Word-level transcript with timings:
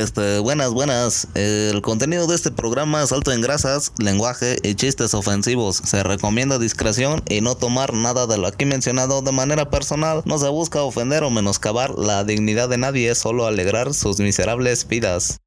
Este, 0.00 0.38
buenas, 0.38 0.70
buenas. 0.70 1.28
El 1.34 1.82
contenido 1.82 2.26
de 2.26 2.34
este 2.34 2.50
programa 2.50 3.02
es 3.02 3.12
alto 3.12 3.32
en 3.32 3.42
grasas, 3.42 3.92
lenguaje 3.98 4.56
y 4.62 4.74
chistes 4.74 5.12
ofensivos. 5.12 5.76
Se 5.84 6.02
recomienda 6.02 6.58
discreción 6.58 7.22
y 7.28 7.42
no 7.42 7.54
tomar 7.54 7.92
nada 7.92 8.26
de 8.26 8.38
lo 8.38 8.46
aquí 8.46 8.64
mencionado 8.64 9.20
de 9.20 9.32
manera 9.32 9.68
personal. 9.68 10.22
No 10.24 10.38
se 10.38 10.48
busca 10.48 10.80
ofender 10.80 11.22
o 11.22 11.28
menoscabar 11.28 11.98
la 11.98 12.24
dignidad 12.24 12.70
de 12.70 12.78
nadie, 12.78 13.14
solo 13.14 13.44
alegrar 13.44 13.92
sus 13.92 14.20
miserables 14.20 14.88
vidas. 14.88 15.42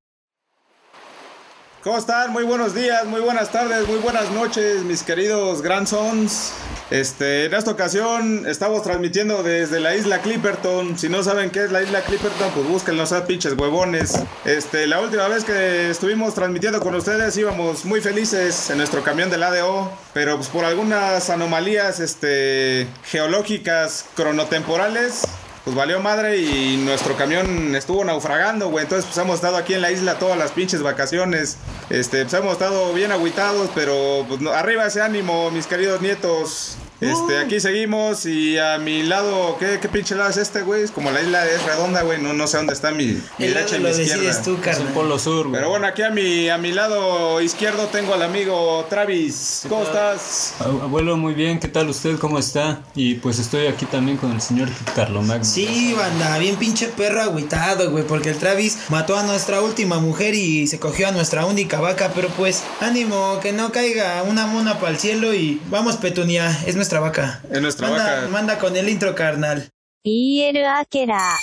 ¿Cómo 1.84 1.98
están? 1.98 2.32
Muy 2.32 2.46
buenos 2.46 2.74
días, 2.74 3.04
muy 3.08 3.20
buenas 3.20 3.52
tardes, 3.52 3.86
muy 3.90 3.98
buenas 3.98 4.32
noches, 4.32 4.84
mis 4.84 5.04
queridos 5.04 5.62
grandsons. 5.62 6.54
Este, 6.90 7.46
en 7.46 7.54
esta 7.54 7.72
ocasión 7.72 8.46
estamos 8.48 8.84
transmitiendo 8.84 9.44
desde 9.44 9.82
la 9.82 9.94
isla 9.94 10.22
Clipperton. 10.22 10.98
Si 10.98 11.10
no 11.10 11.24
saben 11.24 11.50
qué 11.50 11.66
es 11.66 11.74
la 11.74 11.84
isla 11.84 12.00
Clipperton, 12.00 12.52
pues 12.54 12.66
búsquenlo, 12.70 13.04
a 13.04 13.26
pinches 13.26 13.58
huevones. 13.58 14.18
Este, 14.46 14.88
la 14.88 15.02
última 15.02 15.28
vez 15.28 15.44
que 15.44 15.90
estuvimos 15.90 16.34
transmitiendo 16.34 16.80
con 16.80 16.96
ustedes 16.96 17.36
íbamos 17.36 17.84
muy 17.84 18.00
felices 18.00 18.70
en 18.70 18.78
nuestro 18.78 19.04
camión 19.04 19.30
del 19.30 19.44
ADO, 19.44 19.92
pero 20.14 20.38
pues 20.38 20.48
por 20.48 20.64
algunas 20.64 21.30
anomalías 21.30 22.00
este, 22.00 22.88
geológicas 23.04 24.06
cronotemporales 24.16 25.24
pues 25.64 25.76
valió 25.76 26.00
madre 26.02 26.38
y 26.38 26.78
nuestro 26.78 27.16
camión 27.16 27.76
estuvo 27.76 28.04
naufragando, 28.04 28.70
güey. 28.70 28.84
Entonces, 28.84 29.06
pues 29.06 29.18
hemos 29.18 29.36
estado 29.36 29.56
aquí 29.56 29.74
en 29.74 29.82
la 29.82 29.92
isla 29.92 30.20
todas 30.20 30.38
las 30.38 30.52
pinches 30.52 30.82
vacaciones. 30.82 31.58
Este, 31.90 32.24
pues 32.24 32.34
hemos 32.34 32.54
estado 32.54 32.94
bien 32.94 33.12
agüitados, 33.12 33.70
pero 33.74 34.26
pues, 34.28 34.42
arriba 34.48 34.86
ese 34.86 35.02
ánimo, 35.02 35.52
mis 35.52 35.68
queridos 35.68 36.02
nietos. 36.02 36.78
Este, 37.12 37.38
aquí 37.40 37.60
seguimos 37.60 38.26
y 38.26 38.58
a 38.58 38.78
mi 38.78 39.04
lado, 39.04 39.58
¿qué, 39.60 39.80
qué 39.82 39.90
pinche 39.90 40.16
lado 40.16 40.30
es 40.30 40.38
este, 40.38 40.62
güey? 40.62 40.84
Es 40.84 40.92
como 40.92 41.12
la 41.12 41.22
isla 41.22 41.46
es 41.46 41.64
redonda, 41.64 42.02
güey, 42.04 42.22
no, 42.22 42.34
no 42.34 42.48
sé 42.48 42.58
dónde 42.58 42.74
está 42.74 42.92
mi, 42.92 43.22
mi 43.38 43.48
derecha 43.48 43.78
y 43.78 43.80
mi 43.80 43.90
izquierda. 43.90 44.42
Tú, 44.44 44.58
es 44.66 44.80
un 44.80 44.88
polo 44.88 45.20
sur, 45.20 45.48
güey. 45.48 45.60
Pero 45.60 45.70
bueno, 45.70 45.88
aquí 45.88 46.02
a 46.02 46.10
mi, 46.10 46.50
a 46.50 46.58
mi 46.58 46.72
lado 46.72 47.42
izquierdo 47.42 47.88
tengo 47.88 48.14
al 48.14 48.22
amigo 48.24 48.86
Travis. 48.90 49.64
¿Cómo 49.70 49.84
estás? 49.84 50.56
Abuelo, 50.60 51.18
muy 51.18 51.34
bien, 51.34 51.60
¿qué 51.60 51.68
tal 51.68 51.90
usted? 51.90 52.18
¿Cómo 52.18 52.40
está? 52.40 52.82
Y 52.96 53.16
pues 53.16 53.40
estoy 53.40 53.68
aquí 53.68 53.86
también 53.86 54.18
con 54.18 54.32
el 54.32 54.42
señor 54.42 54.70
Carlos 54.96 55.26
Magno. 55.26 55.46
Sí, 55.46 55.94
banda, 55.98 56.38
bien 56.38 56.56
pinche 56.56 56.88
perro 56.88 57.22
agüitado, 57.22 57.92
güey, 57.92 58.04
porque 58.06 58.30
el 58.30 58.38
Travis 58.38 58.78
mató 58.90 59.18
a 59.18 59.24
nuestra 59.24 59.62
última 59.62 60.00
mujer 60.00 60.36
y 60.36 60.68
se 60.68 60.80
cogió 60.80 61.08
a 61.08 61.12
nuestra 61.12 61.46
única 61.46 61.80
vaca, 61.80 62.12
pero 62.16 62.30
pues, 62.30 62.64
ánimo, 62.82 63.40
que 63.42 63.52
no 63.52 63.72
caiga 63.72 64.24
una 64.24 64.48
mona 64.48 64.80
para 64.80 64.92
el 64.92 65.00
cielo 65.00 65.34
y 65.34 65.62
vamos, 65.70 65.98
Petunia, 65.98 66.58
es 66.66 66.76
nuestra 66.76 66.93
vaca. 67.00 67.42
Es 67.52 67.62
nuestra 67.62 67.90
manda, 67.90 68.16
vaca. 68.16 68.28
Manda 68.28 68.60
con 68.60 68.76
el 68.76 68.90
intro, 68.90 69.16
carnal. 69.16 69.70
EL 70.04 70.66
Akera. 70.66 71.38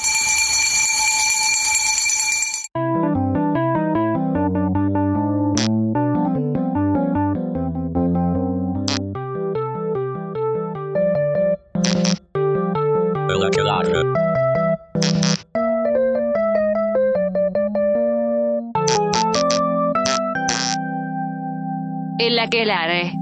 El 13.28 13.42
Aquelarre. 13.46 14.02
El 22.18 22.38
Aquelarre. 22.38 23.19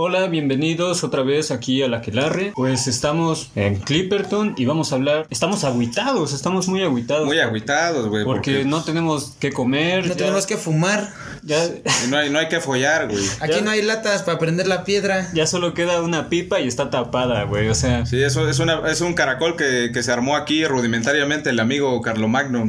Hola, 0.00 0.28
bienvenidos 0.28 1.02
otra 1.02 1.24
vez 1.24 1.50
aquí 1.50 1.82
a 1.82 1.88
la 1.88 2.00
Quelarre. 2.00 2.52
Pues 2.54 2.86
estamos 2.86 3.50
en 3.56 3.80
Clipperton 3.80 4.54
y 4.56 4.64
vamos 4.64 4.92
a 4.92 4.94
hablar. 4.94 5.26
Estamos 5.28 5.64
agüitados, 5.64 6.32
estamos 6.32 6.68
muy 6.68 6.84
agüitados. 6.84 7.26
Muy 7.26 7.40
agüitados, 7.40 8.06
güey. 8.06 8.24
Porque, 8.24 8.64
no 8.64 8.84
tenemos 8.84 9.32
que 9.40 9.50
comer. 9.52 10.04
No 10.04 10.10
ya- 10.10 10.16
tenemos 10.16 10.46
que 10.46 10.56
fumar. 10.56 11.12
Ya, 11.42 11.64
y 11.66 12.10
no, 12.10 12.16
hay, 12.16 12.30
no 12.30 12.38
hay 12.38 12.46
que 12.46 12.60
follar, 12.60 13.08
güey. 13.08 13.24
Aquí 13.40 13.54
Ya- 13.54 13.60
no 13.60 13.72
hay 13.72 13.82
latas 13.82 14.22
para 14.22 14.38
prender 14.38 14.68
la 14.68 14.84
piedra. 14.84 15.30
ya 15.34 15.48
solo 15.48 15.74
queda 15.74 16.00
una 16.00 16.28
pipa 16.28 16.60
y 16.60 16.68
está 16.68 16.90
tapada, 16.90 17.42
güey. 17.42 17.68
O 17.68 17.74
sea, 17.74 18.06
Sí, 18.06 18.22
eso 18.22 18.48
es, 18.48 18.60
una, 18.60 18.88
es 18.88 19.00
un 19.00 19.14
caracol 19.14 19.56
que, 19.56 19.90
que 19.92 20.04
se 20.04 20.12
armó 20.12 20.36
aquí 20.36 20.64
rudimentariamente 20.64 21.50
el 21.50 21.58
amigo 21.58 22.00
Carlomagno. 22.02 22.68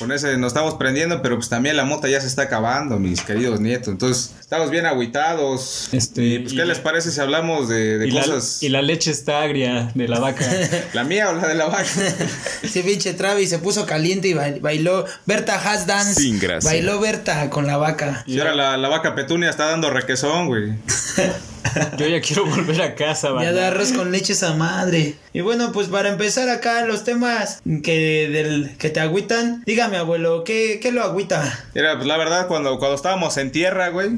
Con 0.00 0.10
ese 0.12 0.36
nos 0.38 0.48
estamos 0.48 0.74
prendiendo, 0.74 1.20
pero 1.22 1.36
pues 1.36 1.48
también 1.48 1.76
la 1.76 1.84
mota 1.84 2.08
ya 2.08 2.20
se 2.20 2.26
está 2.26 2.42
acabando, 2.42 2.98
mis 2.98 3.20
queridos 3.20 3.60
nietos. 3.60 3.88
Entonces, 3.88 4.32
estamos 4.40 4.70
bien 4.70 4.86
agüitados. 4.86 5.88
Este, 5.92 6.22
y 6.24 6.38
pues, 6.40 6.52
y 6.54 6.56
¿qué 6.56 6.62
la- 6.62 6.68
les 6.68 6.78
parece 6.78 7.10
si 7.12 7.20
hablamos 7.20 7.68
de, 7.68 7.98
de 7.98 8.08
y, 8.08 8.10
la, 8.10 8.22
cosas? 8.22 8.62
y 8.62 8.70
la 8.70 8.80
leche 8.82 9.10
está 9.10 9.42
agria 9.42 9.92
de 9.94 10.08
la 10.08 10.18
vaca. 10.18 10.44
¿La 10.94 11.04
mía 11.04 11.28
o 11.30 11.34
la 11.34 11.46
de 11.46 11.54
la 11.54 11.66
vaca? 11.66 11.84
Ese 12.62 12.82
pinche 12.82 13.12
Travis 13.12 13.50
se 13.50 13.58
puso 13.58 13.84
caliente 13.86 14.28
y 14.28 14.32
bail- 14.34 14.60
bailó. 14.60 15.04
Berta 15.26 15.54
Has 15.56 15.86
Dance. 15.86 16.14
Sin 16.20 16.38
gracia. 16.40 16.68
Bailó 16.70 16.98
Berta 16.98 17.50
con 17.50 17.66
la 17.66 17.76
vaca. 17.76 18.24
y 18.26 18.38
ahora 18.40 18.54
la, 18.54 18.76
la 18.78 18.88
vaca 18.88 19.14
petunia 19.14 19.50
está 19.50 19.66
dando 19.66 19.90
requesón, 19.90 20.46
güey. 20.48 20.72
Yo 21.98 22.06
ya 22.06 22.20
quiero 22.20 22.46
volver 22.46 22.80
a 22.82 22.94
casa, 22.94 23.28
Ya 23.28 23.34
banda. 23.34 23.52
da 23.52 23.68
arroz 23.68 23.92
con 23.92 24.10
leche 24.10 24.32
esa 24.32 24.54
madre. 24.54 25.14
Y 25.32 25.40
bueno, 25.40 25.72
pues 25.72 25.88
para 25.88 26.08
empezar 26.08 26.48
acá 26.48 26.84
los 26.86 27.04
temas 27.04 27.60
que 27.82 28.28
del 28.28 28.76
que 28.78 28.90
te 28.90 29.00
agüitan, 29.00 29.62
dígame 29.66 29.96
abuelo, 29.96 30.42
¿qué, 30.44 30.80
qué 30.82 30.90
lo 30.92 31.02
agüita? 31.02 31.64
Mira, 31.74 31.94
pues 31.96 32.06
la 32.06 32.16
verdad, 32.16 32.46
cuando, 32.48 32.78
cuando 32.78 32.96
estábamos 32.96 33.36
en 33.36 33.52
tierra, 33.52 33.88
güey, 33.90 34.10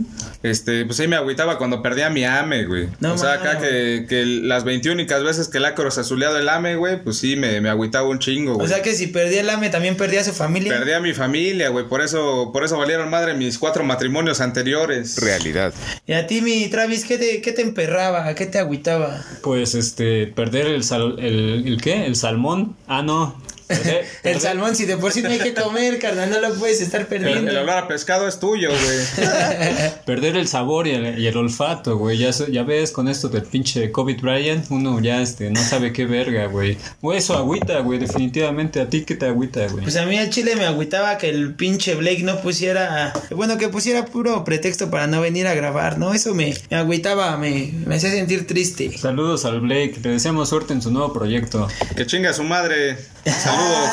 este, 0.43 0.85
pues 0.85 0.97
sí 0.97 1.07
me 1.09 1.17
agüitaba 1.17 1.59
cuando 1.59 1.83
perdía 1.83 2.11
mi 2.11 2.25
ame, 2.25 2.65
güey. 2.65 2.89
No 3.01 3.15
o 3.15 3.19
sea, 3.19 3.35
acá 3.35 3.59
que, 3.59 4.07
que 4.09 4.25
las 4.25 4.65
21 4.65 4.95
únicas 4.95 5.23
veces 5.23 5.49
que 5.49 5.59
el 5.59 5.65
acro 5.65 5.91
se 5.91 6.01
azuleado 6.01 6.39
el 6.39 6.49
ame, 6.49 6.77
güey, 6.77 7.03
pues 7.03 7.19
sí 7.19 7.37
me, 7.37 7.61
me 7.61 7.69
agüitaba 7.71 8.09
un 8.09 8.19
chingo, 8.19 8.53
O 8.53 8.57
güey. 8.57 8.69
sea 8.69 8.83
que 8.83 8.95
si 8.95 9.07
perdía 9.07 9.41
el 9.41 9.51
AME 9.51 9.71
también 9.71 9.97
perdía 9.97 10.21
a 10.21 10.25
su 10.25 10.33
familia. 10.33 10.73
Perdí 10.73 10.93
a 10.93 11.01
mi 11.01 11.13
familia, 11.15 11.69
güey, 11.71 11.89
por 11.89 12.03
eso, 12.03 12.51
por 12.53 12.65
eso 12.65 12.77
valieron 12.79 13.09
madre 13.11 13.35
mis 13.35 13.59
cuatro 13.59 13.85
matrimonios 13.85 14.41
anteriores. 14.41 15.21
Realidad. 15.21 15.73
Y 16.07 16.13
a 16.13 16.27
ti, 16.27 16.41
mi 16.41 16.69
Travis, 16.69 17.05
¿qué 17.05 17.19
te, 17.19 17.41
qué 17.41 17.53
te 17.53 17.63
emperraba? 17.63 18.35
¿Qué 18.35 18.47
te 18.47 18.59
agüitaba? 18.59 19.25
Pues 19.43 19.75
este, 19.75 20.27
perder 20.27 20.67
el 20.67 20.85
sal, 20.85 21.17
el, 21.19 21.67
el 21.67 21.81
qué? 21.81 22.07
El 22.07 22.17
salmón. 22.17 22.77
Ah, 22.87 23.03
no. 23.03 23.41
El 24.23 24.41
salmón, 24.41 24.75
si 24.77 24.85
de 24.87 24.97
por 24.97 25.13
sí 25.13 25.23
no 25.23 25.29
hay 25.31 25.39
que 25.39 25.55
comer, 25.55 25.99
carnal, 25.99 26.31
no 26.31 26.41
lo 26.41 26.55
puedes 26.55 26.81
estar 26.81 27.01
El, 27.03 27.07
perdiendo. 27.07 27.51
el 27.51 27.57
olor 27.59 27.77
a 27.79 27.89
pescado 27.89 28.29
es 28.29 28.39
tuyo, 28.39 28.71
güey. 28.71 29.29
Perder 30.07 30.37
el 30.37 30.49
sabor 30.49 30.87
y 30.87 30.93
el, 30.93 31.19
y 31.19 31.27
el 31.27 31.37
olfato, 31.37 31.97
güey. 31.99 32.19
Ya, 32.19 32.63
ves 32.63 32.91
con 32.93 33.09
esto 33.09 33.29
del 33.29 33.43
pinche 33.43 33.91
COVID 33.91 34.21
Bryant, 34.21 34.67
uno 34.71 35.01
ya 35.01 35.21
este, 35.21 35.51
no 35.51 35.61
sabe 35.63 35.93
qué 35.93 36.07
verga, 36.07 36.47
güey. 36.47 36.77
Eso 37.15 37.37
agüita, 37.37 37.81
güey, 37.81 37.99
definitivamente. 37.99 38.81
¿A 38.81 38.89
ti 38.89 39.05
qué 39.05 39.15
te 39.17 39.27
agüita, 39.27 39.67
güey? 39.69 39.83
Pues 39.85 39.97
a 39.97 40.07
mí 40.07 40.17
al 40.19 40.31
chile 40.31 40.57
me 40.57 40.65
agüitaba 40.67 41.19
que 41.19 41.29
el 41.29 41.55
pinche 41.55 41.95
Blake 41.95 42.23
no 42.23 42.41
pusiera, 42.41 43.13
bueno, 43.31 43.59
que 43.59 43.69
pusiera 43.69 44.05
puro 44.07 44.45
pretexto 44.45 44.91
para 44.91 45.07
no 45.07 45.21
venir 45.21 45.47
a 45.47 45.55
grabar, 45.55 45.99
¿no? 45.99 46.15
Eso 46.15 46.35
me, 46.35 46.55
me 46.71 46.77
agüitaba, 46.77 47.37
me, 47.37 47.73
me 47.87 47.97
hacía 47.97 48.11
sentir 48.11 48.47
triste. 48.47 48.97
Saludos 48.97 49.45
al 49.45 49.61
Blake, 49.61 49.97
le 50.03 50.11
deseamos 50.11 50.49
suerte 50.49 50.73
en 50.73 50.83
su 50.83 50.91
nuevo 50.91 51.13
proyecto. 51.13 51.69
que 51.97 52.07
chinga 52.07 52.31
a 52.31 52.35
su 52.35 52.45
madre. 52.45 52.97
Saludos. 53.25 53.89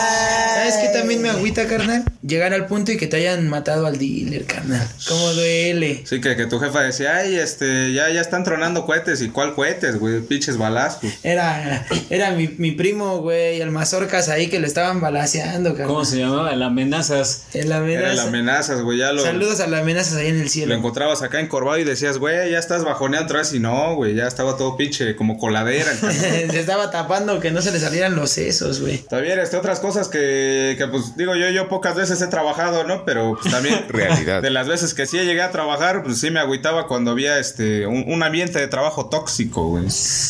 ¿Sabes 0.55 0.77
qué 0.77 0.89
también 0.89 1.21
me 1.21 1.29
agüita, 1.29 1.67
carnal? 1.67 2.03
Llegar 2.21 2.53
al 2.53 2.65
punto 2.67 2.91
y 2.91 2.97
que 2.97 3.07
te 3.07 3.17
hayan 3.17 3.47
matado 3.47 3.85
al 3.85 3.97
dealer, 3.97 4.45
carnal. 4.45 4.87
Como 5.07 5.33
duele. 5.33 6.03
Sí, 6.05 6.19
que, 6.19 6.35
que 6.35 6.45
tu 6.47 6.59
jefa 6.59 6.81
decía, 6.81 7.17
ay, 7.17 7.35
este, 7.35 7.93
ya, 7.93 8.09
ya 8.09 8.21
están 8.21 8.43
tronando 8.43 8.85
cohetes. 8.85 9.21
¿Y 9.21 9.29
cuál 9.29 9.55
cohetes, 9.55 9.99
güey? 9.99 10.21
Pinches 10.21 10.57
balazos. 10.57 11.11
Era, 11.23 11.85
era 12.09 12.31
mi, 12.31 12.47
mi 12.57 12.71
primo, 12.71 13.19
güey, 13.19 13.61
el 13.61 13.71
mazorcas 13.71 14.29
ahí 14.29 14.47
que 14.47 14.59
lo 14.59 14.67
estaban 14.67 14.99
balaseando, 15.01 15.71
carnal. 15.71 15.87
¿Cómo 15.87 16.05
se 16.05 16.17
llamaba? 16.17 16.51
El 16.51 16.61
amenazas. 16.63 17.43
El 17.53 17.71
Era 17.71 18.21
amenazas, 18.23 18.81
güey. 18.81 18.97
Ya 18.97 19.11
lo, 19.11 19.23
Saludos 19.23 19.59
a 19.59 19.67
las 19.67 19.81
amenazas 19.81 20.15
ahí 20.15 20.27
en 20.27 20.35
el 20.37 20.43
lo 20.43 20.49
cielo. 20.49 20.73
encontrabas 20.73 21.21
acá 21.21 21.39
encorvado 21.39 21.77
y 21.77 21.83
decías, 21.83 22.17
güey, 22.17 22.51
ya 22.51 22.59
estás 22.59 22.83
bajoneando 22.83 23.19
vez. 23.33 23.53
Y 23.53 23.59
no, 23.59 23.95
güey, 23.95 24.15
ya 24.15 24.27
estaba 24.27 24.57
todo 24.57 24.75
pinche 24.77 25.15
como 25.15 25.37
coladera. 25.37 25.91
se 26.01 26.59
estaba 26.59 26.91
tapando 26.91 27.39
que 27.39 27.51
no 27.51 27.61
se 27.61 27.71
le 27.71 27.79
salieran 27.79 28.15
los 28.15 28.31
sesos, 28.31 28.81
güey. 28.81 28.97
También, 29.19 29.39
este, 29.39 29.57
otras 29.57 29.79
cosas 29.79 30.07
que, 30.07 30.75
que, 30.77 30.87
pues, 30.87 31.17
digo, 31.17 31.35
yo, 31.35 31.49
yo 31.49 31.67
pocas 31.67 31.95
veces 31.95 32.21
he 32.21 32.27
trabajado, 32.27 32.85
¿no? 32.85 33.03
Pero, 33.05 33.37
pues, 33.41 33.53
también... 33.53 33.85
Realidad. 33.89 34.41
De 34.41 34.49
las 34.49 34.67
veces 34.67 34.93
que 34.93 35.05
sí 35.05 35.17
llegué 35.17 35.41
a 35.41 35.51
trabajar, 35.51 36.03
pues, 36.03 36.19
sí 36.19 36.31
me 36.31 36.39
agüitaba 36.39 36.87
cuando 36.87 37.11
había, 37.11 37.37
este, 37.39 37.85
un, 37.85 38.05
un 38.07 38.23
ambiente 38.23 38.59
de 38.59 38.67
trabajo 38.67 39.07
tóxico, 39.09 39.67
güey. 39.67 39.83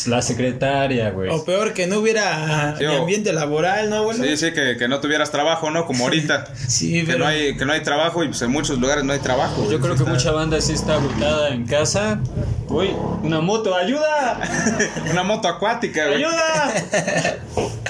La 0.06 0.22
secretaria, 0.22 1.10
güey. 1.10 1.30
O 1.30 1.44
peor 1.44 1.72
que 1.72 1.86
no 1.86 1.98
hubiera 1.98 2.76
Sí, 2.78 2.84
ambiente 2.84 3.32
laboral, 3.32 3.90
¿no, 3.90 3.96
abuelo? 3.96 4.24
Sí, 4.24 4.36
sí, 4.36 4.52
que, 4.52 4.76
que 4.76 4.88
no 4.88 5.00
tuvieras 5.00 5.30
trabajo, 5.30 5.70
¿no? 5.70 5.86
Como 5.86 6.04
ahorita. 6.04 6.46
Sí, 6.68 7.00
que, 7.00 7.06
pero- 7.06 7.18
no 7.20 7.26
hay, 7.26 7.56
que 7.56 7.64
no 7.64 7.72
hay 7.72 7.82
trabajo 7.82 8.24
y, 8.24 8.28
pues, 8.28 8.42
en 8.42 8.50
muchos 8.50 8.78
lugares 8.78 9.04
no 9.04 9.12
hay 9.12 9.18
trabajo. 9.20 9.62
Yo 9.70 9.78
güey. 9.78 9.80
creo 9.80 9.92
Sí 9.96 10.04
que 10.04 10.10
está- 10.10 10.12
mucha 10.12 10.30
banda 10.32 10.60
sí 10.60 10.72
está 10.72 10.94
agüitada 10.94 11.48
en 11.50 11.66
casa. 11.66 12.20
Uy, 12.68 12.90
una 13.22 13.40
moto, 13.40 13.74
ayuda. 13.74 14.40
Una 15.10 15.22
moto 15.22 15.48
acuática, 15.48 16.06
güey. 16.06 16.24
¡Ayuda! 16.24 16.72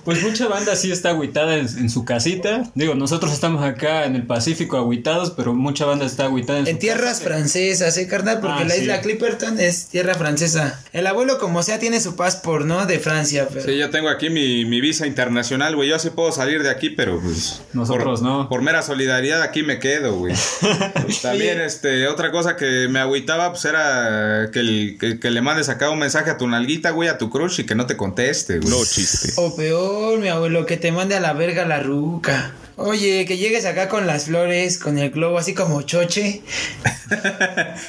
Pues 0.03 0.21
mucha 0.23 0.47
banda 0.47 0.75
sí 0.75 0.91
está 0.91 1.09
agüitada 1.09 1.55
en, 1.57 1.67
en 1.67 1.89
su 1.89 2.05
casita. 2.05 2.63
Digo, 2.75 2.95
nosotros 2.95 3.33
estamos 3.33 3.63
acá 3.63 4.05
en 4.05 4.15
el 4.15 4.23
Pacífico 4.25 4.77
agüitados, 4.77 5.31
pero 5.31 5.53
mucha 5.53 5.85
banda 5.85 6.05
está 6.05 6.25
agüitada 6.25 6.59
en, 6.59 6.67
En 6.67 6.75
su 6.75 6.79
tierras 6.79 7.21
francesas, 7.21 7.97
¿eh, 7.97 8.07
carnal? 8.07 8.39
Porque 8.39 8.63
Ah, 8.63 8.65
la 8.65 8.75
sí. 8.75 8.81
isla 8.81 9.01
Clipperton 9.01 9.59
es 9.59 9.87
tierra 9.87 10.15
francesa. 10.15 10.81
El 10.93 11.07
abuelo, 11.07 11.37
como 11.39 11.63
sea, 11.63 11.79
tiene 11.79 11.99
su 11.99 12.15
passport, 12.15 12.65
¿no? 12.65 12.85
De 12.85 12.99
Francia, 12.99 13.47
pero... 13.51 13.65
Sí, 13.65 13.77
yo 13.77 13.89
tengo 13.89 14.09
aquí 14.09 14.29
mi, 14.29 14.65
mi 14.65 14.81
visa 14.81 15.05
internacional, 15.07 15.75
güey. 15.75 15.89
Yo 15.89 15.99
sí 15.99 16.09
puedo 16.09 16.31
salir 16.31 16.63
de 16.63 16.69
aquí, 16.69 16.89
pero 16.89 17.19
pues. 17.21 17.61
Nosotros 17.73 18.21
por, 18.21 18.29
no. 18.29 18.49
Por 18.49 18.61
mera 18.61 18.81
solidaridad 18.81 19.41
aquí 19.41 19.63
me 19.63 19.79
quedo, 19.79 20.15
güey. 20.17 20.35
También, 21.21 21.59
este, 21.61 22.07
otra 22.07 22.31
cosa 22.31 22.55
que 22.55 22.87
me 22.89 22.99
agüitaba, 22.99 23.51
pues 23.51 23.65
era 23.65 24.49
que, 24.51 24.59
el- 24.59 24.97
que, 24.99 25.19
que 25.19 25.31
le 25.31 25.41
mandes 25.41 25.69
acá 25.69 25.89
un 25.89 25.99
mensaje 25.99 26.29
a 26.29 26.37
tu 26.37 26.47
nalguita, 26.47 26.91
güey, 26.91 27.09
a 27.09 27.17
tu 27.17 27.29
crush 27.37 27.59
y 27.61 27.65
que 27.65 27.75
no 27.75 27.85
te 27.85 27.95
conteste, 27.95 28.59
güey. 28.59 28.69
No 28.69 28.83
chiste. 28.83 29.33
O 29.35 29.55
peor, 29.55 30.19
mi 30.19 30.27
abuelo, 30.27 30.65
que 30.65 30.77
te 30.77 30.91
mande 30.91 31.15
a 31.15 31.19
la 31.19 31.33
verga 31.33 31.65
la 31.65 31.79
ruca. 31.79 32.53
Oye, 32.79 33.25
que 33.25 33.37
llegues 33.37 33.65
acá 33.65 33.89
con 33.89 34.05
las 34.05 34.25
flores, 34.25 34.77
con 34.77 34.99
el 34.99 35.09
globo, 35.09 35.39
así 35.39 35.53
como 35.53 35.81
choche. 35.81 36.41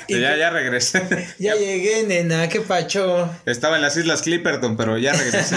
Que 0.06 0.20
ya, 0.20 0.36
ya 0.36 0.50
regresé. 0.50 1.02
Ya 1.38 1.54
llegué, 1.56 2.04
nena, 2.04 2.48
qué 2.48 2.60
pacho. 2.60 3.28
Estaba 3.44 3.76
en 3.76 3.82
las 3.82 3.96
Islas 3.96 4.22
Clipperton, 4.22 4.76
pero 4.76 4.96
ya 4.96 5.12
regresé. 5.12 5.56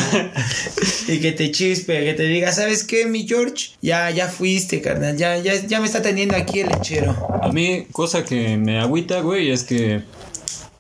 Y 1.08 1.20
que 1.20 1.32
te 1.32 1.52
chispe, 1.52 2.04
que 2.04 2.14
te 2.14 2.24
diga, 2.24 2.52
¿sabes 2.52 2.84
qué, 2.84 3.06
mi 3.06 3.28
George? 3.28 3.72
Ya, 3.82 4.10
ya 4.10 4.28
fuiste, 4.28 4.82
carnal. 4.82 5.16
Ya, 5.16 5.38
ya, 5.38 5.56
ya 5.56 5.80
me 5.80 5.86
está 5.86 6.02
teniendo 6.02 6.36
aquí 6.36 6.60
el 6.60 6.70
lechero. 6.70 7.16
A 7.42 7.50
mí, 7.50 7.88
cosa 7.92 8.26
que 8.26 8.58
me 8.58 8.80
agüita, 8.80 9.22
güey, 9.22 9.52
es 9.52 9.64
que, 9.64 10.02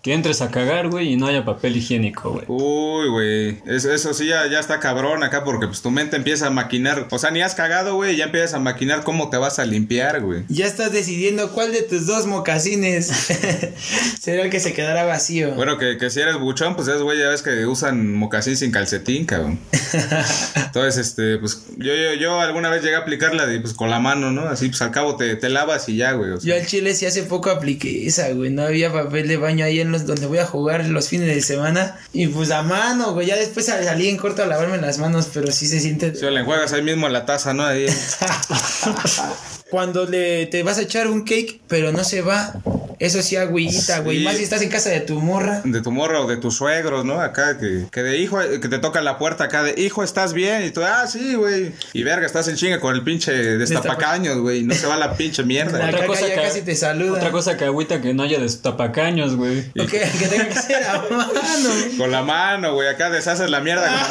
que 0.01 0.13
entres 0.13 0.41
a 0.41 0.49
cagar, 0.49 0.89
güey, 0.89 1.13
y 1.13 1.15
no 1.15 1.27
haya 1.27 1.45
papel 1.45 1.77
higiénico, 1.77 2.31
güey. 2.31 2.45
Uy, 2.47 3.09
güey. 3.09 3.61
Eso, 3.67 3.93
eso 3.93 4.13
sí 4.15 4.25
ya, 4.25 4.47
ya 4.47 4.59
está 4.59 4.79
cabrón 4.79 5.23
acá 5.23 5.43
porque 5.43 5.67
pues 5.67 5.81
tu 5.81 5.91
mente 5.91 6.15
empieza 6.15 6.47
a 6.47 6.49
maquinar. 6.49 7.07
O 7.11 7.19
sea, 7.19 7.29
ni 7.29 7.41
has 7.41 7.53
cagado, 7.53 7.93
güey, 7.95 8.15
y 8.15 8.17
ya 8.17 8.25
empiezas 8.25 8.55
a 8.55 8.59
maquinar 8.59 9.03
cómo 9.03 9.29
te 9.29 9.37
vas 9.37 9.59
a 9.59 9.65
limpiar, 9.65 10.21
güey. 10.21 10.43
Ya 10.49 10.65
estás 10.65 10.91
decidiendo 10.91 11.51
cuál 11.51 11.71
de 11.71 11.83
tus 11.83 12.07
dos 12.07 12.25
mocasines 12.25 13.05
será 14.19 14.43
el 14.43 14.49
que 14.49 14.59
se 14.59 14.73
quedará 14.73 15.03
vacío. 15.03 15.53
Bueno, 15.53 15.77
que, 15.77 15.97
que 15.99 16.09
si 16.09 16.19
eres 16.19 16.37
buchón, 16.39 16.75
pues 16.75 16.87
es 16.87 17.01
güey, 17.01 17.19
ya 17.19 17.29
ves 17.29 17.43
que 17.43 17.67
usan 17.67 18.15
mocasín 18.15 18.57
sin 18.57 18.71
calcetín, 18.71 19.25
cabrón. 19.25 19.59
Entonces, 20.55 20.97
este, 20.97 21.37
pues 21.37 21.63
yo, 21.77 21.93
yo, 21.93 22.13
yo 22.15 22.39
alguna 22.39 22.69
vez 22.69 22.81
llegué 22.81 22.95
a 22.95 22.99
aplicarla 22.99 23.45
de, 23.45 23.59
pues 23.59 23.75
con 23.75 23.91
la 23.91 23.99
mano, 23.99 24.31
¿no? 24.31 24.47
Así, 24.47 24.69
pues 24.69 24.81
al 24.81 24.91
cabo 24.91 25.15
te, 25.15 25.35
te 25.35 25.49
lavas 25.49 25.87
y 25.89 25.97
ya, 25.97 26.13
güey. 26.13 26.31
o 26.31 26.39
sea. 26.39 26.55
Yo 26.55 26.59
al 26.59 26.65
chile 26.65 26.95
sí 26.95 27.05
hace 27.05 27.21
poco 27.21 27.51
apliqué 27.51 28.07
esa, 28.07 28.29
güey. 28.31 28.49
No 28.49 28.63
había 28.63 28.91
papel 28.91 29.27
de 29.27 29.37
baño 29.37 29.63
ahí 29.63 29.79
en 29.79 29.90
los 29.91 30.05
donde 30.05 30.25
voy 30.25 30.39
a 30.39 30.45
jugar 30.45 30.85
los 30.85 31.07
fines 31.07 31.27
de 31.27 31.41
semana. 31.41 31.99
Y 32.13 32.27
pues 32.27 32.51
a 32.51 32.63
mano, 32.63 33.13
güey. 33.13 33.27
Ya 33.27 33.35
después 33.35 33.65
salí 33.65 34.09
en 34.09 34.17
corto 34.17 34.43
a 34.43 34.45
lavarme 34.45 34.77
las 34.77 34.97
manos, 34.97 35.29
pero 35.33 35.51
sí 35.51 35.67
se 35.67 35.79
siente. 35.79 36.15
Sí, 36.15 36.25
le 36.25 36.39
enjuagas 36.39 36.73
ahí 36.73 36.81
mismo 36.81 37.07
en 37.07 37.13
la 37.13 37.25
taza, 37.25 37.53
¿no? 37.53 37.65
Ahí. 37.65 37.85
Cuando 39.71 40.05
le 40.05 40.47
te 40.47 40.63
vas 40.63 40.77
a 40.77 40.81
echar 40.81 41.07
un 41.07 41.23
cake, 41.23 41.61
pero 41.67 41.93
no 41.93 42.03
se 42.03 42.21
va. 42.21 42.53
Eso 42.99 43.23
sí 43.23 43.35
agüita, 43.35 43.99
güey. 44.01 44.19
Sí. 44.19 44.23
Más 44.25 44.35
si 44.35 44.43
estás 44.43 44.61
en 44.61 44.69
casa 44.69 44.89
de 44.89 44.99
tu 44.99 45.19
morra. 45.19 45.61
De 45.63 45.81
tu 45.81 45.91
morra 45.91 46.21
o 46.21 46.27
de 46.27 46.37
tus 46.37 46.57
suegros, 46.57 47.03
¿no? 47.03 47.19
Acá, 47.19 47.57
que, 47.57 47.85
que 47.91 48.03
de 48.03 48.17
hijo, 48.17 48.37
que 48.37 48.67
te 48.67 48.77
toca 48.77 49.01
la 49.01 49.17
puerta 49.17 49.45
acá 49.45 49.63
de 49.63 49.73
hijo, 49.81 50.03
¿estás 50.03 50.33
bien? 50.33 50.63
Y 50.63 50.69
tú, 50.69 50.83
ah, 50.83 51.07
sí, 51.07 51.33
güey. 51.33 51.71
Y 51.93 52.03
verga, 52.03 52.27
estás 52.27 52.47
en 52.49 52.57
chinga 52.57 52.79
con 52.79 52.93
el 52.93 53.03
pinche 53.03 53.31
destapacaños, 53.31 54.37
güey. 54.37 54.59
y 54.59 54.63
No 54.63 54.75
se 54.75 54.85
va 54.85 54.97
la 54.97 55.15
pinche 55.15 55.43
mierda. 55.43 55.79
La 55.79 55.89
güey. 55.89 56.19
caca 56.19 56.27
ya 56.27 56.41
casi 56.43 56.61
te 56.61 56.75
saluda. 56.75 57.13
Otra 57.13 57.31
cosa 57.31 57.57
que 57.57 57.65
agüita 57.65 58.01
que 58.01 58.13
no 58.13 58.21
haya 58.21 58.39
destapacaños, 58.39 59.35
güey. 59.35 59.61
O 59.79 59.87
que, 59.87 59.99
que 60.01 60.27
tenga 60.27 60.49
que 60.49 60.61
ser 60.61 60.83
a 60.83 60.97
mano. 61.09 61.31
Con 61.97 62.11
la 62.11 62.21
mano, 62.21 62.73
güey. 62.73 62.87
Acá 62.89 63.09
deshaces 63.09 63.49
la 63.49 63.61
mierda 63.61 63.87
con 63.87 63.95
la 63.95 64.09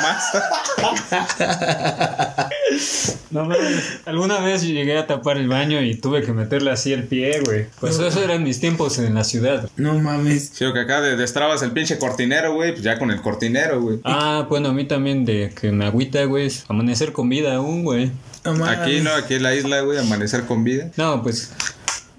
masa. 1.10 2.48
No 3.30 3.44
mames. 3.44 4.00
Alguna 4.06 4.40
vez 4.40 4.62
llegué 4.62 4.98
a 4.98 5.06
tapar 5.06 5.36
el 5.36 5.46
baño 5.48 5.80
y 5.82 5.94
tuve 5.94 6.22
que 6.22 6.32
meterle 6.32 6.70
así 6.72 6.92
el 6.92 7.04
pie, 7.04 7.40
güey. 7.44 7.66
Pues 7.78 7.98
eso 7.98 8.22
eran 8.24 8.42
mis 8.42 8.58
tiempos 8.58 8.98
en 8.98 9.14
la 9.14 9.22
ciudad. 9.22 9.68
No 9.76 9.94
mames. 9.98 10.50
Sí, 10.52 10.64
o 10.64 10.72
que 10.72 10.80
acá 10.80 11.00
de- 11.00 11.16
destrabas 11.16 11.62
el 11.62 11.70
pinche 11.72 11.98
cortinero, 11.98 12.54
güey. 12.54 12.72
Pues 12.72 12.82
ya 12.82 12.98
con 12.98 13.10
el 13.12 13.20
cortinero, 13.22 13.80
güey. 13.80 14.00
Ah, 14.04 14.46
bueno, 14.48 14.70
a 14.70 14.72
mí 14.72 14.84
también 14.84 15.24
de 15.24 15.52
que 15.58 15.70
me 15.70 15.84
agüita, 15.86 16.24
güey, 16.24 16.50
amanecer 16.68 17.12
con 17.12 17.28
vida 17.28 17.54
aún, 17.54 17.84
güey. 17.84 18.10
No 18.44 18.54
mames. 18.54 18.78
Aquí, 18.78 19.00
¿no? 19.00 19.10
Aquí 19.12 19.34
en 19.34 19.42
la 19.44 19.54
isla, 19.54 19.80
güey. 19.82 19.98
Amanecer 19.98 20.44
con 20.46 20.64
vida. 20.64 20.90
No, 20.96 21.22
pues. 21.22 21.52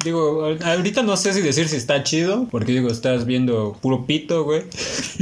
Digo, 0.03 0.45
ahor- 0.45 0.63
ahorita 0.63 1.03
no 1.03 1.15
sé 1.15 1.33
si 1.33 1.41
decir 1.41 1.67
si 1.69 1.75
está 1.75 2.03
chido, 2.03 2.47
porque 2.49 2.71
digo, 2.71 2.89
estás 2.89 3.25
viendo 3.25 3.77
puro 3.81 4.05
pito, 4.05 4.43
güey. 4.43 4.63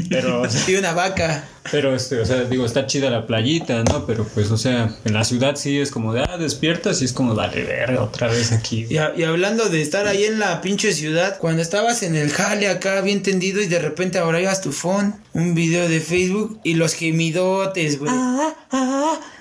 Pero, 0.10 0.42
o 0.42 0.50
sea, 0.50 0.62
Y 0.70 0.76
una 0.76 0.94
vaca. 0.94 1.48
pero 1.72 1.94
este, 1.96 2.20
o 2.20 2.26
sea, 2.26 2.44
digo, 2.46 2.66
está 2.66 2.86
chida 2.88 3.10
la 3.10 3.28
playita, 3.28 3.84
¿no? 3.84 4.06
Pero 4.08 4.26
pues, 4.34 4.50
o 4.52 4.58
sea, 4.58 4.96
en 5.04 5.14
la 5.14 5.24
ciudad 5.26 5.56
sí 5.58 5.78
es 5.80 5.92
como 5.92 6.14
de, 6.14 6.22
ah, 6.22 6.38
despiertas 6.38 7.02
y 7.02 7.06
es 7.06 7.14
como, 7.14 7.36
dale, 7.36 7.64
verga, 7.64 8.02
otra 8.04 8.28
vez 8.28 8.52
aquí. 8.54 8.86
Y, 8.90 8.98
a- 8.98 9.14
y 9.18 9.24
hablando 9.24 9.68
de 9.70 9.82
estar 9.82 10.08
ahí 10.08 10.24
en 10.24 10.40
la 10.40 10.62
pinche 10.62 10.94
ciudad, 10.94 11.38
cuando 11.40 11.62
estabas 11.62 12.02
en 12.04 12.16
el 12.16 12.30
jale 12.32 12.70
acá 12.70 13.02
bien 13.02 13.22
tendido 13.22 13.62
y 13.62 13.68
de 13.68 13.80
repente 13.80 14.18
ahora 14.18 14.40
ibas 14.40 14.62
tu 14.62 14.72
phone, 14.72 15.14
un 15.34 15.56
video 15.56 15.90
de 15.90 16.00
Facebook 16.00 16.60
y 16.64 16.76
los 16.76 16.94
gemidotes, 16.94 18.00
güey. 18.00 18.12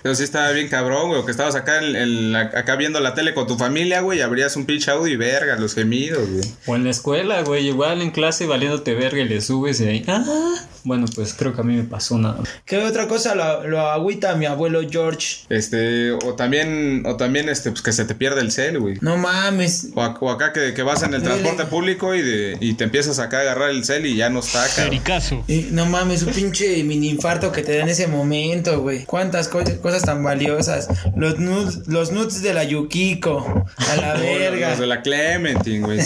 Pero 0.09 0.17
sí 0.17 0.25
estaba 0.25 0.51
bien 0.53 0.69
cabrón, 0.69 1.09
güey. 1.09 1.21
o 1.21 1.25
Que 1.27 1.33
estabas 1.33 1.55
acá, 1.55 1.85
en, 1.85 1.95
en 1.95 2.33
la- 2.33 2.41
acá 2.55 2.77
viendo 2.77 2.99
la 2.99 3.13
tele 3.15 3.35
con 3.35 3.47
tu 3.47 3.59
familia, 3.59 4.01
güey. 4.01 4.21
Y 4.21 4.23
abrías 4.23 4.57
un 4.57 4.65
pinche 4.65 4.91
audio 4.91 5.13
y 5.13 5.17
verga, 5.17 5.57
los 5.57 5.75
gemidos, 5.75 6.27
güey. 6.31 6.45
O 6.67 6.77
en 6.77 6.85
la 6.85 6.91
escuela, 6.91 7.43
güey, 7.43 7.67
igual 7.69 8.01
en 8.01 8.11
clase 8.11 8.47
valiéndote 8.47 8.95
verga 8.95 9.19
y 9.21 9.29
le 9.29 9.43
subes 9.43 9.81
y 9.83 9.85
ahí, 9.87 10.05
ah. 10.09 10.25
Bueno, 10.85 11.05
pues 11.15 11.35
creo 11.35 11.55
que 11.55 11.61
a 11.61 11.65
mí 11.65 11.75
me 11.75 11.83
pasó 11.83 12.17
nada. 12.17 12.39
¿Qué 12.65 12.79
otra 12.79 13.07
cosa 13.09 13.35
lo, 13.35 13.69
lo 13.69 13.81
agüita 13.91 14.35
mi 14.37 14.47
abuelo 14.47 14.81
George? 14.91 15.41
Este, 15.51 16.13
o 16.13 16.35
también, 16.35 17.03
o 17.05 17.17
también, 17.17 17.51
este, 17.51 17.71
pues 17.71 17.83
que 17.83 17.93
se 17.93 18.07
te 18.07 18.15
pierde 18.15 18.41
el 18.41 18.51
cel, 18.53 18.79
güey. 18.79 18.97
No 19.03 19.19
mames. 19.19 19.89
O, 19.95 20.01
ac- 20.01 20.17
o 20.21 20.31
acá 20.31 20.55
que, 20.55 20.73
que 20.73 20.83
vas 20.83 21.03
en 21.03 21.13
el 21.13 21.23
transporte 21.23 21.65
público 21.67 22.15
y, 22.15 22.23
de, 22.23 22.57
y 22.61 22.73
te 22.75 22.85
empiezas 22.85 23.19
acá 23.19 23.39
a 23.39 23.41
agarrar 23.43 23.69
el 23.71 23.85
cel 23.85 24.07
y 24.07 24.17
ya 24.17 24.31
no 24.31 24.39
está, 24.41 24.65
cabrón. 24.75 24.95
Y 25.47 25.67
no 25.73 25.85
mames, 25.85 26.23
un 26.23 26.33
pinche 26.33 26.83
mini 26.85 27.09
infarto 27.11 27.53
que 27.53 27.63
te 27.63 27.77
da 27.77 27.83
en 27.83 27.89
ese 27.91 28.07
momento, 28.07 28.81
güey. 28.81 29.05
Cuántas 29.05 29.49
co- 29.49 29.63
cosas 29.83 29.98
tan 30.03 30.23
valiosas. 30.23 30.89
Los 31.17 31.39
nudes, 31.39 31.87
los 31.87 32.13
nudes 32.13 32.43
de 32.43 32.55
la 32.55 32.65
Yukiko. 32.65 33.65
A 33.77 33.97
la 33.97 34.15
verga. 34.21 34.71
Los 34.71 34.79
de 34.79 34.87
la 34.87 35.03
Clementine, 35.03 35.81
güey. 35.81 35.99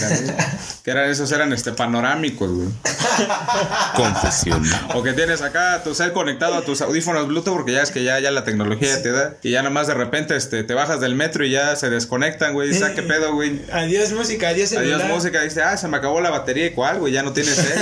que 0.85 0.91
eran, 0.91 1.11
esos 1.11 1.31
eran 1.33 1.53
este 1.53 1.73
panorámicos, 1.73 2.51
güey. 2.51 2.69
Confesión. 3.97 4.63
O 4.95 5.03
que 5.03 5.13
tienes 5.13 5.43
acá 5.43 5.83
tu 5.83 5.95
cel 5.95 6.13
conectado 6.13 6.55
a 6.55 6.63
tus 6.63 6.81
audífonos 6.81 7.29
Bluetooth, 7.29 7.55
porque 7.55 7.73
ya 7.73 7.83
es 7.83 7.91
que 7.91 8.05
ya, 8.05 8.19
ya 8.21 8.31
la 8.31 8.45
tecnología 8.45 9.03
te 9.03 9.13
da. 9.13 9.35
Y 9.43 9.51
ya 9.51 9.63
nada 9.63 9.73
más 9.73 9.87
de 9.87 9.95
repente 9.95 10.37
este, 10.37 10.65
te 10.65 10.75
bajas 10.75 11.01
del 11.01 11.15
metro 11.15 11.45
y 11.45 11.51
ya 11.51 11.77
se 11.77 11.91
desconectan, 11.91 12.55
güey. 12.55 12.69
Dices, 12.69 12.83
ah, 12.83 12.93
qué 12.95 13.03
pedo, 13.03 13.35
güey. 13.35 13.61
Adiós 13.73 14.13
música, 14.13 14.49
adiós 14.49 14.71
celular. 14.71 15.01
Adiós 15.01 15.15
música, 15.15 15.43
dice, 15.43 15.63
ah, 15.63 15.77
se 15.77 15.89
me 15.89 15.97
acabó 15.97 16.21
la 16.21 16.31
batería 16.31 16.67
y 16.67 16.71
cuál, 16.71 16.99
güey, 16.99 17.13
ya 17.13 17.23
no 17.23 17.33
tienes 17.33 17.57
cel. 17.57 17.79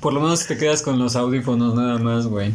Por 0.00 0.12
lo 0.12 0.20
menos 0.20 0.46
te 0.46 0.56
quedas 0.56 0.82
con 0.82 0.98
los 0.98 1.16
audífonos 1.16 1.74
nada 1.74 1.98
más, 1.98 2.26
güey. 2.26 2.52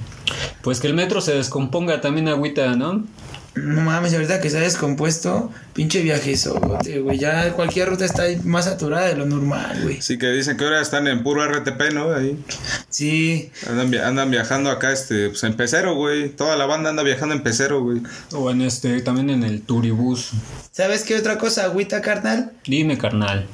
Pues 0.61 0.79
que 0.79 0.87
el 0.87 0.93
metro 0.93 1.21
se 1.21 1.33
descomponga 1.33 2.01
también 2.01 2.27
agüita, 2.41 2.75
¿no? 2.75 3.05
No 3.53 3.81
mames, 3.81 4.13
ahorita 4.13 4.39
que 4.39 4.49
se 4.49 4.57
ha 4.57 4.61
descompuesto, 4.61 5.51
pinche 5.73 6.01
viajezote, 6.01 6.99
güey. 7.01 7.19
Ya 7.19 7.51
cualquier 7.51 7.89
ruta 7.89 8.05
está 8.05 8.23
más 8.45 8.63
saturada 8.65 9.07
de 9.07 9.15
lo 9.17 9.25
normal, 9.25 9.77
güey. 9.83 9.97
Así 9.99 10.17
que 10.17 10.27
dicen 10.31 10.55
que 10.55 10.63
ahora 10.63 10.81
están 10.81 11.05
en 11.07 11.21
puro 11.21 11.45
RTP, 11.45 11.91
¿no? 11.93 12.13
Ahí. 12.13 12.41
Sí. 12.89 13.51
Andan, 13.69 13.91
via- 13.91 14.07
andan 14.07 14.31
viajando 14.31 14.71
acá, 14.71 14.93
este, 14.93 15.27
pues 15.29 15.43
en 15.43 15.55
pecero, 15.55 15.95
güey. 15.95 16.29
Toda 16.29 16.55
la 16.55 16.65
banda 16.65 16.91
anda 16.91 17.03
viajando 17.03 17.35
en 17.35 17.43
pecero, 17.43 17.83
güey. 17.83 18.01
O 18.31 18.49
en 18.51 18.61
este, 18.61 19.01
también 19.01 19.29
en 19.29 19.43
el 19.43 19.61
turibús. 19.61 20.29
¿Sabes 20.71 21.03
qué 21.03 21.17
otra 21.17 21.37
cosa 21.37 21.65
agüita, 21.65 21.99
carnal? 22.01 22.53
Dime, 22.65 22.97
carnal. 22.97 23.47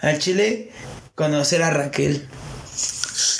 Al 0.00 0.18
chile, 0.18 0.70
conocer 1.14 1.62
a 1.62 1.68
Raquel. 1.70 2.26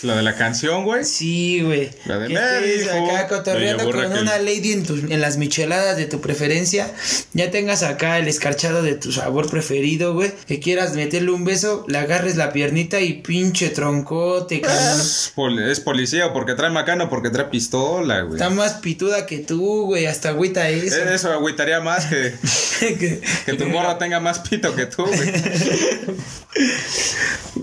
La 0.02 0.16
de 0.16 0.22
la 0.22 0.34
canción, 0.36 0.84
güey. 0.84 1.04
Sí, 1.04 1.60
güey. 1.62 1.90
La 2.06 2.18
de 2.18 2.28
que 2.28 2.90
acá 2.90 3.28
cotorreando 3.28 3.84
con 3.84 3.94
una 4.22 4.38
lady 4.38 4.72
en, 4.72 4.82
tus, 4.84 5.00
en 5.10 5.20
las 5.20 5.36
micheladas 5.36 5.96
de 5.96 6.06
tu 6.06 6.20
preferencia. 6.20 6.92
Ya 7.34 7.50
tengas 7.50 7.82
acá 7.82 8.18
el 8.18 8.28
escarchado 8.28 8.82
de 8.82 8.94
tu 8.94 9.12
sabor 9.12 9.48
preferido, 9.50 10.14
güey. 10.14 10.32
Que 10.46 10.60
quieras 10.60 10.94
meterle 10.94 11.30
un 11.30 11.44
beso, 11.44 11.84
le 11.88 11.98
agarres 11.98 12.36
la 12.36 12.52
piernita 12.52 13.00
y 13.00 13.14
pinche 13.14 13.68
troncote, 13.70 14.60
carnal. 14.60 15.00
Es 15.00 15.32
pol- 15.34 15.58
Es 15.62 15.80
policía 15.80 16.32
porque 16.32 16.54
trae 16.54 16.70
macano 16.70 17.04
o 17.04 17.08
porque 17.08 17.30
trae 17.30 17.46
pistola, 17.46 18.20
güey. 18.22 18.34
Está 18.34 18.50
más 18.50 18.74
pituda 18.74 19.26
que 19.26 19.38
tú, 19.38 19.86
güey. 19.86 20.06
Hasta 20.06 20.30
agüita 20.30 20.68
eso. 20.68 20.96
Eh, 20.96 21.14
Eso 21.14 21.30
agüitaría 21.32 21.80
más 21.80 22.06
que, 22.06 22.32
Que- 22.98 23.20
que 23.46 23.52
tu 23.54 23.66
morra 23.66 23.98
tenga 23.98 24.20
más 24.20 24.40
pito 24.40 24.74
que 24.74 24.86
tú, 24.86 25.04
güey. 25.06 25.32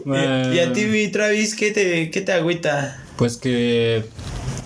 y, 0.06 0.56
y 0.56 0.60
a 0.60 0.74
ti, 0.74 0.86
mi 0.86 1.08
Travis, 1.10 1.56
¿qué 1.56 1.72
te, 1.72 2.09
qué 2.12 2.22
te 2.22 2.34
agüita? 2.34 2.98
Pues 3.18 3.38
que. 3.38 4.06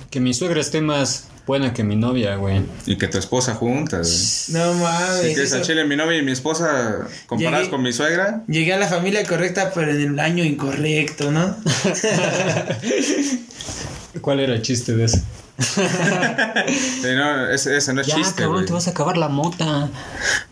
Que 0.10 0.20
mi 0.20 0.34
suegra 0.34 0.62
esté 0.62 0.80
más 0.82 1.26
buena 1.48 1.74
que 1.74 1.84
mi 1.84 1.96
novia, 1.96 2.36
güey. 2.36 2.62
Y 2.86 2.98
que 2.98 3.08
tu 3.08 3.18
esposa 3.18 3.56
juntas, 3.56 4.46
güey. 4.50 4.62
No 4.64 4.74
mames. 4.76 5.10
Así 5.26 5.36
que 5.36 5.44
es 5.44 5.54
al 5.54 5.64
chile 5.64 5.86
mi 5.86 5.96
novia 5.96 6.20
y 6.20 6.24
mi 6.24 6.32
esposa 6.32 7.08
comparadas 7.26 7.62
Llegué- 7.66 7.70
con 7.72 7.82
mi 7.82 7.92
suegra. 7.94 8.44
Llegué 8.48 8.74
a 8.74 8.78
la 8.78 8.88
familia 8.88 9.26
correcta, 9.26 9.72
pero 9.74 9.92
en 9.92 10.02
el 10.02 10.20
año 10.20 10.44
incorrecto, 10.44 11.32
¿no? 11.32 11.56
¿Cuál 14.22 14.40
era 14.40 14.54
el 14.54 14.62
chiste 14.62 14.96
de 14.96 15.06
eso? 15.06 15.18
Sí, 15.58 17.08
no, 17.16 17.50
ese, 17.50 17.78
ese 17.78 17.94
no 17.94 18.02
es 18.02 18.08
Ya, 18.08 18.16
chiste, 18.16 18.42
cabrón, 18.44 18.66
te 18.66 18.74
vas 18.74 18.88
a 18.88 18.92
acabar 18.92 19.18
la 19.18 19.30
mota. 19.30 19.90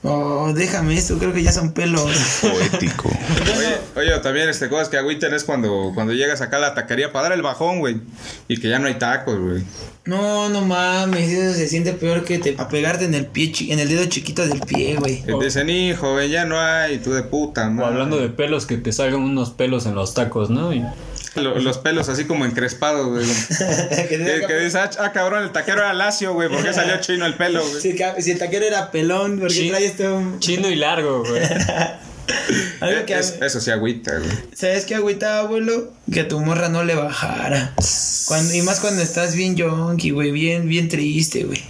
Oh, 0.04 0.52
déjame 0.54 0.96
esto, 0.96 1.18
creo 1.18 1.34
que 1.34 1.42
ya 1.44 1.52
son 1.52 1.72
pelos. 1.74 2.12
Poético. 2.42 3.10
Oye, 3.58 3.78
oye, 3.96 4.20
también 4.20 4.50
este, 4.50 4.70
cosas 4.70 4.90
que 4.90 4.98
agüiten 4.98 5.34
es 5.34 5.44
cuando, 5.44 5.92
cuando 5.96 6.14
llegas 6.14 6.42
acá 6.42 6.58
a 6.58 6.60
la 6.60 6.74
taquería 6.76 7.12
para 7.12 7.30
dar 7.30 7.32
el 7.34 7.42
bajón, 7.42 7.80
güey. 7.80 8.02
Y 8.48 8.60
que 8.60 8.70
ya 8.70 8.80
no 8.80 8.88
hay 8.88 8.96
tacos, 8.96 9.40
güey. 9.40 9.64
No, 10.06 10.50
no 10.50 10.62
mames, 10.62 11.30
eso 11.30 11.56
se 11.56 11.68
siente 11.68 11.94
peor 11.94 12.24
que 12.24 12.40
te 12.40 12.56
apegarte 12.58 13.06
en 13.06 13.14
el 13.14 13.28
pie, 13.28 13.52
en 13.70 13.80
el 13.80 13.88
dedo 13.88 14.06
chiquito 14.06 14.46
del 14.48 14.60
pie, 14.62 14.96
güey. 14.96 15.22
Te 15.24 15.34
dicen, 15.34 15.70
hijo, 15.70 16.14
güey, 16.14 16.30
ya 16.30 16.46
no 16.46 16.60
hay, 16.60 16.98
tú 17.00 17.14
de 17.14 17.24
puta, 17.24 17.68
O 17.80 17.86
hablando 17.86 18.18
de 18.18 18.30
pelos, 18.30 18.66
que 18.66 18.78
te 18.78 18.92
salgan 18.92 19.22
unos 19.22 19.52
pelos 19.52 19.86
en 19.86 19.96
los 19.96 20.14
tacos, 20.14 20.50
¿no? 20.50 20.74
Y- 20.74 20.84
Lo- 21.36 21.58
los 21.60 21.78
pelos 21.78 22.10
así 22.10 22.26
como 22.26 22.46
encrespados, 22.46 23.08
güey. 23.08 23.26
Que 24.10 24.46
que, 24.48 24.54
dices, 24.60 24.76
ah, 24.76 24.90
ah, 25.00 25.12
cabrón, 25.14 25.44
el 25.44 25.52
taquero 25.52 25.80
era 25.80 25.94
lacio, 25.94 26.34
güey. 26.34 26.50
¿Por 26.50 26.64
qué 26.64 26.74
salió 26.74 27.00
chino 27.00 27.26
el 27.26 27.36
pelo, 27.36 27.62
güey? 27.66 27.82
Si, 27.82 27.96
si 28.22 28.32
el 28.32 28.38
taquero 28.38 28.66
era 28.66 28.92
pelón, 28.92 29.40
porque 29.40 29.54
Sí. 29.54 29.70
trae 29.70 29.86
esto. 29.86 30.16
un- 30.16 30.40
Chino 30.40 30.70
y 30.70 30.76
largo, 30.76 31.24
güey. 31.24 31.42
Algo 32.82 33.06
que 33.06 33.18
Es- 33.18 33.36
eso 33.42 33.60
sí 33.62 33.72
agüita, 33.72 34.18
güey. 34.18 34.30
¿Sabes 34.56 34.86
qué 34.86 34.96
agüita, 34.96 35.40
abuelo? 35.40 35.92
Que 36.12 36.24
tu 36.24 36.40
morra 36.40 36.70
no 36.70 36.84
le 36.84 36.96
bajara. 36.96 37.74
Cuando, 38.26 38.54
y 38.54 38.62
más 38.62 38.80
cuando 38.80 39.02
estás 39.02 39.36
bien 39.36 39.56
yonky, 39.56 40.12
güey, 40.12 40.32
bien, 40.32 40.68
bien 40.68 40.88
triste, 40.90 41.44
güey. 41.44 41.62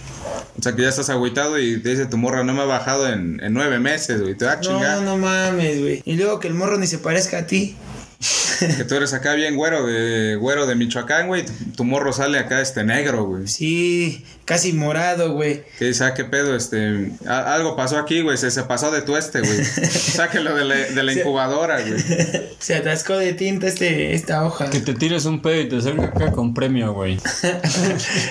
O 0.58 0.62
sea, 0.62 0.74
que 0.76 0.82
ya 0.82 0.88
estás 0.88 1.10
agüitado 1.10 1.58
y 1.58 1.80
te 1.82 1.88
dice 1.90 2.06
tu 2.06 2.16
morra, 2.16 2.44
no 2.44 2.52
me 2.52 2.62
ha 2.62 2.66
bajado 2.66 3.08
en, 3.08 3.40
en 3.42 3.52
nueve 3.52 3.78
meses, 3.80 4.20
güey. 4.20 4.36
Te 4.36 4.44
va 4.44 4.52
a 4.52 4.56
No, 4.56 4.60
chingar. 4.62 5.02
no 5.02 5.16
mames, 5.16 5.80
güey. 5.80 6.02
Y 6.04 6.14
luego 6.14 6.38
que 6.38 6.48
el 6.48 6.54
morro 6.54 6.78
ni 6.78 6.86
se 6.86 6.98
parezca 6.98 7.38
a 7.38 7.46
ti. 7.46 7.74
Que 8.76 8.84
tú 8.84 8.94
eres 8.94 9.12
acá 9.12 9.34
bien 9.34 9.56
güero 9.56 9.84
de 9.86 10.36
güero 10.36 10.66
de 10.66 10.76
Michoacán, 10.76 11.26
güey. 11.26 11.44
Tu, 11.44 11.52
tu 11.76 11.84
morro 11.84 12.12
sale 12.12 12.38
acá 12.38 12.60
este 12.60 12.84
negro, 12.84 13.24
güey. 13.24 13.48
Sí, 13.48 14.24
casi 14.44 14.72
morado, 14.72 15.32
güey. 15.32 15.64
Que 15.78 15.86
dice, 15.86 16.04
ah, 16.04 16.14
qué 16.14 16.24
pedo, 16.24 16.54
este. 16.54 17.10
a- 17.26 17.54
algo 17.54 17.74
pasó 17.74 17.98
aquí, 17.98 18.20
güey. 18.20 18.36
Se, 18.38 18.50
se 18.52 18.62
pasó 18.62 18.92
de 18.92 19.02
tueste, 19.02 19.40
güey. 19.40 19.64
Sáquelo 19.64 20.54
de 20.54 20.64
la, 20.64 20.74
de 20.76 21.02
la 21.02 21.12
incubadora, 21.12 21.80
güey. 21.80 21.94
Se 22.60 22.76
atascó 22.76 23.16
de 23.16 23.32
tinta 23.34 23.66
este, 23.66 24.14
esta 24.14 24.44
hoja. 24.46 24.70
Que 24.70 24.78
te 24.80 24.94
tires 24.94 25.24
un 25.24 25.42
pedo 25.42 25.60
y 25.60 25.68
te 25.68 25.80
salga 25.82 26.04
acá 26.04 26.30
con 26.30 26.54
premio, 26.54 26.92
güey. 26.92 27.18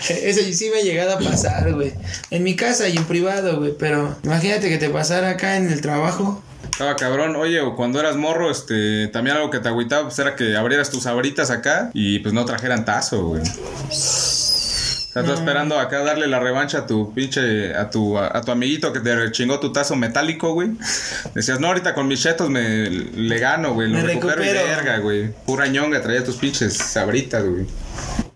Eso 0.09 0.41
sí 0.53 0.69
me 0.73 0.79
ha 0.79 0.83
llegado 0.83 1.13
a 1.13 1.19
pasar, 1.19 1.73
güey. 1.73 1.91
En 2.29 2.43
mi 2.43 2.55
casa 2.55 2.87
y 2.87 2.95
en 2.95 3.03
privado, 3.03 3.57
güey. 3.59 3.73
Pero 3.77 4.15
imagínate 4.23 4.69
que 4.69 4.77
te 4.77 4.89
pasara 4.89 5.31
acá 5.31 5.57
en 5.57 5.69
el 5.69 5.81
trabajo. 5.81 6.41
Estaba 6.69 6.95
cabrón. 6.95 7.35
Oye, 7.35 7.61
o 7.61 7.75
cuando 7.75 7.99
eras 7.99 8.15
morro, 8.15 8.49
este. 8.51 9.07
También 9.07 9.37
algo 9.37 9.49
que 9.49 9.59
te 9.59 9.67
agüitaba, 9.69 10.03
pues 10.03 10.19
era 10.19 10.35
que 10.35 10.55
abrieras 10.55 10.89
tus 10.89 11.05
abritas 11.05 11.51
acá 11.51 11.91
y 11.93 12.19
pues 12.19 12.33
no 12.33 12.45
trajeran 12.45 12.85
tazo, 12.85 13.23
güey. 13.25 13.41
O 13.41 15.13
sea, 15.13 15.23
tú 15.23 15.33
esperando 15.33 15.77
acá 15.77 15.99
darle 16.03 16.25
la 16.27 16.39
revancha 16.39 16.79
a 16.79 16.87
tu 16.87 17.13
pinche, 17.13 17.75
a 17.75 17.89
tu, 17.89 18.17
a, 18.17 18.37
a 18.37 18.41
tu 18.41 18.51
amiguito 18.51 18.93
que 18.93 19.01
te 19.01 19.31
chingó 19.31 19.59
tu 19.59 19.73
tazo 19.73 19.97
metálico, 19.97 20.53
güey. 20.53 20.69
Decías, 21.35 21.59
no, 21.59 21.67
ahorita 21.67 21.93
con 21.93 22.07
mis 22.07 22.21
chetos 22.21 22.49
me 22.49 22.89
le 22.89 23.39
gano, 23.39 23.73
güey. 23.73 23.89
Lo 23.89 23.97
Me 23.97 24.03
recupero 24.03 24.41
y 24.41 24.47
recupero. 24.47 24.67
verga, 24.67 24.97
güey. 24.99 25.33
Pura 25.45 25.67
ñonga 25.67 26.01
traía 26.01 26.23
tus 26.23 26.37
pinches 26.37 26.77
sabritas, 26.77 27.43
güey. 27.43 27.65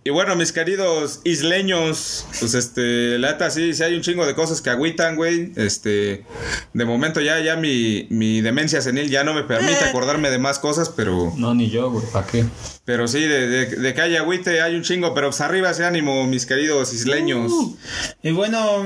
Y 0.07 0.11
bueno, 0.11 0.35
mis 0.35 0.51
queridos 0.51 1.19
isleños, 1.23 2.27
pues 2.39 2.53
este, 2.53 3.17
la 3.17 3.31
neta 3.31 3.49
sí, 3.49 3.73
sí 3.73 3.81
hay 3.81 3.95
un 3.95 4.01
chingo 4.01 4.27
de 4.27 4.35
cosas 4.35 4.61
que 4.61 4.69
agüitan, 4.69 5.15
güey. 5.15 5.51
Este, 5.55 6.23
de 6.73 6.85
momento 6.85 7.21
ya, 7.21 7.39
ya 7.39 7.55
mi, 7.55 8.05
mi 8.11 8.39
demencia 8.41 8.81
senil 8.83 9.09
ya 9.09 9.23
no 9.23 9.33
me 9.33 9.41
permite 9.41 9.83
acordarme 9.83 10.29
de 10.29 10.37
más 10.37 10.59
cosas, 10.59 10.89
pero, 10.89 11.33
No, 11.37 11.55
ni 11.55 11.71
yo, 11.71 11.89
güey. 11.89 12.05
¿Para 12.13 12.27
qué? 12.27 12.45
pero 12.85 13.07
sí, 13.07 13.21
de, 13.21 13.47
de, 13.47 13.65
de 13.65 13.93
que 13.95 14.01
haya 14.01 14.19
agüite 14.19 14.61
hay 14.61 14.75
un 14.75 14.83
chingo, 14.83 15.15
pero 15.15 15.29
pues 15.29 15.41
arriba 15.41 15.71
ese 15.71 15.85
ánimo, 15.85 16.27
mis 16.27 16.45
queridos 16.45 16.93
isleños. 16.93 17.51
Y 18.21 18.29
bueno, 18.29 18.83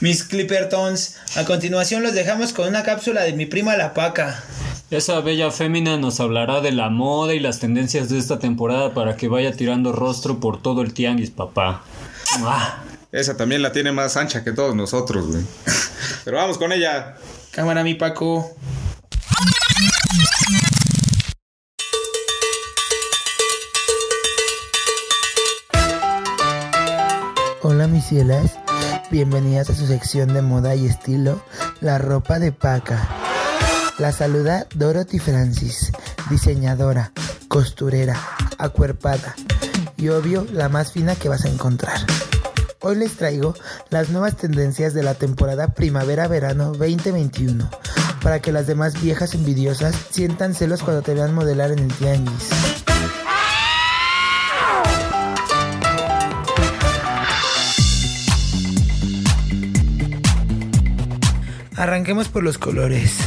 mis 0.00 0.22
Clippertons, 0.24 1.16
a 1.36 1.46
continuación 1.46 2.02
los 2.02 2.12
dejamos 2.12 2.52
con 2.52 2.68
una 2.68 2.82
cápsula 2.82 3.22
de 3.22 3.32
mi 3.32 3.46
prima 3.46 3.74
la 3.78 3.94
paca. 3.94 4.44
Esa 4.90 5.20
bella 5.20 5.50
fémina 5.50 5.98
nos 5.98 6.18
hablará 6.18 6.62
de 6.62 6.72
la 6.72 6.88
moda 6.88 7.34
y 7.34 7.40
las 7.40 7.58
tendencias 7.58 8.08
de 8.08 8.18
esta 8.18 8.38
temporada 8.38 8.94
para 8.94 9.16
que 9.16 9.28
vaya 9.28 9.52
tirando 9.52 9.92
rostro 9.92 10.40
por 10.40 10.57
todo 10.62 10.82
el 10.82 10.92
tianguis, 10.92 11.30
papá. 11.30 11.82
Esa 13.10 13.36
también 13.36 13.62
la 13.62 13.72
tiene 13.72 13.92
más 13.92 14.16
ancha 14.16 14.44
que 14.44 14.52
todos 14.52 14.74
nosotros, 14.74 15.26
güey. 15.28 15.42
Pero 16.24 16.36
vamos 16.36 16.58
con 16.58 16.72
ella. 16.72 17.16
Cámara, 17.52 17.82
mi 17.82 17.94
Paco. 17.94 18.54
Hola 27.62 27.86
mis 27.86 28.06
cielas, 28.06 28.58
bienvenidas 29.10 29.68
a 29.68 29.74
su 29.74 29.86
sección 29.86 30.32
de 30.32 30.40
moda 30.40 30.74
y 30.74 30.86
estilo, 30.86 31.42
la 31.80 31.98
ropa 31.98 32.38
de 32.38 32.50
paca. 32.50 33.08
La 33.98 34.10
saluda 34.10 34.66
Dorothy 34.74 35.18
Francis, 35.18 35.92
diseñadora, 36.30 37.12
costurera, 37.48 38.18
acuerpada 38.58 39.34
y 39.98 40.08
obvio 40.08 40.46
la 40.52 40.68
más 40.68 40.92
fina 40.92 41.16
que 41.16 41.28
vas 41.28 41.44
a 41.44 41.48
encontrar. 41.48 41.98
Hoy 42.80 42.96
les 42.96 43.16
traigo 43.16 43.54
las 43.90 44.10
nuevas 44.10 44.36
tendencias 44.36 44.94
de 44.94 45.02
la 45.02 45.14
temporada 45.14 45.74
primavera-verano 45.74 46.72
2021 46.72 47.68
para 48.22 48.40
que 48.40 48.52
las 48.52 48.66
demás 48.66 49.00
viejas 49.02 49.34
envidiosas 49.34 49.94
sientan 50.10 50.54
celos 50.54 50.82
cuando 50.82 51.02
te 51.02 51.14
vean 51.14 51.34
modelar 51.34 51.72
en 51.72 51.80
el 51.80 51.92
tianguis. 51.92 52.48
Arranquemos 61.76 62.28
por 62.28 62.42
los 62.42 62.58
colores. 62.58 63.18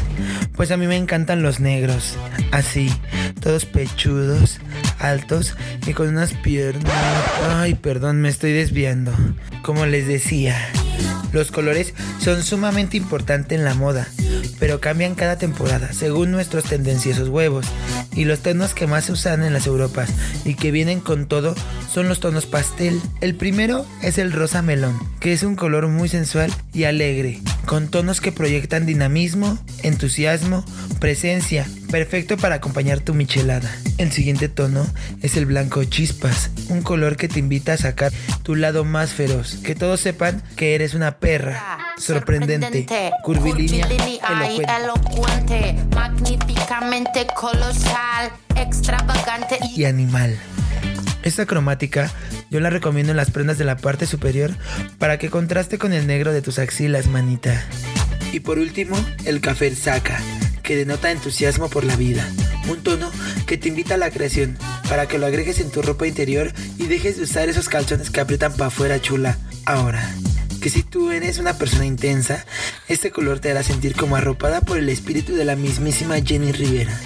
Pues 0.55 0.71
a 0.71 0.77
mí 0.77 0.85
me 0.85 0.97
encantan 0.97 1.41
los 1.41 1.61
negros. 1.61 2.17
Así, 2.51 2.93
todos 3.39 3.65
pechudos, 3.65 4.59
altos 5.01 5.55
y 5.85 5.93
con 5.93 6.07
unas 6.07 6.33
piernas. 6.33 6.93
Ay, 7.49 7.75
perdón, 7.75 8.21
me 8.21 8.29
estoy 8.29 8.53
desviando. 8.53 9.11
Como 9.61 9.85
les 9.85 10.07
decía, 10.07 10.57
los 11.33 11.51
colores 11.51 11.93
son 12.19 12.43
sumamente 12.43 12.97
importantes 12.97 13.57
en 13.57 13.63
la 13.63 13.73
moda, 13.73 14.07
pero 14.59 14.79
cambian 14.79 15.15
cada 15.15 15.37
temporada 15.37 15.93
según 15.93 16.31
nuestros 16.31 16.65
tendenciosos 16.65 17.29
huevos. 17.29 17.65
Y 18.13 18.25
los 18.25 18.39
tonos 18.39 18.73
que 18.73 18.87
más 18.87 19.05
se 19.05 19.13
usan 19.13 19.43
en 19.43 19.53
las 19.53 19.67
Europas 19.67 20.09
y 20.43 20.55
que 20.55 20.71
vienen 20.71 20.99
con 20.99 21.27
todo 21.27 21.55
son 21.89 22.09
los 22.09 22.19
tonos 22.19 22.45
pastel. 22.45 22.99
El 23.21 23.35
primero 23.35 23.85
es 24.01 24.17
el 24.17 24.33
rosa 24.33 24.61
melón, 24.61 24.99
que 25.19 25.31
es 25.31 25.43
un 25.43 25.55
color 25.55 25.87
muy 25.87 26.09
sensual 26.09 26.51
y 26.73 26.83
alegre, 26.83 27.39
con 27.65 27.89
tonos 27.89 28.21
que 28.21 28.31
proyectan 28.31 28.85
dinamismo, 28.85 29.57
entusiasmo, 29.83 30.65
presencia, 30.99 31.67
perfecto 31.89 32.37
para 32.37 32.55
acompañar 32.55 32.99
tu 32.99 33.13
michelada. 33.13 33.71
El 33.97 34.11
siguiente 34.11 34.49
tono 34.49 34.85
es 35.21 35.37
el 35.37 35.45
blanco 35.45 35.83
chispas, 35.83 36.51
un 36.69 36.81
color 36.81 37.17
que 37.17 37.27
te 37.27 37.39
invita 37.39 37.73
a 37.73 37.77
sacar 37.77 38.11
tu 38.43 38.55
lado 38.55 38.83
más 38.83 39.11
feroz, 39.13 39.55
que 39.63 39.75
todos 39.75 39.99
sepan 39.99 40.41
que 40.55 40.75
eres 40.75 40.93
una 40.93 41.17
perra, 41.17 41.77
sorprendente, 41.97 42.85
curvilínea, 43.23 43.87
elocuente 43.87 44.65
elocuente, 44.81 45.75
magníficamente 45.95 47.27
colosal, 47.35 48.31
extravagante 48.55 49.59
y 49.75 49.85
animal. 49.85 50.37
Esta 51.23 51.45
cromática 51.45 52.11
yo 52.51 52.59
la 52.59 52.69
recomiendo 52.69 53.11
en 53.11 53.17
las 53.17 53.31
prendas 53.31 53.57
de 53.57 53.63
la 53.63 53.77
parte 53.77 54.05
superior 54.05 54.51
para 54.99 55.17
que 55.17 55.29
contraste 55.29 55.77
con 55.77 55.93
el 55.93 56.05
negro 56.05 56.33
de 56.33 56.41
tus 56.41 56.59
axilas, 56.59 57.07
manita. 57.07 57.65
Y 58.33 58.41
por 58.41 58.59
último, 58.59 58.97
el 59.25 59.39
café 59.39 59.73
saca, 59.73 60.21
que 60.61 60.75
denota 60.75 61.11
entusiasmo 61.11 61.69
por 61.69 61.85
la 61.85 61.95
vida. 61.95 62.29
Un 62.67 62.83
tono 62.83 63.09
que 63.47 63.57
te 63.57 63.69
invita 63.69 63.93
a 63.95 63.97
la 63.97 64.11
creación, 64.11 64.57
para 64.89 65.07
que 65.07 65.17
lo 65.17 65.25
agregues 65.25 65.61
en 65.61 65.71
tu 65.71 65.81
ropa 65.81 66.05
interior 66.05 66.51
y 66.77 66.87
dejes 66.87 67.17
de 67.17 67.23
usar 67.23 67.47
esos 67.47 67.69
calzones 67.69 68.09
que 68.09 68.19
aprietan 68.19 68.51
para 68.51 68.67
afuera 68.67 69.01
chula. 69.01 69.37
Ahora, 69.65 70.13
que 70.61 70.69
si 70.69 70.83
tú 70.83 71.11
eres 71.11 71.39
una 71.39 71.57
persona 71.57 71.85
intensa, 71.85 72.45
este 72.89 73.11
color 73.11 73.39
te 73.39 73.49
hará 73.49 73.63
sentir 73.63 73.95
como 73.95 74.17
arropada 74.17 74.59
por 74.59 74.77
el 74.77 74.89
espíritu 74.89 75.35
de 75.35 75.45
la 75.45 75.55
mismísima 75.55 76.19
Jenny 76.19 76.51
Rivera. 76.51 76.99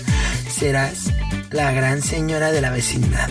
Serás 0.50 1.12
la 1.52 1.72
gran 1.72 2.02
señora 2.02 2.52
de 2.52 2.62
la 2.62 2.72
vecindad. 2.72 3.30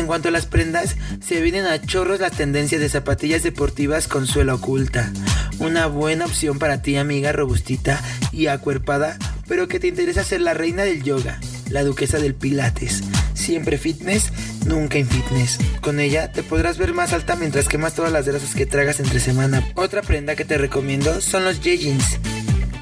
En 0.00 0.06
cuanto 0.06 0.28
a 0.28 0.32
las 0.32 0.46
prendas, 0.46 0.96
se 1.22 1.42
vienen 1.42 1.66
a 1.66 1.78
chorros 1.78 2.20
las 2.20 2.32
tendencias 2.32 2.80
de 2.80 2.88
zapatillas 2.88 3.42
deportivas 3.42 4.08
con 4.08 4.26
suela 4.26 4.54
oculta. 4.54 5.12
Una 5.58 5.88
buena 5.88 6.24
opción 6.24 6.58
para 6.58 6.80
ti, 6.80 6.96
amiga 6.96 7.32
robustita 7.32 8.02
y 8.32 8.46
acuerpada, 8.46 9.18
pero 9.46 9.68
que 9.68 9.78
te 9.78 9.88
interesa 9.88 10.24
ser 10.24 10.40
la 10.40 10.54
reina 10.54 10.84
del 10.84 11.02
yoga, 11.02 11.38
la 11.68 11.84
duquesa 11.84 12.18
del 12.18 12.34
pilates. 12.34 13.02
Siempre 13.34 13.76
fitness, 13.76 14.32
nunca 14.64 14.96
in 14.96 15.06
fitness. 15.06 15.58
Con 15.82 16.00
ella 16.00 16.32
te 16.32 16.42
podrás 16.42 16.78
ver 16.78 16.94
más 16.94 17.12
alta 17.12 17.36
mientras 17.36 17.68
quemas 17.68 17.94
todas 17.94 18.10
las 18.10 18.26
grasas 18.26 18.54
que 18.54 18.64
tragas 18.64 19.00
entre 19.00 19.20
semana. 19.20 19.62
Otra 19.74 20.00
prenda 20.00 20.34
que 20.34 20.46
te 20.46 20.56
recomiendo 20.56 21.20
son 21.20 21.44
los 21.44 21.60
jeans. 21.60 22.18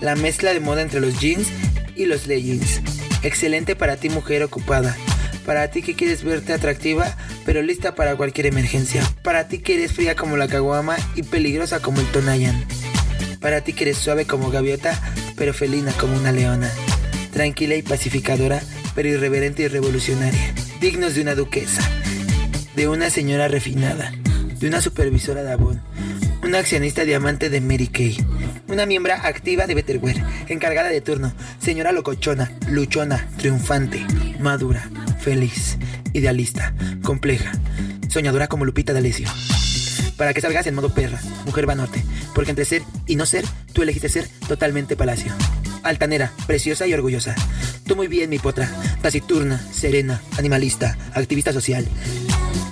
La 0.00 0.14
mezcla 0.14 0.52
de 0.52 0.60
moda 0.60 0.82
entre 0.82 1.00
los 1.00 1.18
jeans 1.18 1.48
y 1.96 2.06
los 2.06 2.28
leggings. 2.28 2.80
Excelente 3.24 3.74
para 3.74 3.96
ti 3.96 4.08
mujer 4.08 4.44
ocupada. 4.44 4.96
Para 5.48 5.70
ti 5.70 5.80
que 5.80 5.94
quieres 5.94 6.24
verte 6.24 6.52
atractiva, 6.52 7.16
pero 7.46 7.62
lista 7.62 7.94
para 7.94 8.16
cualquier 8.16 8.44
emergencia. 8.44 9.02
Para 9.22 9.48
ti 9.48 9.60
que 9.60 9.76
eres 9.76 9.94
fría 9.94 10.14
como 10.14 10.36
la 10.36 10.46
caguama 10.46 10.98
y 11.14 11.22
peligrosa 11.22 11.80
como 11.80 12.00
el 12.00 12.06
Tonayan. 12.08 12.66
Para 13.40 13.62
ti 13.62 13.72
que 13.72 13.84
eres 13.84 13.96
suave 13.96 14.26
como 14.26 14.50
gaviota, 14.50 15.00
pero 15.38 15.54
felina 15.54 15.90
como 15.92 16.18
una 16.18 16.32
leona. 16.32 16.70
Tranquila 17.32 17.76
y 17.76 17.82
pacificadora, 17.82 18.60
pero 18.94 19.08
irreverente 19.08 19.62
y 19.62 19.68
revolucionaria. 19.68 20.52
Dignos 20.82 21.14
de 21.14 21.22
una 21.22 21.34
duquesa, 21.34 21.80
de 22.76 22.86
una 22.86 23.08
señora 23.08 23.48
refinada, 23.48 24.12
de 24.60 24.68
una 24.68 24.82
supervisora 24.82 25.42
de 25.42 25.52
Avon, 25.52 25.80
una 26.42 26.58
accionista 26.58 27.06
diamante 27.06 27.48
de 27.48 27.62
Mary 27.62 27.86
Kay, 27.86 28.18
una 28.68 28.84
miembro 28.84 29.14
activa 29.14 29.66
de 29.66 29.74
Betterware, 29.74 30.22
encargada 30.48 30.90
de 30.90 31.00
turno, 31.00 31.32
señora 31.58 31.92
locochona, 31.92 32.52
luchona, 32.68 33.30
triunfante, 33.38 34.04
madura, 34.40 34.90
feliz, 35.18 35.78
idealista, 36.12 36.74
compleja, 37.02 37.52
soñadora 38.08 38.48
como 38.48 38.64
Lupita 38.64 38.92
D'Alessio. 38.92 39.28
Para 40.16 40.34
que 40.34 40.40
salgas 40.40 40.66
en 40.66 40.74
modo 40.74 40.92
perra, 40.92 41.20
mujer 41.44 41.68
va 41.68 41.74
norte, 41.74 42.02
porque 42.34 42.50
entre 42.50 42.64
ser 42.64 42.82
y 43.06 43.16
no 43.16 43.26
ser, 43.26 43.44
tú 43.72 43.82
elegiste 43.82 44.08
ser 44.08 44.28
totalmente 44.48 44.96
palacio. 44.96 45.32
Altanera, 45.82 46.32
preciosa 46.46 46.86
y 46.86 46.92
orgullosa. 46.92 47.34
Tú 47.86 47.96
muy 47.96 48.08
bien, 48.08 48.28
mi 48.28 48.38
potra. 48.38 48.68
Taciturna, 49.00 49.58
serena, 49.72 50.20
animalista, 50.36 50.98
activista 51.14 51.52
social. 51.52 51.86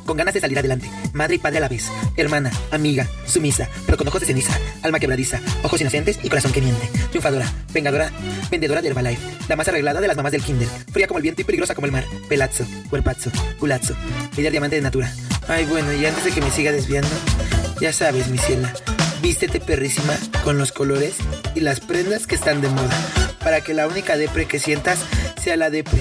Con 0.07 0.17
ganas 0.17 0.35
de 0.35 0.41
salir 0.41 0.59
adelante. 0.59 0.91
Madre 1.13 1.35
y 1.35 1.39
padre 1.39 1.59
a 1.59 1.63
la 1.63 1.69
vez. 1.69 1.91
Hermana, 2.17 2.51
amiga, 2.71 3.09
sumisa, 3.27 3.69
pero 3.85 3.99
con 3.99 4.07
ojos 4.09 4.21
de 4.21 4.27
ceniza. 4.27 4.59
Alma 4.83 5.01
quebradiza, 5.01 5.41
ojos 5.63 5.81
inocentes 5.81 6.19
y 6.23 6.29
corazón 6.29 6.53
que 6.53 6.63
miente. 6.63 6.89
Triunfadora, 7.11 7.53
vengadora, 7.73 8.11
vendedora 8.51 8.83
de 8.83 8.89
Herbalife. 8.89 9.23
La 9.49 9.57
más 9.57 9.69
arreglada 9.69 10.01
de 10.01 10.09
las 10.09 10.17
mamás 10.17 10.33
del 10.33 10.43
kinder. 10.43 10.69
Fría 10.93 11.09
como 11.09 11.19
el 11.19 11.23
viento 11.23 11.43
y 11.43 11.45
peligrosa 11.45 11.75
como 11.75 11.87
el 11.87 11.93
mar. 11.93 12.05
Pelazzo, 12.29 12.65
cuerpazo, 12.89 13.31
culazzo. 13.59 13.95
Líder 14.37 14.53
diamante 14.53 14.77
de 14.77 14.83
natura. 14.83 15.13
Ay, 15.49 15.65
bueno, 15.65 15.93
y 15.93 16.07
antes 16.07 16.25
de 16.25 16.31
que 16.31 16.41
me 16.41 16.51
siga 16.51 16.73
desviando, 16.73 17.11
ya 17.81 17.93
sabes, 17.93 18.29
mi 18.29 18.39
ciela. 18.39 18.73
Vístete 19.23 19.61
perrísima 19.61 20.17
con 20.45 20.59
los 20.59 20.73
colores 20.73 21.17
y 21.55 21.61
las 21.61 21.81
prendas 21.81 22.27
que 22.27 22.37
están 22.37 22.61
de 22.61 22.69
moda. 22.69 22.97
Para 23.43 23.61
que 23.61 23.75
la 23.75 23.87
única 23.87 24.17
depre 24.17 24.47
que 24.47 24.59
sientas 24.59 25.01
sea 25.43 25.57
la 25.57 25.71
depre. 25.71 26.01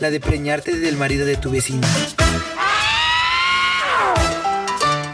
La 0.00 0.10
de 0.10 0.18
preñarte 0.18 0.78
del 0.78 0.96
marido 0.96 1.26
de 1.26 1.36
tu 1.36 1.50
vecina. 1.50 1.86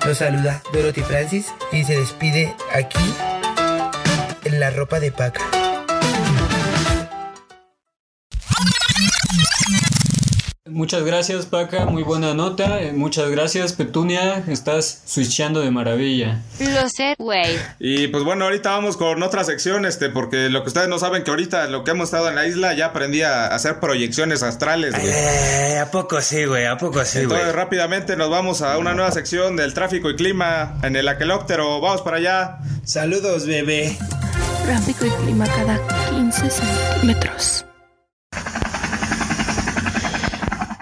Los 0.06 0.18
saluda 0.18 0.62
Dorothy 0.72 1.00
Francis 1.00 1.46
y 1.72 1.82
se 1.82 1.98
despide 1.98 2.54
aquí 2.72 3.14
en 4.44 4.60
la 4.60 4.70
ropa 4.70 5.00
de 5.00 5.10
paca. 5.10 5.65
Muchas 10.76 11.04
gracias, 11.04 11.46
Paca. 11.46 11.86
Muy 11.86 12.02
buena 12.02 12.34
nota. 12.34 12.82
Eh, 12.82 12.92
Muchas 12.92 13.30
gracias, 13.30 13.72
Petunia. 13.72 14.44
Estás 14.46 15.00
switchando 15.06 15.62
de 15.62 15.70
maravilla. 15.70 16.42
Lo 16.60 16.86
sé, 16.90 17.14
güey. 17.16 17.56
Y 17.78 18.08
pues 18.08 18.24
bueno, 18.24 18.44
ahorita 18.44 18.72
vamos 18.72 18.98
con 18.98 19.22
otra 19.22 19.42
sección, 19.44 19.86
este, 19.86 20.10
porque 20.10 20.50
lo 20.50 20.62
que 20.62 20.68
ustedes 20.68 20.88
no 20.88 20.98
saben 20.98 21.24
que 21.24 21.30
ahorita 21.30 21.66
lo 21.68 21.82
que 21.82 21.92
hemos 21.92 22.08
estado 22.08 22.28
en 22.28 22.34
la 22.34 22.46
isla 22.46 22.74
ya 22.74 22.86
aprendí 22.88 23.22
a 23.22 23.46
hacer 23.46 23.80
proyecciones 23.80 24.42
astrales, 24.42 24.92
güey. 24.92 25.06
Eh, 25.06 25.78
¿A 25.78 25.90
poco 25.90 26.20
sí, 26.20 26.44
güey? 26.44 26.66
¿A 26.66 26.76
poco 26.76 27.02
sí, 27.06 27.24
güey? 27.24 27.24
Entonces 27.24 27.54
rápidamente 27.54 28.14
nos 28.14 28.28
vamos 28.28 28.60
a 28.60 28.76
una 28.76 28.92
nueva 28.92 29.12
sección 29.12 29.56
del 29.56 29.72
tráfico 29.72 30.10
y 30.10 30.16
clima 30.16 30.76
en 30.82 30.94
el 30.94 31.08
aquelóptero. 31.08 31.80
Vamos 31.80 32.02
para 32.02 32.18
allá. 32.18 32.58
Saludos, 32.84 33.46
bebé. 33.46 33.96
Tráfico 34.66 35.06
y 35.06 35.10
clima 35.24 35.46
cada 35.46 35.80
15 36.10 36.50
centímetros. 36.50 37.64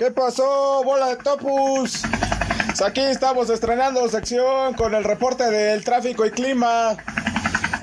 ¿Qué 0.04 0.10
pasó, 0.10 0.84
bola 0.84 1.06
de 1.06 1.16
topus? 1.16 2.02
Aquí 2.84 3.00
estamos 3.00 3.48
estrenando 3.48 4.06
sección 4.10 4.74
con 4.74 4.94
el 4.94 5.02
reporte 5.02 5.50
del 5.50 5.82
tráfico 5.82 6.26
y 6.26 6.30
clima 6.30 6.94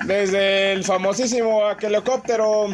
desde 0.04 0.72
el 0.72 0.84
famosísimo 0.84 1.66
aquelocóptero. 1.66 2.68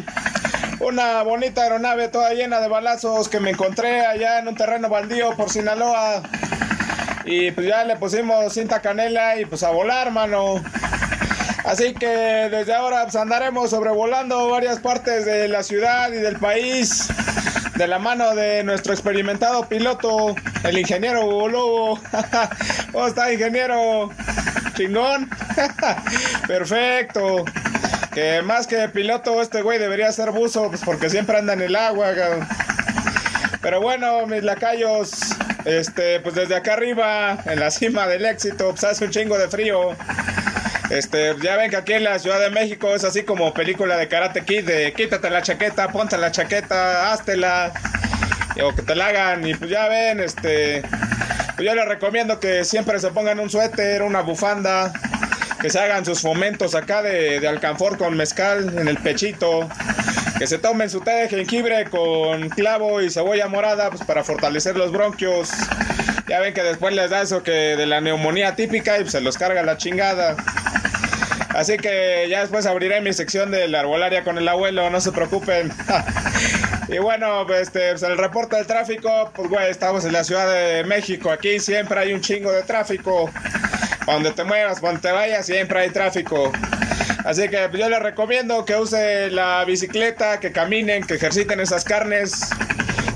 Una 0.81 1.23
bonita 1.23 1.63
aeronave 1.63 2.09
toda 2.09 2.31
llena 2.35 2.59
de 2.59 2.67
balazos 2.67 3.27
que 3.27 3.39
me 3.39 3.49
encontré 3.49 4.05
allá 4.05 4.37
en 4.37 4.49
un 4.49 4.55
terreno 4.55 4.87
baldío 4.87 5.35
por 5.35 5.49
Sinaloa. 5.49 6.21
Y 7.25 7.49
pues 7.49 7.65
ya 7.65 7.83
le 7.85 7.95
pusimos 7.95 8.53
cinta 8.53 8.81
canela 8.81 9.39
y 9.39 9.45
pues 9.45 9.63
a 9.63 9.71
volar, 9.71 10.11
mano. 10.11 10.63
Así 11.63 11.95
que 11.95 12.05
desde 12.05 12.75
ahora 12.75 13.01
pues 13.05 13.15
andaremos 13.15 13.71
sobrevolando 13.71 14.47
varias 14.47 14.77
partes 14.77 15.25
de 15.25 15.47
la 15.47 15.63
ciudad 15.63 16.11
y 16.11 16.17
del 16.17 16.37
país 16.37 17.09
de 17.79 17.87
la 17.87 17.97
mano 17.97 18.35
de 18.35 18.61
nuestro 18.65 18.91
experimentado 18.91 19.69
piloto, 19.69 20.35
el 20.65 20.77
ingeniero 20.77 21.47
Lobo. 21.47 21.97
¿Cómo 22.91 23.07
está, 23.07 23.31
ingeniero? 23.31 24.09
Chingón. 24.73 25.29
Perfecto. 26.47 27.45
Que 28.11 28.41
más 28.41 28.67
que 28.67 28.89
piloto, 28.89 29.41
este 29.41 29.61
güey 29.61 29.79
debería 29.79 30.11
ser 30.11 30.31
buzo, 30.31 30.67
pues 30.67 30.81
porque 30.83 31.09
siempre 31.09 31.37
anda 31.37 31.53
en 31.53 31.61
el 31.61 31.75
agua. 31.77 32.11
Pero 33.61 33.79
bueno, 33.79 34.27
mis 34.27 34.43
lacayos, 34.43 35.11
este, 35.63 36.19
pues 36.19 36.35
desde 36.35 36.57
acá 36.57 36.73
arriba, 36.73 37.37
en 37.45 37.61
la 37.61 37.71
cima 37.71 38.07
del 38.07 38.25
éxito, 38.25 38.71
pues 38.71 38.83
hace 38.83 39.05
un 39.05 39.11
chingo 39.11 39.37
de 39.37 39.47
frío. 39.47 39.95
Este, 40.89 41.35
ya 41.41 41.55
ven 41.55 41.69
que 41.69 41.77
aquí 41.77 41.93
en 41.93 42.03
la 42.03 42.17
Ciudad 42.17 42.39
de 42.39 42.49
México 42.49 42.95
es 42.95 43.03
así 43.03 43.23
como 43.23 43.53
película 43.53 43.95
de 43.97 44.07
Karate 44.07 44.43
Kid, 44.43 44.65
de 44.65 44.91
quítate 44.93 45.29
la 45.29 45.43
chaqueta, 45.43 45.89
ponte 45.89 46.17
la 46.17 46.31
chaqueta, 46.31 47.11
háztela, 47.11 47.71
o 48.63 48.73
que 48.73 48.81
te 48.81 48.95
la 48.95 49.07
hagan, 49.07 49.47
y 49.47 49.53
pues 49.53 49.69
ya 49.69 49.87
ven, 49.87 50.19
este, 50.19 50.81
pues 51.55 51.67
yo 51.67 51.75
les 51.75 51.87
recomiendo 51.87 52.39
que 52.39 52.65
siempre 52.65 52.99
se 52.99 53.11
pongan 53.11 53.39
un 53.39 53.49
suéter, 53.49 54.01
una 54.01 54.21
bufanda, 54.21 54.91
que 55.61 55.69
se 55.69 55.79
hagan 55.79 56.05
sus 56.05 56.21
fomentos 56.21 56.73
acá 56.73 57.01
de, 57.01 57.45
alcanfor 57.47 57.97
con 57.97 58.15
mezcal 58.17 58.77
en 58.77 58.87
el 58.87 58.97
pechito, 58.97 59.69
que 60.37 60.47
se 60.47 60.57
tomen 60.57 60.89
su 60.89 61.01
té 61.01 61.11
de 61.11 61.29
jengibre 61.29 61.85
con 61.85 62.49
clavo 62.49 63.01
y 63.01 63.09
cebolla 63.09 63.47
morada, 63.47 63.89
pues 63.89 64.03
para 64.03 64.23
fortalecer 64.23 64.75
los 64.75 64.91
bronquios. 64.91 65.51
Ya 66.29 66.39
ven 66.39 66.53
que 66.53 66.61
después 66.61 66.93
les 66.93 67.09
da 67.09 67.23
eso 67.23 67.41
que 67.41 67.51
de 67.51 67.87
la 67.87 68.01
neumonía 68.01 68.55
típica 68.55 68.99
y 68.99 69.09
se 69.09 69.19
los 69.19 69.35
carga 69.35 69.63
la 69.63 69.77
chingada. 69.77 70.35
Así 71.55 71.77
que 71.77 72.27
ya 72.29 72.41
después 72.41 72.67
abriré 72.67 73.01
mi 73.01 73.11
sección 73.13 73.49
de 73.49 73.67
la 73.67 73.79
arbolaria 73.79 74.23
con 74.23 74.37
el 74.37 74.47
abuelo, 74.47 74.91
no 74.91 75.01
se 75.01 75.11
preocupen. 75.11 75.73
y 76.87 76.99
bueno, 76.99 77.45
pues, 77.47 77.61
este, 77.61 77.89
pues, 77.89 78.03
el 78.03 78.15
reporte 78.15 78.57
del 78.57 78.67
tráfico, 78.67 79.31
pues 79.33 79.49
güey, 79.49 79.71
estamos 79.71 80.05
en 80.05 80.13
la 80.13 80.23
Ciudad 80.23 80.47
de 80.47 80.83
México, 80.83 81.31
aquí 81.31 81.59
siempre 81.59 81.99
hay 81.99 82.13
un 82.13 82.21
chingo 82.21 82.51
de 82.51 82.61
tráfico. 82.61 83.31
Donde 84.05 84.31
te 84.31 84.43
muevas, 84.43 84.81
donde 84.81 85.01
te 85.01 85.11
vayas, 85.11 85.47
siempre 85.47 85.79
hay 85.81 85.89
tráfico. 85.89 86.51
Así 87.25 87.49
que 87.49 87.67
pues, 87.69 87.81
yo 87.81 87.89
les 87.89 88.03
recomiendo 88.03 88.65
que 88.65 88.75
use 88.75 89.31
la 89.31 89.65
bicicleta, 89.65 90.39
que 90.39 90.51
caminen, 90.51 91.03
que 91.03 91.15
ejerciten 91.15 91.59
esas 91.59 91.83
carnes, 91.83 92.49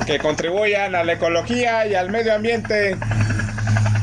que 0.06 0.20
contribuyan 0.20 0.96
a 0.96 1.04
la 1.04 1.14
ecología 1.14 1.86
y 1.86 1.96
al 1.96 2.10
medio 2.10 2.34
ambiente. 2.34 2.98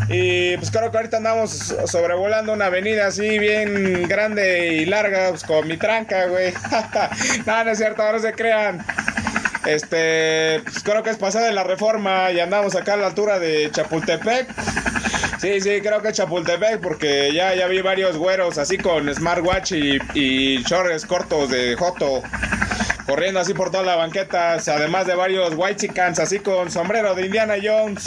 Y 0.08 0.56
pues 0.56 0.70
creo 0.70 0.90
que 0.90 0.96
ahorita 0.96 1.18
andamos 1.18 1.74
sobrevolando 1.86 2.52
una 2.52 2.66
avenida 2.66 3.06
así 3.06 3.38
bien 3.38 4.08
grande 4.08 4.74
y 4.74 4.86
larga, 4.86 5.28
pues 5.30 5.44
con 5.44 5.68
mi 5.68 5.76
tranca, 5.76 6.26
güey. 6.26 6.52
no, 7.46 7.64
no 7.64 7.70
es 7.70 7.78
cierto, 7.78 8.10
no 8.10 8.18
se 8.18 8.32
crean. 8.32 8.84
Este, 9.66 10.60
pues 10.64 10.82
creo 10.82 11.02
que 11.02 11.10
es 11.10 11.16
pasada 11.16 11.46
de 11.46 11.52
la 11.52 11.62
reforma 11.62 12.32
y 12.32 12.40
andamos 12.40 12.74
acá 12.74 12.94
a 12.94 12.96
la 12.96 13.06
altura 13.06 13.38
de 13.38 13.70
Chapultepec. 13.70 14.48
Sí, 15.38 15.60
sí, 15.60 15.80
creo 15.80 16.02
que 16.02 16.12
Chapultepec 16.12 16.80
porque 16.80 17.32
ya, 17.32 17.54
ya 17.54 17.66
vi 17.68 17.80
varios 17.80 18.16
güeros 18.16 18.58
así 18.58 18.78
con 18.78 19.14
smartwatch 19.14 19.72
y, 19.72 19.98
y 20.14 20.62
shorts 20.64 21.06
cortos 21.06 21.50
de 21.50 21.76
Joto. 21.76 22.22
Corriendo 23.10 23.40
así 23.40 23.54
por 23.54 23.72
toda 23.72 23.82
la 23.82 23.96
banqueta, 23.96 24.52
además 24.52 25.04
de 25.04 25.16
varios 25.16 25.54
white 25.56 25.74
chickens 25.74 26.20
así 26.20 26.38
con 26.38 26.70
sombrero 26.70 27.12
de 27.16 27.26
Indiana 27.26 27.56
Jones 27.60 28.04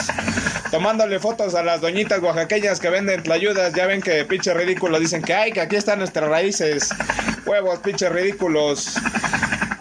tomándole 0.70 1.18
fotos 1.18 1.54
a 1.54 1.62
las 1.62 1.82
doñitas 1.82 2.22
oaxaqueñas 2.22 2.80
que 2.80 2.88
venden 2.88 3.22
tlayudas. 3.22 3.74
Ya 3.74 3.86
ven 3.86 4.00
que 4.00 4.24
pinche 4.24 4.54
ridículos 4.54 5.00
dicen 5.00 5.20
que 5.20 5.34
ay, 5.34 5.52
que 5.52 5.60
aquí 5.60 5.76
están 5.76 5.98
nuestras 5.98 6.26
raíces. 6.30 6.88
Huevos, 7.44 7.80
pinches 7.80 8.10
ridículos. 8.10 8.94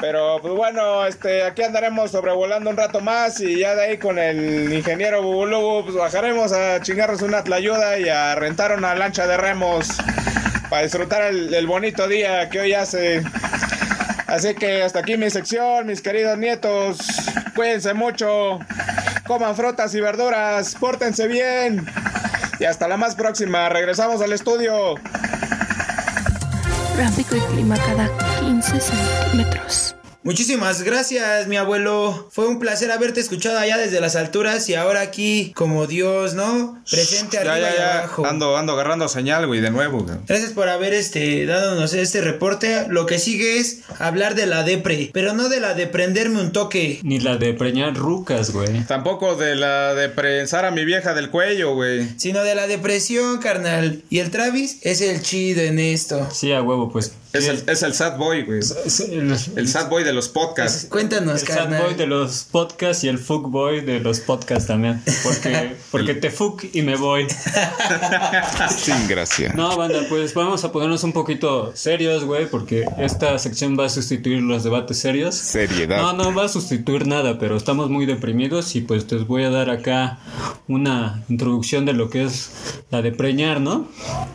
Pero 0.02 0.42
pues 0.42 0.54
bueno, 0.56 1.06
este, 1.06 1.46
aquí 1.46 1.64
andaremos 1.64 2.12
sobrevolando 2.12 2.70
un 2.70 2.76
rato 2.76 3.00
más 3.00 3.40
y 3.40 3.60
ya 3.60 3.76
de 3.76 3.82
ahí 3.82 3.98
con 3.98 4.20
el 4.20 4.74
ingeniero 4.74 5.22
Bubulubu 5.24 5.86
pues 5.86 5.96
bajaremos 5.96 6.52
a 6.52 6.82
chingarnos 6.82 7.22
una 7.22 7.46
tlayuda 7.46 7.98
y 7.98 8.10
a 8.10 8.36
rentar 8.36 8.78
una 8.78 8.94
lancha 8.94 9.26
de 9.26 9.38
remos 9.38 9.88
para 10.70 10.84
disfrutar 10.84 11.24
el 11.32 11.66
bonito 11.66 12.10
día 12.10 12.50
que 12.50 12.60
hoy 12.60 12.74
hace. 12.74 13.24
Así 14.34 14.56
que 14.56 14.82
hasta 14.82 14.98
aquí 14.98 15.16
mi 15.16 15.30
sección, 15.30 15.86
mis 15.86 16.02
queridos 16.02 16.40
nietos. 16.40 16.98
Cuídense 17.56 17.94
mucho. 17.94 18.58
Coman 19.28 19.56
frutas 19.56 19.94
y 19.94 20.02
verduras. 20.02 20.74
Pórtense 20.74 21.28
bien. 21.28 21.86
Y 22.60 22.66
hasta 22.66 22.88
la 22.88 22.98
más 22.98 23.14
próxima. 23.14 23.70
Regresamos 23.70 24.24
al 24.24 24.34
estudio. 24.34 24.96
Tráfico 26.96 27.36
y 27.36 27.42
clima 27.42 27.78
cada 27.78 28.10
15 28.40 28.80
centímetros. 28.80 29.96
Muchísimas 30.24 30.84
gracias, 30.84 31.48
mi 31.48 31.58
abuelo. 31.58 32.30
Fue 32.32 32.48
un 32.48 32.58
placer 32.60 32.92
haberte 32.92 33.20
escuchado 33.20 33.58
allá 33.60 33.78
desde 33.78 34.00
las 34.00 34.16
alturas 34.16 34.70
y 34.70 34.74
ahora 34.76 35.02
aquí 35.02 35.52
como 35.54 35.86
Dios, 35.86 36.34
¿no? 36.34 36.82
Presente 36.90 37.36
Ya, 37.36 37.42
arriba 37.42 37.60
ya, 37.70 37.74
y 37.74 37.78
ya. 37.78 38.00
abajo. 38.00 38.26
Ando, 38.26 38.56
ando 38.56 38.72
agarrando 38.74 39.10
señal, 39.10 39.48
güey, 39.48 39.60
de 39.60 39.70
nuevo, 39.70 40.02
güey. 40.04 40.16
Gracias 40.26 40.52
por 40.54 40.70
haber 40.70 40.94
este 40.94 41.46
dándonos 41.46 41.94
este 41.94 42.22
reporte. 42.22 42.86
Lo 42.88 43.06
que 43.06 43.20
sigue 43.20 43.58
es 43.60 43.80
hablar 44.00 44.36
de 44.36 44.46
la 44.46 44.64
depre, 44.64 45.10
pero 45.14 45.34
no 45.34 45.50
de 45.50 45.60
la 45.60 45.74
de 45.74 45.88
prenderme 45.88 46.40
un 46.40 46.54
toque. 46.54 47.00
Ni 47.04 47.20
la 47.20 47.36
de 47.36 47.54
preñar 47.54 47.94
rucas, 47.96 48.52
güey. 48.52 48.86
Tampoco 48.86 49.36
de 49.36 49.56
la 49.56 49.94
de 49.94 50.08
prensar 50.08 50.64
a 50.64 50.72
mi 50.72 50.86
vieja 50.86 51.14
del 51.14 51.30
cuello, 51.32 51.74
güey. 51.76 52.08
Sino 52.18 52.44
de 52.44 52.56
la 52.56 52.68
depresión, 52.68 53.40
carnal. 53.40 54.04
Y 54.10 54.20
el 54.20 54.32
Travis 54.32 54.78
es 54.84 55.02
el 55.02 55.22
chido 55.22 55.62
en 55.64 55.80
esto. 55.80 56.30
Sí, 56.32 56.54
a 56.54 56.62
huevo, 56.62 56.90
pues. 56.90 57.12
Es 57.34 57.48
el, 57.48 57.64
es 57.68 57.82
el 57.82 57.96
sad 57.96 58.18
boy, 58.18 58.44
güey. 58.44 58.60
Es 58.60 59.00
el, 59.00 59.36
El 59.56 59.68
sad 59.68 59.90
boy 59.90 60.04
de 60.04 60.13
los 60.14 60.30
podcasts. 60.30 60.88
Cuéntanos, 60.90 61.42
el 61.42 61.48
sad 61.48 61.56
carnal. 61.56 61.84
boy 61.84 61.94
de 61.96 62.08
los 62.08 62.44
podcasts 62.44 63.04
y 63.04 63.08
el 63.08 63.18
fuck 63.18 63.50
boy 63.50 63.82
de 63.82 64.00
los 64.00 64.20
podcasts 64.20 64.68
también. 64.68 65.02
Porque, 65.24 65.76
porque 65.92 66.14
te 66.14 66.30
fuck 66.30 66.64
y 66.74 66.82
me 66.82 66.96
voy. 66.96 67.28
Sin 68.76 69.08
gracia. 69.08 69.54
No, 69.56 69.76
banda, 69.78 70.00
pues 70.10 70.34
vamos 70.34 70.64
a 70.64 70.72
ponernos 70.72 71.04
un 71.04 71.14
poquito 71.14 71.76
serios, 71.76 72.26
güey, 72.26 72.50
porque 72.50 72.86
esta 72.98 73.38
sección 73.40 73.78
va 73.80 73.86
a 73.86 73.90
sustituir 73.90 74.42
los 74.42 74.64
debates 74.64 74.98
serios. 74.98 75.36
Seriedad. 75.36 76.02
No, 76.02 76.14
no 76.14 76.34
va 76.34 76.46
a 76.46 76.50
sustituir 76.50 77.08
nada, 77.08 77.40
pero 77.40 77.58
estamos 77.58 77.90
muy 77.90 78.06
deprimidos 78.06 78.76
y 78.76 78.82
pues 78.82 79.12
les 79.12 79.28
voy 79.28 79.44
a 79.44 79.50
dar 79.50 79.70
acá 79.70 80.20
una 80.68 81.24
introducción 81.30 81.86
de 81.86 81.94
lo 81.94 82.10
que 82.10 82.24
es 82.24 82.52
la 82.92 83.02
de 83.02 83.12
preñar, 83.12 83.62
¿no? 83.62 83.88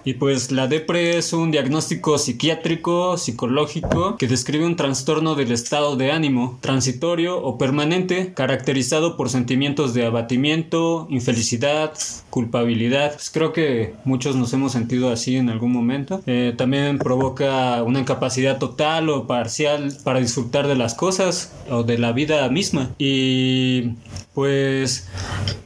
Y 0.05 0.15
pues 0.15 0.51
la 0.51 0.67
depre 0.67 1.19
es 1.19 1.33
un 1.33 1.51
diagnóstico 1.51 2.19
psiquiátrico, 2.19 3.17
psicológico, 3.17 4.17
que 4.17 4.27
describe 4.27 4.67
un 4.67 4.77
trastorno 4.77 5.35
del 5.35 5.53
estado 5.69 5.97
de 5.97 6.13
ánimo, 6.13 6.59
transitorio 6.63 7.43
o 7.43 7.59
permanente, 7.59 8.33
caracterizado 8.33 9.19
por 9.19 9.29
sentimientos 9.29 9.93
de 9.93 10.07
abatimiento, 10.07 11.07
infelicidad, 11.11 11.93
culpabilidad. 12.31 13.13
Pues 13.13 13.29
creo 13.29 13.53
que 13.53 13.93
muchos 14.05 14.35
nos 14.35 14.51
hemos 14.55 14.73
sentido 14.73 15.13
así 15.13 15.37
en 15.37 15.51
algún 15.51 15.73
momento. 15.73 16.23
Eh, 16.25 16.55
también 16.57 16.97
provoca 16.97 17.83
una 17.83 18.01
incapacidad 18.01 18.57
total 18.57 19.11
o 19.11 19.27
parcial 19.27 19.93
para 20.05 20.21
disfrutar 20.21 20.69
de 20.69 20.75
las 20.75 20.95
cosas 20.95 21.53
o 21.69 21.83
de 21.83 21.99
la 21.99 22.13
vida 22.13 22.49
misma. 22.49 22.95
Y 22.97 23.91
pues 24.33 25.09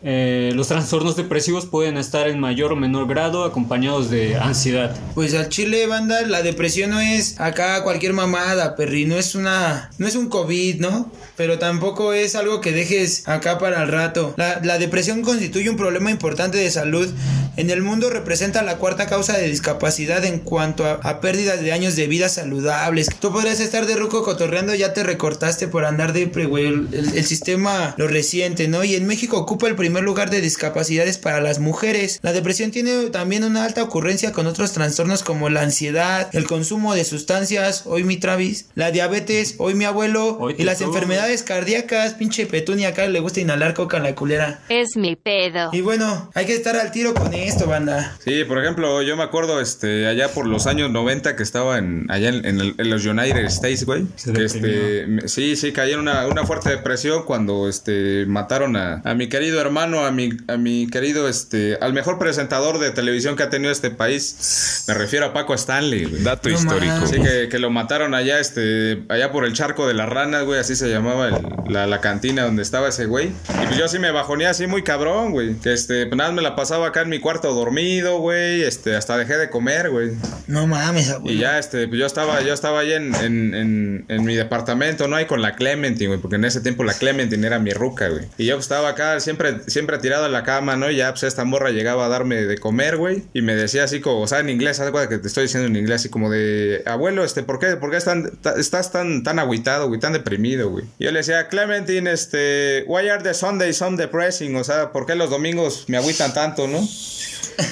eh, 0.03 0.51
los 0.55 0.69
trastornos 0.69 1.15
depresivos 1.15 1.67
pueden 1.67 1.99
estar 1.99 2.27
en 2.27 2.41
mayor 2.41 2.73
o 2.73 2.77
menor 2.77 3.07
grado 3.07 3.45
acompañados 3.45 4.09
de 4.09 4.37
ansiedad. 4.37 4.97
Pues 5.15 5.35
al 5.35 5.49
chile, 5.49 5.87
banda, 5.87 6.23
la 6.23 6.43
depresión 6.43 6.91
no 6.91 6.99
es 6.99 7.39
acá 7.39 7.85
cualquier 7.85 8.15
mamada, 8.15 8.75
perri. 8.75 9.05
No 9.05 9.17
es 9.17 9.35
una. 9.35 9.91
No 9.99 10.07
es 10.07 10.17
un 10.17 10.29
COVID, 10.29 10.81
¿no? 10.81 11.11
Pero 11.37 11.59
tampoco 11.59 12.13
es 12.13 12.35
algo 12.35 12.61
que 12.61 12.73
dejes 12.73 13.29
acá 13.29 13.59
para 13.59 13.83
el 13.83 13.89
rato. 13.89 14.35
La, 14.37 14.61
la 14.63 14.79
depresión 14.79 15.23
constituye 15.23 15.71
un 15.71 15.77
problema 15.77 16.11
importante 16.11 16.59
de 16.59 16.71
salud. 16.71 17.09
En 17.57 17.69
el 17.71 17.83
mundo 17.83 18.09
representa 18.09 18.63
la 18.63 18.79
cuarta 18.79 19.07
causa 19.07 19.37
de 19.37 19.47
discapacidad 19.49 20.25
en 20.25 20.39
cuanto 20.39 20.87
a, 20.87 20.93
a 21.03 21.21
pérdidas 21.21 21.61
de 21.61 21.73
años 21.73 21.97
de 21.97 22.07
vida 22.07 22.29
saludables. 22.31 23.09
Tú 23.21 23.31
podrías 23.33 23.61
estar 23.61 23.87
de 23.87 23.95
ruco 23.97 24.23
cotorreando, 24.25 24.75
ya 24.75 24.95
te 24.95 25.03
recortaste 25.03 25.69
por 25.69 25.85
andar 25.85 26.13
de 26.15 26.27
güey. 26.27 26.67
El, 26.67 26.89
el- 26.93 27.13
el 27.19 27.25
sistema 27.27 27.95
lo 27.99 28.09
resiente, 28.09 28.69
¿no? 28.69 28.85
Y 28.85 28.95
en 28.95 29.07
México 29.07 29.37
ocupa 29.37 29.67
el 29.69 29.77
primer 29.77 30.03
lugar 30.03 30.31
de 30.31 30.41
discapacidades 30.41 31.19
para 31.19 31.41
las 31.41 31.59
mujeres. 31.59 32.19
La 32.23 32.33
depresión 32.33 32.71
tiene 32.71 33.11
también 33.11 33.45
una 33.45 33.65
alta 33.65 33.83
ocurrencia 33.83 34.33
con 34.33 34.47
otros 34.47 34.73
trastornos 34.73 35.23
como 35.23 35.51
la 35.51 35.61
ansiedad, 35.63 36.29
el 36.33 36.47
consumo 36.47 36.95
de 36.95 37.05
sustancias, 37.05 37.83
hoy 37.85 38.05
mi 38.05 38.17
Travis, 38.17 38.67
la 38.75 38.91
diabetes, 38.91 39.57
hoy 39.59 39.75
mi 39.75 39.82
abuelo, 39.85 40.37
Hoy 40.39 40.55
y 40.59 40.65
las 40.65 40.79
tú. 40.79 40.85
enfermedades 40.85 41.43
cardíacas, 41.43 42.15
pinche 42.15 42.47
petunia 42.47 42.89
acá 42.89 43.07
le 43.07 43.21
gusta 43.21 43.41
inhalar 43.41 43.75
coca 43.75 43.97
a 43.99 44.01
la 44.01 44.15
culera. 44.15 44.61
Es 44.69 44.97
mi 44.97 45.17
pedo. 45.17 45.71
Y 45.73 45.81
bueno, 45.81 46.31
hay 46.35 46.47
que 46.47 46.55
estar 46.55 46.77
al 46.77 46.91
tiro 46.93 47.15
con 47.15 47.33
esto, 47.35 47.67
banda. 47.67 48.17
Sí, 48.25 48.45
por 48.45 48.59
ejemplo, 48.59 49.03
yo 49.03 49.17
me 49.17 49.23
acuerdo 49.23 49.61
este 49.61 50.07
allá 50.07 50.29
por 50.29 50.47
los 50.47 50.67
años 50.67 50.91
90 50.91 51.37
que 51.37 51.43
estaba 51.43 51.79
en 51.79 52.07
allá 52.11 52.29
en, 52.29 52.45
en 52.45 52.61
el- 52.61 52.75
en 52.79 52.91
los 52.91 53.05
United 53.07 53.45
States, 53.47 53.85
güey. 53.85 54.05
Este, 54.53 55.29
sí, 55.29 55.57
sí, 55.57 55.73
caí 55.73 55.93
en 55.93 56.01
una, 56.01 56.27
una 56.27 56.45
fuerte 56.45 56.71
depresión 56.71 57.25
cuando 57.25 57.69
este 57.69 58.27
mataron 58.27 58.77
a, 58.77 59.01
a 59.05 59.15
mi 59.15 59.29
querido 59.29 59.61
hermano, 59.61 60.05
a 60.05 60.11
mi, 60.11 60.31
a 60.49 60.57
mi 60.57 60.87
querido, 60.89 61.29
este, 61.29 61.79
al 61.81 61.93
mejor 61.93 62.19
presentador 62.19 62.79
de 62.79 62.91
televisión 62.91 63.37
que 63.37 63.45
ha 63.45 63.51
tenido 63.51 63.73
este 63.73 63.91
país. 63.91 64.85
Me 64.89 64.95
refiero 64.95 65.27
a 65.27 65.33
Paco 65.33 65.55
Stanley, 65.55 66.05
güey. 66.05 66.23
Dato 66.23 66.49
No 66.49 66.55
histórico. 66.55 66.93
mames. 66.95 67.11
Sí, 67.11 67.17
que, 67.23 67.49
que 67.49 67.59
lo 67.59 67.71
mataron 67.71 68.15
allá, 68.15 68.41
este, 68.41 69.05
allá 69.09 69.33
por 69.33 69.45
el 69.45 69.53
charco 69.55 69.72
de 69.87 69.95
las 69.95 70.09
ranas, 70.09 70.45
güey, 70.45 70.61
así 70.61 70.77
se 70.77 70.89
llamaba 70.89 71.29
el- 71.29 71.37
la, 71.73 71.87
la 71.87 72.01
cantina 72.01 72.45
donde 72.45 72.63
estaba 72.63 72.89
ese 72.89 73.07
güey. 73.07 73.29
Y 73.29 73.67
pues 73.67 73.77
yo 73.77 73.85
así 73.87 73.99
me 73.99 74.11
bajoneé 74.11 74.47
así 74.47 74.67
muy 74.67 74.83
cabrón, 74.83 75.33
güey. 75.33 75.55
Que 75.57 75.73
este, 75.73 76.07
pues 76.07 76.17
nada 76.17 76.31
más 76.31 76.37
me 76.37 76.43
la 76.43 76.55
pasaba 76.57 76.89
acá 76.89 77.01
en 77.03 77.09
mi 77.09 77.19
cuarto 77.19 77.53
dormido, 77.55 78.19
güey. 78.19 78.63
Este, 78.63 78.95
hasta 78.97 79.17
dejé 79.17 79.37
de 79.39 79.49
comer, 79.51 79.91
güey. 79.91 80.11
No 80.47 80.67
mames, 80.67 81.11
abuelo. 81.11 81.35
Y 81.35 81.41
ya, 81.41 81.59
este, 81.59 81.89
pues 81.89 81.99
yo 81.99 82.07
estaba, 82.07 82.41
yo 82.43 82.53
estaba 82.53 82.81
ahí 82.81 82.93
en, 82.93 83.15
en, 83.15 83.55
en, 83.55 84.05
en 84.09 84.25
mi 84.25 84.35
departamento, 84.35 85.09
¿no? 85.09 85.17
Ahí 85.17 85.25
con 85.27 85.41
la 85.41 85.55
Clementine, 85.55 86.09
güey, 86.09 86.21
porque 86.21 86.37
en 86.37 86.45
ese 86.45 86.61
tiempo 86.61 86.85
la 86.85 86.95
Clementine 86.95 87.47
era 87.47 87.59
mi 87.59 87.71
ruca, 87.73 88.09
güey. 88.09 88.25
Y 88.39 88.47
yo 88.47 88.57
pues, 88.57 88.65
estaba 88.67 88.91
acá 88.91 89.19
siempre, 89.21 89.61
siempre 89.67 89.99
tirado 89.99 90.27
en 90.27 90.33
la 90.33 90.43
cama, 90.43 90.77
¿no? 90.77 90.91
Y 90.91 90.97
ya, 90.97 91.11
pues 91.11 91.23
esta 91.23 91.45
morra 91.45 91.71
llegaba 91.71 92.07
a 92.07 92.09
darme 92.09 92.37
de 92.43 92.59
comer, 92.59 92.97
güey. 92.97 93.23
Y 93.33 93.41
me 93.43 93.55
decía 93.55 93.85
así 93.85 94.01
como, 94.01 94.21
o 94.21 94.27
sea, 94.27 94.41
en 94.41 94.51
inglés, 94.51 94.79
cuenta 94.79 95.09
que 95.09 95.19
te 95.19 95.29
estoy 95.29 95.45
diciendo 95.45 95.69
en 95.69 95.77
inglés, 95.77 96.03
así 96.03 96.09
como 96.11 96.29
de, 96.31 96.83
abuelo, 96.87 97.25
este, 97.25 97.43
¿por 97.43 97.59
qué, 97.59 97.77
por 97.77 97.91
qué 97.91 97.97
están- 97.97 98.31
estás 98.59 98.93
tan, 98.93 99.23
tan 99.23 99.39
agüitado, 99.39 99.62
güey, 99.89 100.01
tan 100.01 100.13
deprimido, 100.13 100.71
güey? 100.71 100.85
Yo 100.99 101.11
le 101.11 101.19
decía, 101.19 101.49
Clementine, 101.49 102.11
este, 102.11 102.85
why 102.87 103.09
are 103.09 103.23
the 103.23 103.35
Sundays 103.35 103.77
so 103.77 103.91
depressing? 103.91 104.57
O 104.57 104.65
sea, 104.65 104.93
¿por 104.93 105.07
qué 105.07 105.15
los 105.15 105.31
domingos 105.31 105.85
me 105.89 105.97
agüitan 105.97 106.33
tanto, 106.35 106.67
no? 106.69 106.81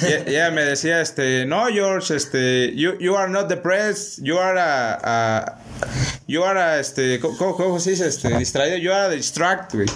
Y 0.03 0.31
ella 0.31 0.51
me 0.51 0.63
decía, 0.65 1.01
este, 1.01 1.47
no, 1.47 1.67
George, 1.69 2.15
este, 2.15 2.75
you, 2.75 2.99
you 2.99 3.17
are 3.17 3.31
not 3.31 3.49
depressed, 3.49 4.23
you 4.23 4.39
are 4.39 4.59
a, 4.61 5.59
you 6.27 6.45
are 6.45 6.61
a, 6.61 6.81
este, 6.81 7.19
¿cómo, 7.21 7.81
se 7.81 7.91
dice, 7.91 8.07
este, 8.07 8.29
distraído, 8.37 8.77
you 8.77 8.93
are 8.93 9.07
a 9.07 9.09
distract, 9.09 9.75
güey. 9.75 9.89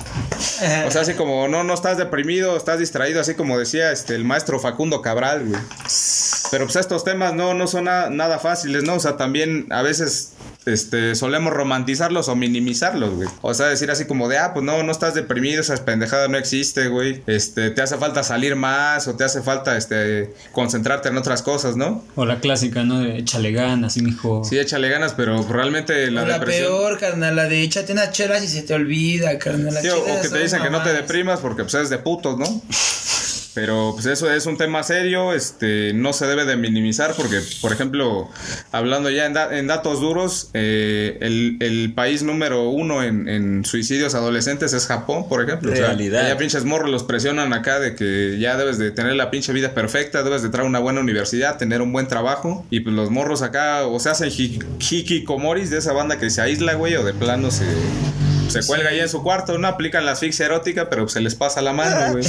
O 0.86 0.90
sea, 0.90 1.02
así 1.02 1.14
como, 1.14 1.48
no, 1.48 1.64
no 1.64 1.74
estás 1.74 1.98
deprimido, 1.98 2.56
estás 2.56 2.78
distraído, 2.78 3.20
así 3.20 3.34
como 3.34 3.58
decía, 3.58 3.92
este, 3.92 4.14
el 4.14 4.24
maestro 4.24 4.58
Facundo 4.58 5.02
Cabral, 5.02 5.44
güey. 5.46 5.60
Pero 6.50 6.64
pues 6.64 6.76
estos 6.76 7.04
temas 7.04 7.34
no, 7.34 7.54
no 7.54 7.66
son 7.66 7.84
na- 7.84 8.08
nada 8.10 8.38
fáciles, 8.38 8.84
¿no? 8.84 8.94
O 8.94 9.00
sea, 9.00 9.16
también 9.16 9.66
a 9.70 9.82
veces 9.82 10.33
este, 10.66 11.14
solemos 11.14 11.52
romantizarlos 11.52 12.28
o 12.28 12.36
minimizarlos, 12.36 13.14
güey. 13.14 13.28
O 13.42 13.54
sea, 13.54 13.66
decir 13.66 13.90
así 13.90 14.06
como 14.06 14.28
de, 14.28 14.38
ah, 14.38 14.52
pues 14.52 14.64
no, 14.64 14.82
no 14.82 14.92
estás 14.92 15.14
deprimido, 15.14 15.60
esa 15.60 15.84
pendejada 15.84 16.28
no 16.28 16.38
existe, 16.38 16.88
güey. 16.88 17.22
Este, 17.26 17.70
te 17.70 17.82
hace 17.82 17.96
falta 17.96 18.22
salir 18.22 18.56
más 18.56 19.06
o 19.08 19.14
te 19.16 19.24
hace 19.24 19.42
falta, 19.42 19.76
este, 19.76 20.34
concentrarte 20.52 21.08
en 21.08 21.16
otras 21.16 21.42
cosas, 21.42 21.76
¿no? 21.76 22.04
O 22.16 22.24
la 22.24 22.40
clásica, 22.40 22.82
¿no? 22.84 23.00
De 23.00 23.18
échale 23.18 23.52
ganas, 23.52 23.96
mijo. 23.98 24.44
Sí, 24.44 24.58
échale 24.58 24.88
ganas, 24.88 25.14
pero 25.14 25.42
realmente 25.48 26.10
la 26.10 26.22
O 26.22 26.26
la 26.26 26.38
depresión... 26.38 26.68
peor, 26.68 26.98
carnal, 26.98 27.36
la 27.36 27.44
de 27.44 27.62
échate 27.62 27.92
unas 27.92 28.10
chelas 28.12 28.42
y 28.42 28.48
se 28.48 28.62
te 28.62 28.74
olvida, 28.74 29.38
carnal. 29.38 29.76
Sí, 29.80 29.88
o, 29.88 29.98
o 29.98 30.20
que 30.22 30.28
te 30.28 30.38
dicen 30.38 30.62
que 30.62 30.70
no 30.70 30.82
te 30.82 30.92
deprimas 30.92 31.40
porque 31.40 31.62
pues 31.62 31.74
es 31.74 31.90
de 31.90 31.98
putos, 31.98 32.38
¿no? 32.38 32.46
Pero 33.54 33.92
pues 33.94 34.06
eso 34.06 34.30
es 34.32 34.46
un 34.46 34.56
tema 34.56 34.82
serio, 34.82 35.32
este, 35.32 35.92
no 35.94 36.12
se 36.12 36.26
debe 36.26 36.44
de 36.44 36.56
minimizar 36.56 37.14
porque, 37.16 37.40
por 37.60 37.72
ejemplo, 37.72 38.28
hablando 38.72 39.10
ya 39.10 39.26
en, 39.26 39.34
da- 39.34 39.56
en 39.56 39.66
datos 39.68 40.00
duros, 40.00 40.50
eh, 40.54 41.18
el, 41.20 41.58
el 41.60 41.92
país 41.94 42.24
número 42.24 42.68
uno 42.70 43.02
en, 43.04 43.28
en 43.28 43.64
suicidios 43.64 44.14
adolescentes 44.16 44.72
es 44.72 44.86
Japón, 44.86 45.28
por 45.28 45.42
ejemplo. 45.44 45.72
O 45.72 45.76
sea, 45.76 45.86
Realidad. 45.88 46.24
allá 46.24 46.36
pinches 46.36 46.64
morros 46.64 46.90
los 46.90 47.04
presionan 47.04 47.52
acá 47.52 47.78
de 47.78 47.94
que 47.94 48.38
ya 48.40 48.56
debes 48.56 48.78
de 48.78 48.90
tener 48.90 49.14
la 49.14 49.30
pinche 49.30 49.52
vida 49.52 49.74
perfecta, 49.74 50.22
debes 50.22 50.42
de 50.42 50.54
a 50.54 50.62
una 50.62 50.78
buena 50.78 51.00
universidad, 51.00 51.58
tener 51.58 51.82
un 51.82 51.92
buen 51.92 52.06
trabajo 52.06 52.64
y 52.70 52.80
pues 52.80 52.94
los 52.94 53.10
morros 53.10 53.42
acá 53.42 53.86
o 53.86 53.98
se 53.98 54.08
hacen 54.08 54.30
hi- 54.30 54.58
hikikomoris 54.78 55.68
de 55.70 55.78
esa 55.78 55.92
banda 55.92 56.18
que 56.18 56.30
se 56.30 56.40
aísla, 56.40 56.74
güey, 56.74 56.94
o 56.94 57.04
de 57.04 57.12
plano 57.12 57.50
se... 57.50 57.64
Se 58.48 58.64
cuelga 58.66 58.90
ahí 58.90 59.00
en 59.00 59.08
su 59.08 59.22
cuarto, 59.22 59.58
no 59.58 59.66
aplican 59.68 60.04
la 60.06 60.12
asfixia 60.12 60.46
erótica, 60.46 60.88
pero 60.88 61.08
se 61.08 61.20
les 61.20 61.34
pasa 61.34 61.60
la 61.62 61.72
mano, 61.72 62.12
güey. 62.12 62.24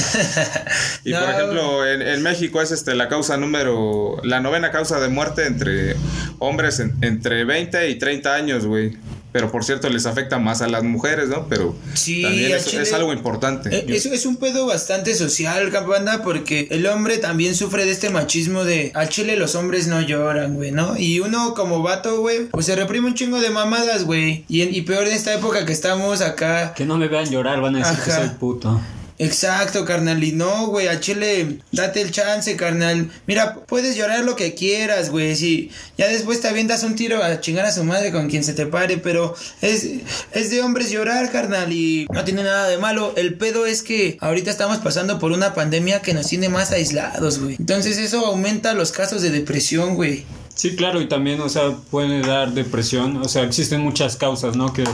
Y 1.03 1.13
por 1.13 1.29
ejemplo, 1.29 1.85
en, 1.87 2.01
en 2.01 2.23
México 2.23 2.61
es 2.61 2.71
este 2.71 2.95
la 2.95 3.07
causa 3.09 3.37
número, 3.37 4.19
la 4.23 4.39
novena 4.39 4.71
causa 4.71 4.99
de 4.99 5.07
muerte 5.09 5.45
entre 5.45 5.95
hombres 6.39 6.79
en- 6.79 6.95
entre 7.01 7.43
20 7.45 7.89
y 7.89 7.95
30 7.99 8.33
años, 8.33 8.65
güey. 8.65 8.97
Pero 9.35 9.51
por 9.51 9.65
cierto, 9.65 9.89
les 9.89 10.05
afecta 10.05 10.39
más 10.39 10.61
a 10.61 10.67
las 10.69 10.83
mujeres, 10.83 11.27
¿no? 11.27 11.49
Pero 11.49 11.75
Sí, 11.93 12.21
también 12.21 12.53
es, 12.55 12.65
chile- 12.67 12.83
es 12.83 12.93
algo 12.93 13.11
importante. 13.11 13.67
Eh, 13.75 13.85
Eso 13.89 14.13
es 14.13 14.25
un 14.25 14.37
pedo 14.37 14.65
bastante 14.65 15.13
social, 15.13 15.71
banda, 15.71 16.23
porque 16.23 16.69
el 16.71 16.87
hombre 16.87 17.17
también 17.17 17.53
sufre 17.53 17.83
de 17.83 17.91
este 17.91 18.09
machismo 18.09 18.63
de 18.63 18.93
al 18.95 19.09
chile 19.09 19.35
los 19.35 19.55
hombres 19.55 19.87
no 19.87 19.99
lloran, 19.99 20.55
güey, 20.55 20.71
¿no? 20.71 20.95
Y 20.97 21.19
uno 21.19 21.53
como 21.53 21.81
vato, 21.81 22.21
güey, 22.21 22.45
pues 22.45 22.65
se 22.67 22.77
reprime 22.77 23.07
un 23.07 23.13
chingo 23.15 23.41
de 23.41 23.49
mamadas, 23.49 24.05
güey. 24.05 24.45
Y, 24.47 24.61
en- 24.61 24.73
y 24.73 24.83
peor 24.83 25.05
en 25.05 25.11
esta 25.11 25.33
época 25.33 25.65
que 25.65 25.73
estamos 25.73 26.21
acá. 26.21 26.73
Que 26.73 26.85
no 26.85 26.97
me 26.97 27.09
vean 27.09 27.29
llorar, 27.29 27.59
van 27.59 27.75
a 27.75 27.79
decir 27.79 28.01
que 28.05 28.11
soy 28.11 28.29
puto. 28.39 28.79
Exacto, 29.17 29.85
carnal. 29.85 30.23
Y 30.23 30.33
no, 30.33 30.67
güey, 30.67 30.87
a 30.87 30.99
Chile, 30.99 31.59
date 31.71 32.01
el 32.01 32.11
chance, 32.11 32.55
carnal. 32.55 33.09
Mira, 33.27 33.55
puedes 33.65 33.95
llorar 33.95 34.23
lo 34.25 34.35
que 34.35 34.55
quieras, 34.55 35.09
güey. 35.09 35.35
Si 35.35 35.71
ya 35.97 36.07
después 36.07 36.41
te 36.41 36.49
avientas 36.49 36.83
un 36.83 36.95
tiro 36.95 37.23
a 37.23 37.39
chingar 37.39 37.65
a 37.65 37.71
su 37.71 37.83
madre 37.83 38.11
con 38.11 38.29
quien 38.29 38.43
se 38.43 38.53
te 38.53 38.65
pare, 38.65 38.97
pero 38.97 39.35
es, 39.61 39.87
es 40.33 40.51
de 40.51 40.61
hombres 40.61 40.91
llorar, 40.91 41.31
carnal. 41.31 41.71
Y 41.71 42.07
no 42.11 42.25
tiene 42.25 42.43
nada 42.43 42.67
de 42.67 42.77
malo. 42.77 43.13
El 43.15 43.35
pedo 43.35 43.65
es 43.65 43.83
que 43.83 44.17
ahorita 44.19 44.51
estamos 44.51 44.79
pasando 44.79 45.17
por 45.17 45.31
una 45.31 45.53
pandemia 45.53 46.01
que 46.01 46.13
nos 46.13 46.27
tiene 46.27 46.49
más 46.49 46.71
aislados, 46.71 47.39
güey. 47.39 47.55
Entonces 47.57 47.97
eso 47.97 48.25
aumenta 48.25 48.73
los 48.73 48.91
casos 48.91 49.21
de 49.21 49.29
depresión, 49.29 49.95
güey. 49.95 50.25
Sí, 50.55 50.77
claro, 50.77 51.01
y 51.01 51.07
también, 51.07 51.41
o 51.41 51.49
sea, 51.49 51.75
puede 51.91 52.21
dar 52.21 52.53
depresión, 52.53 53.17
o 53.17 53.25
sea, 53.25 53.43
existen 53.43 53.81
muchas 53.81 54.15
causas, 54.15 54.55
¿no? 54.55 54.71
Que 54.71 54.85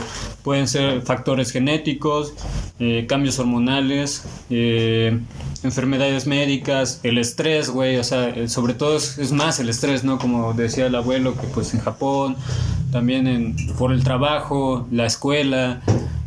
pueden 0.42 0.66
ser 0.66 1.02
factores 1.02 1.52
genéticos, 1.52 2.34
eh, 2.80 3.06
cambios 3.08 3.38
hormonales, 3.38 4.24
eh, 4.50 5.20
enfermedades 5.62 6.26
médicas, 6.26 6.98
el 7.04 7.16
estrés, 7.18 7.70
güey, 7.70 7.96
o 7.98 8.04
sea, 8.04 8.28
eh, 8.30 8.48
sobre 8.48 8.74
todo 8.74 8.96
es, 8.96 9.32
más 9.32 9.60
el 9.60 9.68
estrés, 9.68 10.02
¿no? 10.02 10.18
Como 10.18 10.52
decía 10.52 10.86
el 10.86 10.94
abuelo, 10.96 11.36
que 11.36 11.46
pues 11.46 11.72
en 11.74 11.80
Japón, 11.80 12.36
también 12.90 13.28
en, 13.28 13.56
por 13.78 13.92
el 13.92 14.02
trabajo, 14.02 14.88
la 14.90 15.06
escuela, 15.06 15.80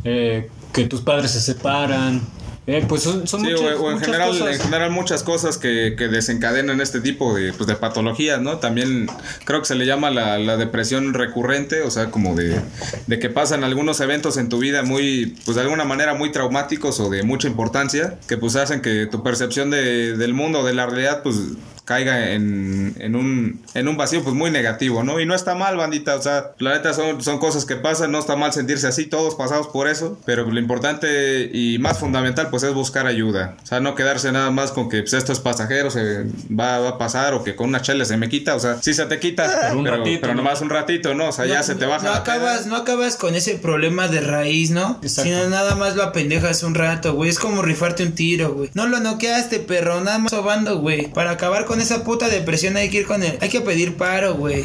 eh, 0.04 0.48
que 0.72 0.86
tus 0.86 1.02
padres 1.02 1.32
se 1.32 1.40
separan, 1.40 2.22
eh, 2.66 2.84
pues 2.88 3.02
son, 3.02 3.26
son 3.26 3.42
Sí, 3.42 3.52
muchas, 3.52 3.76
o, 3.76 3.84
o 3.84 3.88
en 3.88 3.94
muchas 3.94 4.06
general, 4.06 4.28
cosas. 4.30 4.54
en 4.54 4.60
general 4.60 4.90
muchas 4.90 5.22
cosas 5.22 5.58
que, 5.58 5.94
que 5.96 6.08
desencadenan 6.08 6.80
este 6.80 7.00
tipo 7.00 7.34
de, 7.34 7.52
pues, 7.52 7.66
de 7.66 7.76
patologías, 7.76 8.40
¿no? 8.40 8.58
También 8.58 9.06
creo 9.44 9.60
que 9.60 9.66
se 9.66 9.74
le 9.76 9.86
llama 9.86 10.10
la, 10.10 10.38
la 10.38 10.56
depresión 10.56 11.14
recurrente, 11.14 11.82
o 11.82 11.90
sea, 11.90 12.10
como 12.10 12.34
de, 12.34 12.60
de 13.06 13.18
que 13.18 13.28
pasan 13.30 13.62
algunos 13.64 14.00
eventos 14.00 14.36
en 14.36 14.48
tu 14.48 14.58
vida 14.58 14.82
muy, 14.82 15.36
pues 15.44 15.54
de 15.56 15.62
alguna 15.62 15.84
manera 15.84 16.14
muy 16.14 16.32
traumáticos 16.32 16.98
o 17.00 17.08
de 17.10 17.22
mucha 17.22 17.46
importancia, 17.48 18.18
que 18.28 18.36
pues 18.36 18.56
hacen 18.56 18.80
que 18.82 19.06
tu 19.06 19.22
percepción 19.22 19.70
de, 19.70 20.16
del 20.16 20.34
mundo, 20.34 20.64
de 20.64 20.74
la 20.74 20.86
realidad, 20.86 21.22
pues 21.22 21.36
caiga 21.86 22.32
en, 22.32 22.94
en, 22.98 23.16
un, 23.16 23.62
en 23.72 23.88
un 23.88 23.96
vacío 23.96 24.22
pues 24.22 24.34
muy 24.34 24.50
negativo, 24.50 25.02
¿no? 25.02 25.18
Y 25.20 25.24
no 25.24 25.34
está 25.34 25.54
mal, 25.54 25.76
bandita, 25.78 26.16
o 26.16 26.20
sea, 26.22 26.50
la 26.58 26.74
neta 26.74 26.92
son, 26.92 27.22
son 27.22 27.38
cosas 27.38 27.64
que 27.64 27.76
pasan, 27.76 28.12
no 28.12 28.18
está 28.18 28.36
mal 28.36 28.52
sentirse 28.52 28.86
así, 28.86 29.06
todos 29.06 29.34
pasamos 29.36 29.68
por 29.68 29.88
eso, 29.88 30.18
pero 30.26 30.44
lo 30.44 30.58
importante 30.60 31.48
y 31.52 31.78
más 31.78 31.98
fundamental 31.98 32.48
pues 32.50 32.62
es 32.64 32.74
buscar 32.74 33.06
ayuda, 33.06 33.56
o 33.62 33.66
sea, 33.66 33.80
no 33.80 33.94
quedarse 33.94 34.32
nada 34.32 34.50
más 34.50 34.72
con 34.72 34.88
que 34.88 35.00
pues 35.00 35.14
esto 35.14 35.32
es 35.32 35.40
pasajero, 35.40 35.90
se 35.90 36.24
va, 36.50 36.78
va 36.80 36.88
a 36.90 36.98
pasar 36.98 37.34
o 37.34 37.42
que 37.44 37.54
con 37.56 37.68
una 37.68 37.80
chela 37.80 38.04
se 38.04 38.16
me 38.16 38.28
quita, 38.28 38.54
o 38.54 38.60
sea, 38.60 38.82
sí 38.82 38.92
se 38.92 39.06
te 39.06 39.18
quita, 39.20 39.46
Pero 39.62 39.78
un 39.78 39.84
pero, 39.84 39.96
ratito, 39.98 40.20
pero 40.22 40.34
¿no? 40.34 40.42
nomás 40.42 40.60
un 40.60 40.70
ratito, 40.70 41.14
¿no? 41.14 41.28
O 41.28 41.32
sea, 41.32 41.46
ya 41.46 41.58
No- 41.58 41.62
se 41.62 41.74
te 41.76 41.86
baja 41.86 42.04
No 42.04 42.12
acabas, 42.14 42.66
no 42.66 42.76
acabas 42.76 43.16
con 43.16 43.34
ese 43.34 43.54
problema 43.58 44.08
de 44.08 44.20
raíz, 44.20 44.70
¿no? 44.70 44.98
Exacto. 45.02 45.22
Sino 45.30 45.48
nada 45.48 45.74
más 45.76 45.94
lo 45.96 46.02
apendejas 46.02 46.62
un 46.62 46.74
rato, 46.74 47.14
güey. 47.14 47.30
Es 47.30 47.38
como 47.38 47.62
rifarte 47.62 48.02
un 48.02 48.12
tiro, 48.12 48.52
güey. 48.54 48.70
No 48.74 48.86
lo 48.86 48.98
noqueaste, 49.00 49.60
perro, 49.60 50.00
nada 50.00 50.18
más 50.18 50.30
sobando, 50.30 50.78
güey. 50.78 51.06
Para 51.12 51.30
acabar 51.32 51.64
con 51.64 51.75
esa 51.80 52.04
puta 52.04 52.28
depresión 52.28 52.76
hay 52.76 52.90
que 52.90 52.98
ir 52.98 53.06
con 53.06 53.22
él. 53.22 53.38
Hay 53.40 53.48
que 53.48 53.60
pedir 53.60 53.96
paro, 53.96 54.34
güey. 54.34 54.64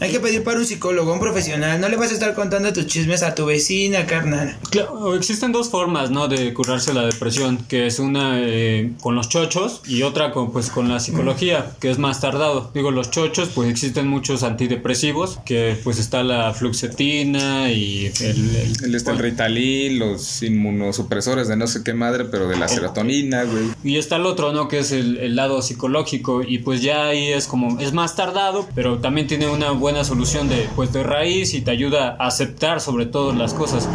Hay 0.00 0.10
que 0.10 0.20
pedir 0.20 0.42
para 0.42 0.58
un 0.58 0.66
psicólogo, 0.66 1.12
un 1.12 1.20
profesional. 1.20 1.80
No 1.80 1.88
le 1.88 1.96
vas 1.96 2.10
a 2.10 2.14
estar 2.14 2.34
contando 2.34 2.72
tus 2.72 2.86
chismes 2.86 3.22
a 3.22 3.34
tu 3.34 3.46
vecina, 3.46 4.06
carnal. 4.06 4.56
Claro, 4.70 5.14
existen 5.14 5.52
dos 5.52 5.70
formas, 5.70 6.10
¿no? 6.10 6.26
De 6.28 6.52
curarse 6.52 6.92
la 6.92 7.06
depresión, 7.06 7.58
que 7.68 7.86
es 7.86 7.98
una 8.00 8.40
eh, 8.40 8.92
con 9.00 9.14
los 9.14 9.28
chochos 9.28 9.82
y 9.86 10.02
otra 10.02 10.32
con, 10.32 10.52
pues, 10.52 10.68
con 10.70 10.88
la 10.88 10.98
psicología, 11.00 11.72
que 11.80 11.90
es 11.90 11.98
más 11.98 12.20
tardado. 12.20 12.70
Digo, 12.74 12.90
los 12.90 13.10
chochos, 13.12 13.50
pues 13.54 13.70
existen 13.70 14.08
muchos 14.08 14.42
antidepresivos, 14.42 15.38
que 15.46 15.78
pues 15.84 15.98
está 15.98 16.22
la 16.24 16.52
fluoxetina 16.54 17.70
y 17.70 18.06
el... 18.20 18.50
el- 18.60 18.84
El, 18.84 18.94
este, 18.94 19.12
el 19.12 19.18
Ritalin, 19.18 19.98
los 20.00 20.42
inmunosupresores 20.42 21.48
de 21.48 21.56
no 21.56 21.66
sé 21.66 21.82
qué 21.84 21.94
madre, 21.94 22.24
pero 22.24 22.48
de 22.48 22.56
la 22.56 22.66
serotonina, 22.68 23.44
güey. 23.44 23.64
Y 23.84 23.96
está 23.96 24.16
el 24.16 24.26
otro, 24.26 24.52
¿no? 24.52 24.68
Que 24.68 24.80
es 24.80 24.90
el, 24.92 25.18
el 25.18 25.36
lado 25.36 25.62
psicológico. 25.62 26.42
Y 26.42 26.58
pues 26.58 26.82
ya 26.82 27.06
ahí 27.06 27.28
es 27.28 27.46
como, 27.46 27.78
es 27.80 27.92
más 27.92 28.16
tardado, 28.16 28.66
pero 28.74 28.98
también 28.98 29.26
tiene 29.28 29.46
una 29.48 29.70
buena 29.70 29.93
solución 30.02 30.48
de, 30.48 30.68
pues, 30.74 30.92
de 30.92 31.04
raíz 31.04 31.54
y 31.54 31.60
te 31.60 31.70
ayuda 31.70 32.16
a 32.18 32.26
aceptar 32.26 32.80
sobre 32.80 33.06
todo 33.06 33.32
las 33.32 33.54
cosas. 33.54 33.88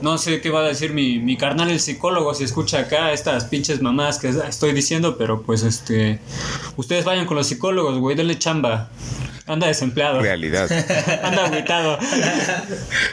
No 0.00 0.16
sé 0.16 0.40
qué 0.40 0.50
va 0.50 0.60
a 0.60 0.64
decir 0.64 0.92
mi, 0.92 1.18
mi 1.18 1.36
carnal 1.36 1.70
el 1.70 1.80
psicólogo 1.80 2.32
si 2.34 2.44
escucha 2.44 2.80
acá 2.80 3.12
estas 3.12 3.44
pinches 3.44 3.82
mamás 3.82 4.18
que 4.18 4.28
estoy 4.28 4.72
diciendo, 4.72 5.16
pero 5.16 5.42
pues 5.42 5.62
este... 5.62 6.18
Ustedes 6.76 7.04
vayan 7.04 7.26
con 7.26 7.36
los 7.36 7.46
psicólogos, 7.46 7.98
güey, 7.98 8.16
denle 8.16 8.38
chamba. 8.38 8.88
Anda 9.48 9.66
desempleado. 9.66 10.20
Realidad. 10.20 10.70
Anda 11.22 11.46
agüitado. 11.46 11.98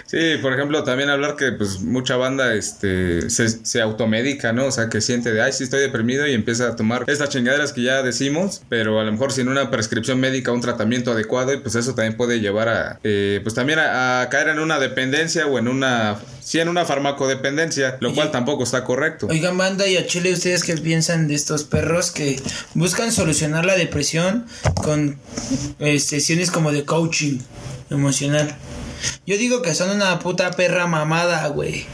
Sí, 0.05 0.37
por 0.41 0.53
ejemplo, 0.53 0.83
también 0.83 1.09
hablar 1.09 1.35
que 1.35 1.51
pues 1.51 1.81
mucha 1.81 2.15
banda 2.15 2.53
este 2.53 3.29
se, 3.29 3.49
se 3.49 3.81
automedica, 3.81 4.53
¿no? 4.53 4.65
O 4.65 4.71
sea, 4.71 4.87
que 4.87 5.01
siente 5.01 5.33
de, 5.33 5.41
ay, 5.41 5.51
sí 5.51 5.63
estoy 5.63 5.81
deprimido 5.81 6.27
y 6.27 6.33
empieza 6.33 6.69
a 6.69 6.75
tomar 6.75 7.03
estas 7.07 7.29
chingaderas 7.29 7.73
que 7.73 7.81
ya 7.81 8.03
decimos, 8.03 8.61
pero 8.69 8.99
a 8.99 9.03
lo 9.03 9.11
mejor 9.11 9.33
sin 9.33 9.49
una 9.49 9.71
prescripción 9.71 10.19
médica, 10.19 10.51
un 10.51 10.61
tratamiento 10.61 11.11
adecuado 11.11 11.53
y 11.53 11.57
pues 11.57 11.75
eso 11.75 11.95
también 11.95 12.15
puede 12.15 12.39
llevar 12.39 12.69
a, 12.69 12.99
eh, 13.03 13.39
pues 13.43 13.55
también 13.55 13.79
a, 13.79 14.21
a 14.21 14.29
caer 14.29 14.49
en 14.49 14.59
una 14.59 14.79
dependencia 14.79 15.47
o 15.47 15.57
en 15.59 15.67
una, 15.67 16.17
sí, 16.41 16.59
en 16.59 16.69
una 16.69 16.85
farmacodependencia, 16.85 17.97
lo 17.99 18.13
cual 18.13 18.31
tampoco 18.31 18.63
está 18.63 18.83
correcto. 18.83 19.27
Oigan, 19.29 19.57
banda, 19.57 19.87
y 19.87 19.97
a 19.97 20.05
Chile, 20.05 20.31
¿ustedes 20.31 20.63
qué 20.63 20.77
piensan 20.77 21.27
de 21.27 21.35
estos 21.35 21.63
perros 21.63 22.11
que 22.11 22.39
buscan 22.75 23.11
solucionar 23.11 23.65
la 23.65 23.75
depresión 23.75 24.45
con 24.75 25.19
eh, 25.79 25.99
sesiones 26.25 26.49
como 26.49 26.71
de 26.71 26.85
coaching 26.85 27.37
emocional? 27.91 28.55
Yo 29.27 29.37
digo 29.37 29.61
que 29.61 29.75
son 29.75 29.91
una 29.91 30.17
puta 30.17 30.49
perra 30.51 30.87
mamada, 30.87 31.47
güey. 31.49 31.85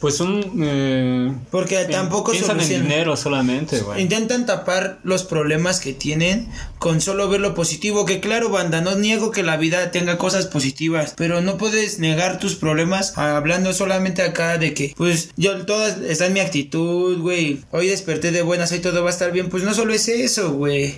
Pues 0.00 0.20
un... 0.20 0.62
eh, 0.62 1.34
Porque 1.50 1.84
tampoco 1.86 2.32
piensan 2.32 2.60
en 2.60 2.68
dinero 2.68 3.16
solamente, 3.16 3.80
güey. 3.80 4.02
Intentan 4.02 4.46
tapar 4.46 4.98
los 5.04 5.24
problemas 5.24 5.80
que 5.80 5.92
tienen 5.92 6.48
con 6.78 7.00
solo 7.00 7.28
ver 7.28 7.40
lo 7.40 7.54
positivo. 7.54 8.04
Que 8.04 8.20
claro, 8.20 8.50
banda, 8.50 8.80
no 8.80 8.94
niego 8.94 9.30
que 9.30 9.42
la 9.42 9.56
vida 9.56 9.90
tenga 9.90 10.16
cosas 10.18 10.46
positivas, 10.46 11.14
pero 11.16 11.40
no 11.40 11.56
puedes 11.58 11.98
negar 11.98 12.38
tus 12.38 12.54
problemas 12.56 13.16
hablando 13.18 13.72
solamente 13.72 14.22
acá 14.22 14.58
de 14.58 14.74
que, 14.74 14.94
pues, 14.96 15.30
yo 15.36 15.64
todo 15.66 15.86
está 15.86 16.26
en 16.26 16.34
mi 16.34 16.40
actitud, 16.40 17.18
güey. 17.18 17.62
Hoy 17.70 17.88
desperté 17.88 18.32
de 18.32 18.42
buenas, 18.42 18.72
hoy 18.72 18.78
todo 18.80 19.02
va 19.02 19.10
a 19.10 19.12
estar 19.12 19.32
bien. 19.32 19.48
Pues 19.48 19.64
no 19.64 19.72
solo 19.74 19.92
es 19.92 20.08
eso, 20.08 20.52
güey. 20.52 20.96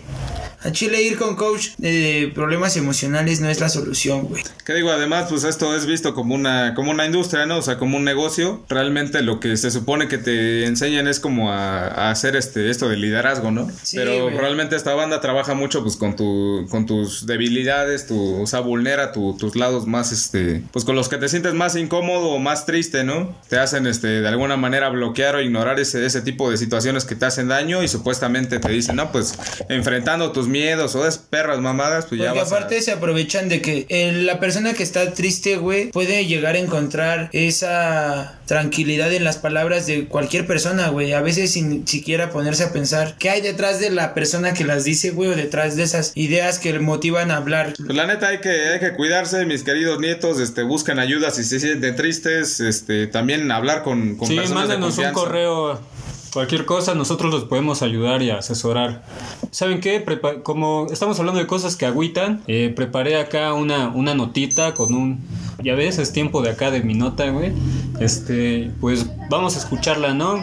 A 0.65 0.73
Chile 0.73 1.03
ir 1.03 1.17
con 1.17 1.37
coach 1.37 1.69
de 1.79 2.33
problemas 2.35 2.77
emocionales 2.77 3.41
no 3.41 3.49
es 3.49 3.61
la 3.61 3.69
solución, 3.69 4.23
güey. 4.27 4.43
Que 4.65 4.75
digo, 4.75 4.91
además, 4.91 5.27
pues 5.31 5.45
esto 5.45 5.75
es 5.77 5.87
visto 5.87 6.15
como 6.15 6.35
una, 6.35 6.75
como 6.75 6.91
una 6.91 7.07
industria, 7.07 7.47
¿no? 7.47 7.59
O 7.59 7.63
sea, 7.63 7.79
como 7.79 7.97
un 7.97 8.05
negocio. 8.05 8.65
Realmente 8.69 9.23
lo 9.23 9.39
que 9.41 9.57
se 9.57 9.71
supone 9.71 10.09
que 10.09 10.19
te 10.19 10.67
enseñan 10.67 11.07
es 11.07 11.21
como 11.21 11.53
a, 11.53 11.87
a 11.87 12.11
hacer 12.11 12.35
este, 12.35 12.71
esto 12.71 12.89
de 12.89 12.97
liderazgo, 12.97 13.51
¿no? 13.53 13.69
Sí, 13.83 13.97
Pero 13.97 14.31
realmente 14.31 14.75
esta 14.75 14.95
banda 14.95 15.21
trabaja 15.21 15.55
mucho 15.55 15.83
pues 15.83 15.97
con 15.97 16.17
tu, 16.17 16.67
con 16.71 16.87
tus 16.87 17.27
debilidades, 17.27 18.07
tu, 18.07 18.43
o 18.43 18.47
sea, 18.47 18.61
vulnera 18.61 19.13
tu- 19.13 19.37
tus 19.39 19.55
lados 19.55 19.87
más, 19.87 20.11
este, 20.13 20.63
pues 20.73 20.85
con 20.85 20.97
los 20.97 21.09
que 21.09 21.19
te 21.19 21.29
sientes 21.29 21.55
más 21.55 21.77
incómodo 21.77 22.31
o 22.31 22.39
más 22.41 22.67
triste, 22.67 23.05
¿no? 23.05 23.35
Te 23.49 23.59
hacen, 23.59 23.87
este, 23.87 24.21
de 24.23 24.29
alguna 24.29 24.57
manera 24.57 24.89
bloquear 24.89 25.37
o 25.37 25.41
ignorar 25.41 25.79
ese, 25.79 26.05
ese 26.05 26.21
tipo 26.21 26.51
de 26.51 26.57
situaciones 26.57 27.05
que 27.05 27.15
te 27.15 27.27
hacen 27.27 27.47
daño 27.49 27.83
y 27.85 27.89
supuestamente 27.89 28.59
te 28.59 28.69
dicen, 28.71 28.97
no, 28.97 29.13
pues 29.13 29.39
enfrentando 29.69 30.33
tus 30.33 30.48
miedos 30.49 30.95
o 30.95 31.07
es 31.07 31.19
perras 31.19 31.61
mamadas, 31.61 32.07
pues 32.07 32.21
ya 32.21 32.29
Porque 32.29 32.41
vas 32.41 32.53
a- 32.53 32.57
aparte 32.57 32.81
se 32.83 32.93
aprovechan 32.93 33.49
de 33.49 33.61
que 33.63 33.87
eh, 33.89 34.13
la 34.13 34.41
persona 34.41 34.75
que 34.75 34.83
está 34.83 35.13
triste, 35.13 35.57
güey, 35.57 35.91
puede 35.91 36.27
llegar 36.27 36.55
a 36.57 36.59
encontrar 36.59 37.31
esa 37.33 38.39
tranquilidad 38.47 39.13
en 39.13 39.25
las 39.25 39.37
palabras 39.37 39.87
de 39.87 40.07
cualquier 40.07 40.47
persona, 40.47 40.89
güey. 40.89 41.13
A 41.13 41.21
veces 41.21 41.53
sin 41.53 41.87
siquiera 41.87 42.31
ponerse 42.31 42.65
a 42.65 42.73
pensar 42.73 43.17
qué 43.19 43.31
hay 43.31 43.41
detrás 43.41 43.79
de 43.81 43.91
la 43.91 44.15
persona 44.15 44.55
que 44.55 44.65
las 44.65 44.85
dice, 44.85 45.11
güey, 45.11 45.31
o 45.31 45.37
detrás 45.37 45.77
de 45.77 45.83
esas 45.83 46.13
ideas 46.15 46.59
que 46.59 46.73
le 46.73 46.79
motivan 46.81 47.31
a 47.31 47.37
hablar. 47.37 47.75
Pues 47.77 47.95
la 47.97 48.07
neta 48.07 48.29
hay 48.29 48.39
que, 48.41 48.51
hay 48.51 48.81
que 48.81 48.95
cuidarse, 48.95 49.45
mis 49.45 49.63
queridos 49.65 50.01
nietos, 50.01 50.41
este, 50.41 50.63
busquen 50.63 50.99
ayuda 50.99 51.31
si 51.31 51.45
se 51.45 51.61
sienten 51.61 51.95
tristes, 51.97 52.61
este, 52.61 53.07
también 53.07 53.51
hablar 53.53 53.83
con, 53.83 54.17
con 54.17 54.29
Sí, 54.29 54.37
personas 54.37 54.69
de 54.69 54.69
mándenos 54.79 54.99
un 54.99 55.05
confianza. 55.05 55.21
correo. 55.21 55.98
Cualquier 56.39 56.67
cosa, 56.67 56.95
nosotros 56.95 57.33
los 57.33 57.45
podemos 57.47 57.83
ayudar 57.83 58.23
y 58.23 58.31
asesorar. 58.31 59.03
¿Saben 59.51 59.81
qué? 59.81 60.05
Como 60.45 60.87
estamos 60.89 61.19
hablando 61.19 61.41
de 61.41 61.49
cosas 61.49 61.75
que 61.75 61.85
agüitan, 61.85 62.45
eh, 62.47 62.73
preparé 62.77 63.17
acá 63.17 63.55
una, 63.55 63.89
una 63.89 64.15
notita 64.15 64.73
con 64.73 64.95
un... 64.95 65.19
Ya 65.65 65.75
ves, 65.75 65.99
es 65.99 66.13
tiempo 66.13 66.41
de 66.41 66.51
acá 66.51 66.71
de 66.71 66.81
mi 66.85 66.95
nota, 66.95 67.29
güey. 67.31 67.53
Este, 67.99 68.71
pues 68.81 69.05
vamos 69.29 69.57
a 69.57 69.59
escucharla, 69.59 70.15
¿no? 70.15 70.41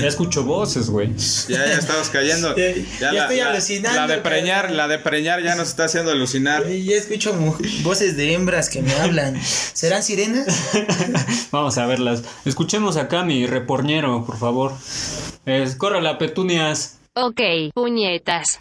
Ya 0.00 0.06
escucho 0.08 0.44
voces, 0.44 0.88
güey. 0.90 1.14
Ya, 1.48 1.66
ya 1.66 1.74
estamos 1.78 2.08
cayendo. 2.10 2.54
Ya- 3.00 3.12
ya 3.12 3.22
estoy 3.22 3.40
alucinando, 3.40 4.00
La 4.00 4.06
de 4.06 4.18
preñar, 4.18 4.70
la 4.70 4.88
de 4.88 4.98
preñar 4.98 5.42
ya 5.42 5.54
nos 5.54 5.68
está 5.68 5.84
haciendo 5.84 6.10
alucinar. 6.10 6.68
Y 6.70 6.84
ya 6.84 6.96
escucho 6.96 7.32
voces 7.82 8.16
de 8.16 8.34
hembras 8.34 8.68
que 8.68 8.82
me 8.82 8.92
hablan. 8.94 9.40
¿Serán 9.42 10.02
sirenas? 10.02 10.46
Vamos 11.50 11.78
a 11.78 11.86
verlas. 11.86 12.22
Escuchemos 12.44 12.96
acá 12.96 13.24
mi 13.24 13.46
reporñero, 13.46 14.24
por 14.24 14.38
favor. 14.38 14.72
Es, 15.46 15.74
córrela, 15.76 16.18
petunias. 16.18 16.98
Ok, 17.14 17.40
puñetas. 17.74 18.58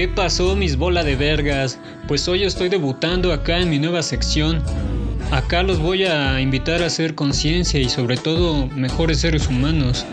¿Qué 0.00 0.08
pasó 0.08 0.56
mis 0.56 0.78
bola 0.78 1.04
de 1.04 1.14
vergas? 1.14 1.78
Pues 2.08 2.26
hoy 2.26 2.44
estoy 2.44 2.70
debutando 2.70 3.34
acá 3.34 3.58
en 3.58 3.68
mi 3.68 3.78
nueva 3.78 4.02
sección. 4.02 4.64
Acá 5.30 5.62
los 5.62 5.78
voy 5.78 6.04
a 6.04 6.40
invitar 6.40 6.82
a 6.82 6.86
hacer 6.86 7.14
conciencia 7.14 7.78
y 7.78 7.88
sobre 7.88 8.16
todo 8.16 8.66
mejores 8.68 9.20
seres 9.20 9.46
humanos. 9.46 10.04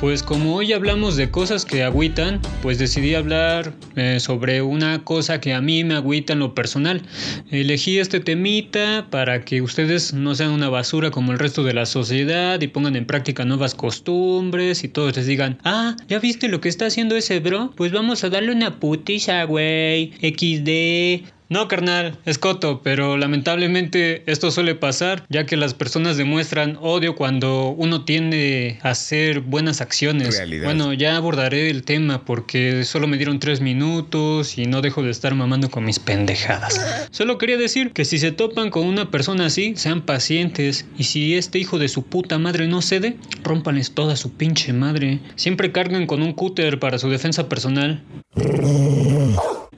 Pues 0.00 0.22
como 0.22 0.56
hoy 0.56 0.72
hablamos 0.72 1.16
de 1.16 1.30
cosas 1.30 1.66
que 1.66 1.82
agüitan, 1.82 2.40
pues 2.62 2.78
decidí 2.78 3.14
hablar 3.14 3.74
eh, 3.94 4.20
sobre 4.20 4.62
una 4.62 5.04
cosa 5.04 5.38
que 5.40 5.52
a 5.52 5.60
mí 5.60 5.84
me 5.84 5.94
agüita 5.94 6.32
en 6.32 6.38
lo 6.38 6.54
personal. 6.54 7.02
Elegí 7.50 7.98
este 7.98 8.20
temita 8.20 9.06
para 9.10 9.44
que 9.44 9.60
ustedes 9.60 10.14
no 10.14 10.34
sean 10.34 10.50
una 10.50 10.70
basura 10.70 11.10
como 11.10 11.32
el 11.32 11.38
resto 11.38 11.62
de 11.62 11.74
la 11.74 11.84
sociedad 11.84 12.58
y 12.60 12.66
pongan 12.66 12.96
en 12.96 13.04
práctica 13.04 13.44
nuevas 13.44 13.74
costumbres 13.74 14.82
y 14.82 14.88
todos 14.88 15.14
les 15.14 15.26
digan, 15.26 15.58
ah, 15.64 15.94
¿ya 16.08 16.18
viste 16.18 16.48
lo 16.48 16.62
que 16.62 16.70
está 16.70 16.86
haciendo 16.86 17.16
ese 17.16 17.38
bro? 17.40 17.72
Pues 17.76 17.92
vamos 17.92 18.24
a 18.24 18.30
darle 18.30 18.52
una 18.52 18.78
putiza, 19.24 19.44
güey. 19.46 20.12
XD. 20.20 21.33
No, 21.54 21.68
carnal, 21.68 22.18
es 22.24 22.38
coto, 22.38 22.80
pero 22.82 23.16
lamentablemente 23.16 24.24
esto 24.26 24.50
suele 24.50 24.74
pasar, 24.74 25.24
ya 25.28 25.46
que 25.46 25.56
las 25.56 25.72
personas 25.72 26.16
demuestran 26.16 26.76
odio 26.80 27.14
cuando 27.14 27.68
uno 27.68 28.04
tiende 28.04 28.80
a 28.82 28.90
hacer 28.90 29.38
buenas 29.38 29.80
acciones. 29.80 30.36
Realidad. 30.36 30.64
Bueno, 30.64 30.92
ya 30.94 31.16
abordaré 31.16 31.70
el 31.70 31.84
tema 31.84 32.24
porque 32.24 32.82
solo 32.82 33.06
me 33.06 33.18
dieron 33.18 33.38
tres 33.38 33.60
minutos 33.60 34.58
y 34.58 34.66
no 34.66 34.82
dejo 34.82 35.04
de 35.04 35.12
estar 35.12 35.36
mamando 35.36 35.70
con 35.70 35.84
mis 35.84 36.00
pendejadas. 36.00 37.08
Solo 37.12 37.38
quería 37.38 37.56
decir 37.56 37.92
que 37.92 38.04
si 38.04 38.18
se 38.18 38.32
topan 38.32 38.70
con 38.70 38.84
una 38.88 39.12
persona 39.12 39.46
así, 39.46 39.74
sean 39.76 40.02
pacientes 40.02 40.86
y 40.98 41.04
si 41.04 41.36
este 41.36 41.60
hijo 41.60 41.78
de 41.78 41.86
su 41.86 42.02
puta 42.02 42.36
madre 42.36 42.66
no 42.66 42.82
cede, 42.82 43.16
rómpanles 43.44 43.92
toda 43.92 44.16
su 44.16 44.32
pinche 44.32 44.72
madre. 44.72 45.20
Siempre 45.36 45.70
carguen 45.70 46.08
con 46.08 46.20
un 46.20 46.32
cúter 46.32 46.80
para 46.80 46.98
su 46.98 47.08
defensa 47.10 47.48
personal. 47.48 48.02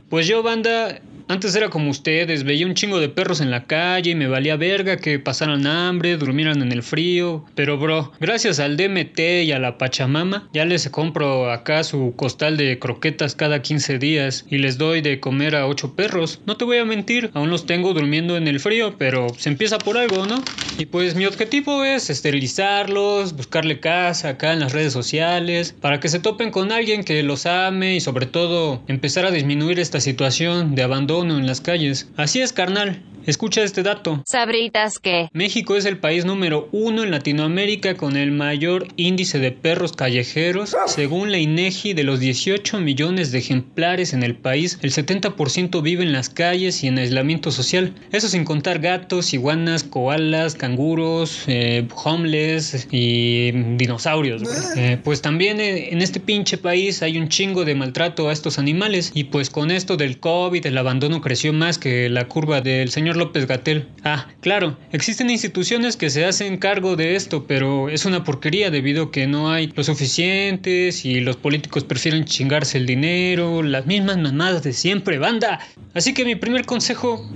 Pues 0.08 0.26
yo, 0.26 0.42
banda, 0.42 1.00
antes 1.28 1.56
era 1.56 1.70
como 1.70 1.90
ustedes, 1.90 2.44
veía 2.44 2.66
un 2.66 2.74
chingo 2.74 3.00
de 3.00 3.08
perros 3.08 3.40
en 3.40 3.50
la 3.50 3.64
calle 3.64 4.12
y 4.12 4.14
me 4.14 4.28
valía 4.28 4.56
verga 4.56 4.96
que 4.96 5.18
pasaran 5.18 5.66
hambre, 5.66 6.16
durmieran 6.16 6.62
en 6.62 6.70
el 6.70 6.84
frío. 6.84 7.44
Pero 7.56 7.78
bro, 7.78 8.12
gracias 8.20 8.60
al 8.60 8.76
DMT 8.76 9.18
y 9.44 9.52
a 9.52 9.58
la 9.58 9.76
Pachamama, 9.76 10.48
ya 10.52 10.64
les 10.64 10.88
compro 10.88 11.50
acá 11.50 11.82
su 11.82 12.14
costal 12.14 12.56
de 12.56 12.78
croquetas 12.78 13.34
cada 13.34 13.60
15 13.60 13.98
días 13.98 14.44
y 14.48 14.58
les 14.58 14.78
doy 14.78 15.00
de 15.00 15.18
comer 15.18 15.56
a 15.56 15.66
8 15.66 15.96
perros. 15.96 16.40
No 16.46 16.56
te 16.56 16.64
voy 16.64 16.78
a 16.78 16.84
mentir, 16.84 17.30
aún 17.34 17.50
los 17.50 17.66
tengo 17.66 17.92
durmiendo 17.92 18.36
en 18.36 18.46
el 18.46 18.60
frío, 18.60 18.94
pero 18.96 19.26
se 19.36 19.48
empieza 19.48 19.78
por 19.78 19.98
algo, 19.98 20.26
¿no? 20.26 20.42
Y 20.78 20.86
pues 20.86 21.16
mi 21.16 21.26
objetivo 21.26 21.84
es 21.84 22.08
esterilizarlos, 22.08 23.34
buscarle 23.34 23.80
casa 23.80 24.28
acá 24.28 24.52
en 24.52 24.60
las 24.60 24.72
redes 24.72 24.92
sociales, 24.92 25.74
para 25.80 25.98
que 25.98 26.08
se 26.08 26.20
topen 26.20 26.52
con 26.52 26.70
alguien 26.70 27.02
que 27.02 27.22
los 27.24 27.46
ame 27.46 27.96
y 27.96 28.00
sobre 28.00 28.26
todo 28.26 28.82
empezar 28.86 29.26
a 29.26 29.32
disminuir 29.32 29.80
esta 29.80 30.00
situación 30.00 30.74
de 30.74 30.82
abandono 30.82 31.15
en 31.22 31.46
las 31.46 31.60
calles. 31.60 32.08
Así 32.16 32.40
es, 32.40 32.52
carnal. 32.52 33.02
Escucha 33.26 33.64
este 33.64 33.82
dato. 33.82 34.22
Sabritas 34.24 35.00
que. 35.00 35.28
México 35.32 35.74
es 35.74 35.84
el 35.84 35.98
país 35.98 36.24
número 36.24 36.68
uno 36.70 37.02
en 37.02 37.10
Latinoamérica 37.10 37.96
con 37.96 38.16
el 38.16 38.30
mayor 38.30 38.86
índice 38.94 39.40
de 39.40 39.50
perros 39.50 39.94
callejeros. 39.94 40.76
Según 40.86 41.32
la 41.32 41.38
INEGI, 41.38 41.92
de 41.94 42.04
los 42.04 42.20
18 42.20 42.78
millones 42.78 43.32
de 43.32 43.38
ejemplares 43.38 44.12
en 44.12 44.22
el 44.22 44.36
país, 44.36 44.78
el 44.82 44.92
70% 44.92 45.82
vive 45.82 46.04
en 46.04 46.12
las 46.12 46.28
calles 46.28 46.84
y 46.84 46.86
en 46.86 46.98
aislamiento 46.98 47.50
social. 47.50 47.94
Eso 48.12 48.28
sin 48.28 48.44
contar 48.44 48.78
gatos, 48.78 49.34
iguanas, 49.34 49.82
koalas, 49.82 50.54
canguros, 50.54 51.42
eh, 51.48 51.88
homeless 52.04 52.86
y 52.92 53.50
dinosaurios. 53.76 54.44
güey. 54.44 54.56
Eh, 54.76 54.98
pues 55.02 55.20
también 55.20 55.58
eh, 55.58 55.88
en 55.90 56.00
este 56.00 56.20
pinche 56.20 56.58
país 56.58 57.02
hay 57.02 57.18
un 57.18 57.28
chingo 57.28 57.64
de 57.64 57.74
maltrato 57.74 58.28
a 58.28 58.32
estos 58.32 58.60
animales 58.60 59.10
y 59.14 59.24
pues 59.24 59.50
con 59.50 59.72
esto 59.72 59.96
del 59.96 60.20
COVID 60.20 60.64
el 60.64 60.78
abandono 60.78 61.05
creció 61.20 61.52
más 61.52 61.78
que 61.78 62.08
la 62.08 62.28
curva 62.28 62.60
del 62.60 62.90
señor 62.90 63.16
López 63.16 63.46
Gatel. 63.46 63.88
Ah, 64.04 64.28
claro, 64.40 64.76
existen 64.92 65.30
instituciones 65.30 65.96
que 65.96 66.10
se 66.10 66.24
hacen 66.24 66.58
cargo 66.58 66.96
de 66.96 67.16
esto, 67.16 67.46
pero 67.46 67.88
es 67.88 68.04
una 68.04 68.24
porquería 68.24 68.70
debido 68.70 69.04
a 69.04 69.10
que 69.10 69.26
no 69.26 69.50
hay 69.50 69.72
lo 69.74 69.84
suficientes 69.84 71.04
y 71.04 71.20
los 71.20 71.36
políticos 71.36 71.84
prefieren 71.84 72.24
chingarse 72.24 72.78
el 72.78 72.86
dinero, 72.86 73.62
las 73.62 73.86
mismas 73.86 74.18
mamadas 74.18 74.62
de 74.62 74.72
siempre, 74.72 75.18
banda. 75.18 75.60
Así 75.94 76.12
que 76.12 76.24
mi 76.24 76.34
primer 76.34 76.66
consejo 76.66 77.28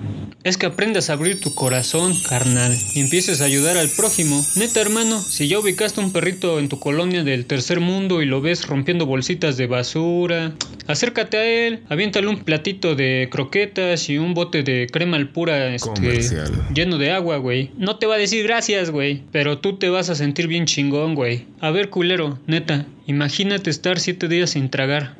es 0.44 0.56
que 0.56 0.66
aprendas 0.66 1.11
a 1.11 1.14
abrir 1.14 1.40
tu 1.40 1.54
corazón, 1.54 2.14
carnal, 2.28 2.76
y 2.94 3.00
empieces 3.00 3.40
a 3.40 3.44
ayudar 3.44 3.76
al 3.76 3.90
prójimo. 3.90 4.44
Neta, 4.56 4.80
hermano, 4.80 5.20
si 5.20 5.48
ya 5.48 5.59
ubicaste 5.59 6.00
un 6.00 6.12
perrito 6.12 6.59
en 6.59 6.68
tu 6.68 6.78
colonia 6.78 7.24
del 7.24 7.46
tercer 7.46 7.80
mundo 7.80 8.22
y 8.22 8.26
lo 8.26 8.40
ves 8.40 8.66
rompiendo 8.66 9.06
bolsitas 9.06 9.56
de 9.56 9.66
basura, 9.66 10.54
acércate 10.87 11.37
a 11.37 11.44
él, 11.44 11.80
aviéntale 11.88 12.28
un 12.28 12.42
platito 12.44 12.94
de 12.94 13.28
croquetas 13.30 13.60
y 14.09 14.18
un 14.18 14.35
bote 14.35 14.62
de 14.62 14.87
crema 14.90 15.16
al 15.16 15.29
pura 15.29 15.75
este, 15.75 16.23
lleno 16.75 16.99
de 16.99 17.11
agua, 17.11 17.37
güey. 17.37 17.70
No 17.77 17.96
te 17.96 18.07
va 18.07 18.14
a 18.14 18.18
decir 18.18 18.44
gracias, 18.44 18.90
güey, 18.90 19.23
pero 19.33 19.59
tú 19.59 19.77
te 19.77 19.90
vas 19.90 20.09
a 20.09 20.14
sentir 20.14 20.46
bien 20.46 20.64
chingón, 20.66 21.14
güey. 21.14 21.46
A 21.61 21.70
ver, 21.70 21.90
culero, 21.90 22.38
neta, 22.46 22.87
imagínate 23.07 23.70
estar 23.70 23.99
siete 23.99 24.29
días 24.29 24.51
sin 24.51 24.70
tragar. 24.70 25.16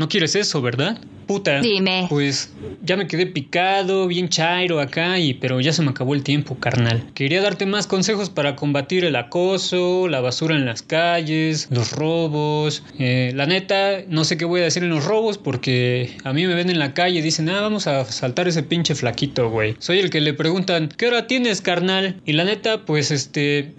No 0.00 0.08
quieres 0.08 0.34
eso, 0.34 0.62
¿verdad? 0.62 0.98
Puta. 1.26 1.60
Dime. 1.60 2.06
Pues 2.08 2.54
ya 2.82 2.96
me 2.96 3.06
quedé 3.06 3.26
picado, 3.26 4.06
bien 4.06 4.30
chairo 4.30 4.80
acá, 4.80 5.18
y 5.18 5.34
pero 5.34 5.60
ya 5.60 5.74
se 5.74 5.82
me 5.82 5.90
acabó 5.90 6.14
el 6.14 6.22
tiempo, 6.22 6.56
carnal. 6.58 7.10
Quería 7.12 7.42
darte 7.42 7.66
más 7.66 7.86
consejos 7.86 8.30
para 8.30 8.56
combatir 8.56 9.04
el 9.04 9.14
acoso, 9.14 10.08
la 10.08 10.22
basura 10.22 10.56
en 10.56 10.64
las 10.64 10.80
calles, 10.80 11.68
los 11.70 11.92
robos. 11.92 12.82
Eh, 12.98 13.32
la 13.34 13.44
neta, 13.44 13.98
no 14.08 14.24
sé 14.24 14.38
qué 14.38 14.46
voy 14.46 14.62
a 14.62 14.64
decir 14.64 14.84
en 14.84 14.88
los 14.88 15.04
robos 15.04 15.36
porque 15.36 16.16
a 16.24 16.32
mí 16.32 16.46
me 16.46 16.54
ven 16.54 16.70
en 16.70 16.78
la 16.78 16.94
calle 16.94 17.18
y 17.18 17.22
dicen, 17.22 17.50
ah, 17.50 17.60
vamos 17.60 17.86
a 17.86 18.06
saltar 18.06 18.48
ese 18.48 18.62
pinche 18.62 18.94
flaquito, 18.94 19.50
güey. 19.50 19.76
Soy 19.80 19.98
el 19.98 20.08
que 20.08 20.22
le 20.22 20.32
preguntan, 20.32 20.88
¿qué 20.96 21.08
hora 21.08 21.26
tienes, 21.26 21.60
carnal? 21.60 22.22
Y 22.24 22.32
la 22.32 22.44
neta, 22.44 22.86
pues 22.86 23.10
este, 23.10 23.74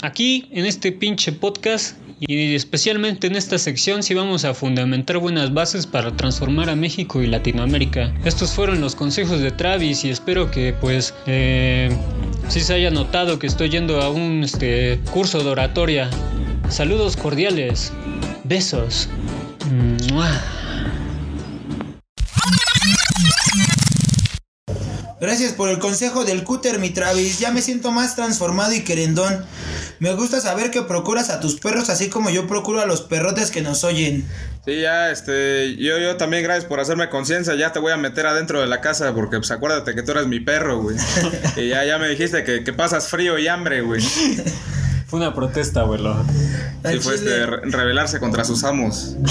aquí 0.00 0.46
en 0.52 0.64
este 0.64 0.92
pinche 0.92 1.32
podcast 1.32 1.96
y 2.20 2.54
especialmente 2.54 3.26
en 3.26 3.36
esta 3.36 3.58
sección 3.58 4.02
sí 4.02 4.14
vamos 4.14 4.44
a 4.44 4.54
fundamentar 4.54 5.18
buenas 5.18 5.52
bases 5.52 5.86
para 5.86 6.16
transformar 6.16 6.70
a 6.70 6.76
México 6.76 7.22
y 7.22 7.26
Latinoamérica. 7.26 8.14
Estos 8.24 8.52
fueron 8.52 8.80
los 8.80 8.94
consejos 8.94 9.40
de 9.40 9.50
Travis 9.50 10.04
y 10.04 10.10
espero 10.10 10.50
que 10.50 10.72
pues 10.72 11.14
eh, 11.26 11.90
sí 12.48 12.60
se 12.60 12.74
haya 12.74 12.90
notado 12.90 13.38
que 13.38 13.46
estoy 13.46 13.70
yendo 13.70 14.00
a 14.00 14.10
un 14.10 14.44
este, 14.44 15.00
curso 15.12 15.42
de 15.42 15.50
oratoria. 15.50 16.08
Saludos 16.68 17.16
cordiales. 17.16 17.92
Besos. 18.44 19.08
¡Mua! 20.12 20.30
Gracias 25.18 25.54
por 25.54 25.70
el 25.70 25.78
consejo 25.78 26.26
del 26.26 26.44
cúter, 26.44 26.78
mi 26.78 26.90
Travis. 26.90 27.38
Ya 27.38 27.50
me 27.50 27.62
siento 27.62 27.90
más 27.90 28.16
transformado 28.16 28.74
y 28.74 28.80
querendón. 28.80 29.46
Me 29.98 30.12
gusta 30.12 30.40
saber 30.40 30.70
que 30.70 30.82
procuras 30.82 31.30
a 31.30 31.40
tus 31.40 31.58
perros 31.58 31.88
así 31.88 32.10
como 32.10 32.28
yo 32.28 32.46
procuro 32.46 32.82
a 32.82 32.86
los 32.86 33.00
perrotes 33.00 33.50
que 33.50 33.62
nos 33.62 33.82
oyen. 33.82 34.26
Sí, 34.66 34.82
ya, 34.82 35.10
este, 35.10 35.76
yo, 35.76 35.98
yo 35.98 36.16
también 36.16 36.42
gracias 36.42 36.66
por 36.66 36.80
hacerme 36.80 37.08
conciencia, 37.08 37.54
ya 37.54 37.72
te 37.72 37.78
voy 37.78 37.92
a 37.92 37.96
meter 37.96 38.26
adentro 38.26 38.60
de 38.60 38.66
la 38.66 38.80
casa 38.80 39.14
porque 39.14 39.38
pues 39.38 39.50
acuérdate 39.52 39.94
que 39.94 40.02
tú 40.02 40.12
eres 40.12 40.26
mi 40.26 40.40
perro, 40.40 40.82
güey. 40.82 40.96
y 41.56 41.68
ya, 41.68 41.84
ya 41.84 41.98
me 41.98 42.08
dijiste 42.08 42.44
que, 42.44 42.62
que 42.62 42.72
pasas 42.74 43.08
frío 43.08 43.38
y 43.38 43.48
hambre, 43.48 43.80
güey. 43.80 44.02
Fue 45.06 45.20
una 45.20 45.32
protesta, 45.34 45.80
abuelo. 45.80 46.26
Al 46.88 47.00
fue 47.00 47.18
chile. 47.18 47.30
este, 47.32 47.46
re- 47.46 47.60
rebelarse 47.70 48.18
contra 48.20 48.44
sus 48.44 48.64
amos. 48.64 49.16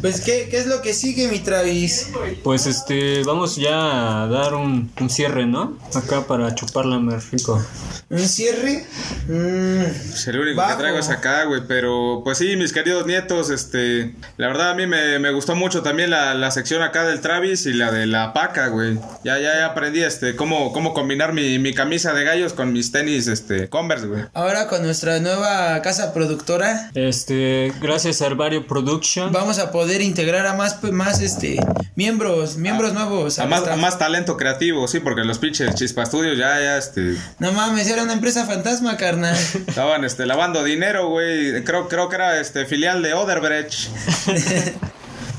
Pues, 0.00 0.20
¿qué, 0.20 0.48
¿qué 0.50 0.58
es 0.58 0.66
lo 0.66 0.80
que 0.82 0.92
sigue, 0.94 1.28
mi 1.28 1.40
Travis? 1.40 2.08
Pues 2.44 2.66
este, 2.66 3.22
vamos 3.24 3.56
ya 3.56 4.22
a 4.22 4.26
dar 4.28 4.54
un, 4.54 4.90
un 5.00 5.10
cierre, 5.10 5.46
¿no? 5.46 5.78
Acá 5.94 6.26
para 6.26 6.54
chuparla 6.54 6.98
más 6.98 7.30
rico. 7.30 7.62
¿Un 8.08 8.18
cierre? 8.20 8.84
Mm, 9.28 9.82
Pues 10.10 10.26
el 10.28 10.38
único 10.40 10.56
Bajo. 10.58 10.70
que 10.76 10.82
traigo 10.82 10.98
es 10.98 11.08
acá, 11.10 11.44
güey. 11.44 11.62
Pero 11.66 12.20
pues 12.24 12.38
sí, 12.38 12.56
mis 12.56 12.72
queridos 12.72 13.06
nietos, 13.06 13.50
este. 13.50 14.14
La 14.36 14.46
verdad 14.46 14.70
a 14.70 14.74
mí 14.74 14.86
me, 14.86 15.18
me 15.18 15.30
gustó 15.32 15.54
mucho 15.56 15.82
también 15.82 16.10
la, 16.10 16.34
la 16.34 16.50
sección 16.50 16.82
acá 16.82 17.04
del 17.04 17.20
Travis 17.20 17.66
y 17.66 17.72
la 17.72 17.90
de 17.90 18.06
la 18.06 18.32
paca, 18.32 18.68
güey. 18.68 18.94
Ya, 19.24 19.38
ya, 19.38 19.54
ya 19.58 19.66
aprendí 19.66 20.02
este 20.02 20.36
cómo, 20.36 20.72
cómo 20.72 20.94
combinar 20.94 21.32
mi, 21.32 21.58
mi 21.58 21.74
camisa 21.74 22.12
de 22.14 22.24
gallos 22.24 22.52
con 22.52 22.72
mis 22.72 22.92
tenis, 22.92 23.26
este, 23.26 23.68
Converse, 23.68 24.06
güey. 24.06 24.24
ahora 24.34 24.68
con 24.68 24.82
nuestra 24.82 25.18
nueva 25.18 25.82
casa 25.82 26.14
productora 26.14 26.55
Este, 26.94 27.72
gracias 27.80 28.22
a 28.22 28.26
Herbario 28.26 28.66
Production. 28.66 29.32
vamos 29.32 29.58
a 29.58 29.70
poder 29.70 30.00
integrar 30.00 30.46
a 30.46 30.54
más, 30.54 30.82
más 30.84 31.20
este, 31.20 31.56
miembros, 31.94 32.56
miembros 32.56 32.94
nuevos. 32.94 33.38
A 33.38 33.46
más, 33.46 33.66
a 33.66 33.76
más 33.76 33.98
talento 33.98 34.36
creativo, 34.36 34.88
sí, 34.88 35.00
porque 35.00 35.24
los 35.24 35.38
pinches 35.38 35.74
Chispa 35.74 36.06
Studios 36.06 36.38
ya, 36.38 36.58
ya, 36.60 36.78
este. 36.78 37.16
No 37.38 37.52
mames, 37.52 37.88
era 37.88 38.02
una 38.02 38.14
empresa 38.14 38.46
fantasma, 38.46 38.96
carnal. 38.96 39.36
Estaban 39.66 40.04
este, 40.04 40.26
lavando 40.26 40.64
dinero, 40.64 41.08
güey. 41.08 41.62
Creo, 41.64 41.88
creo 41.88 42.08
que 42.08 42.16
era 42.16 42.40
este 42.40 42.64
filial 42.66 43.02
de 43.02 43.14
Oderbrecht. 43.14 43.88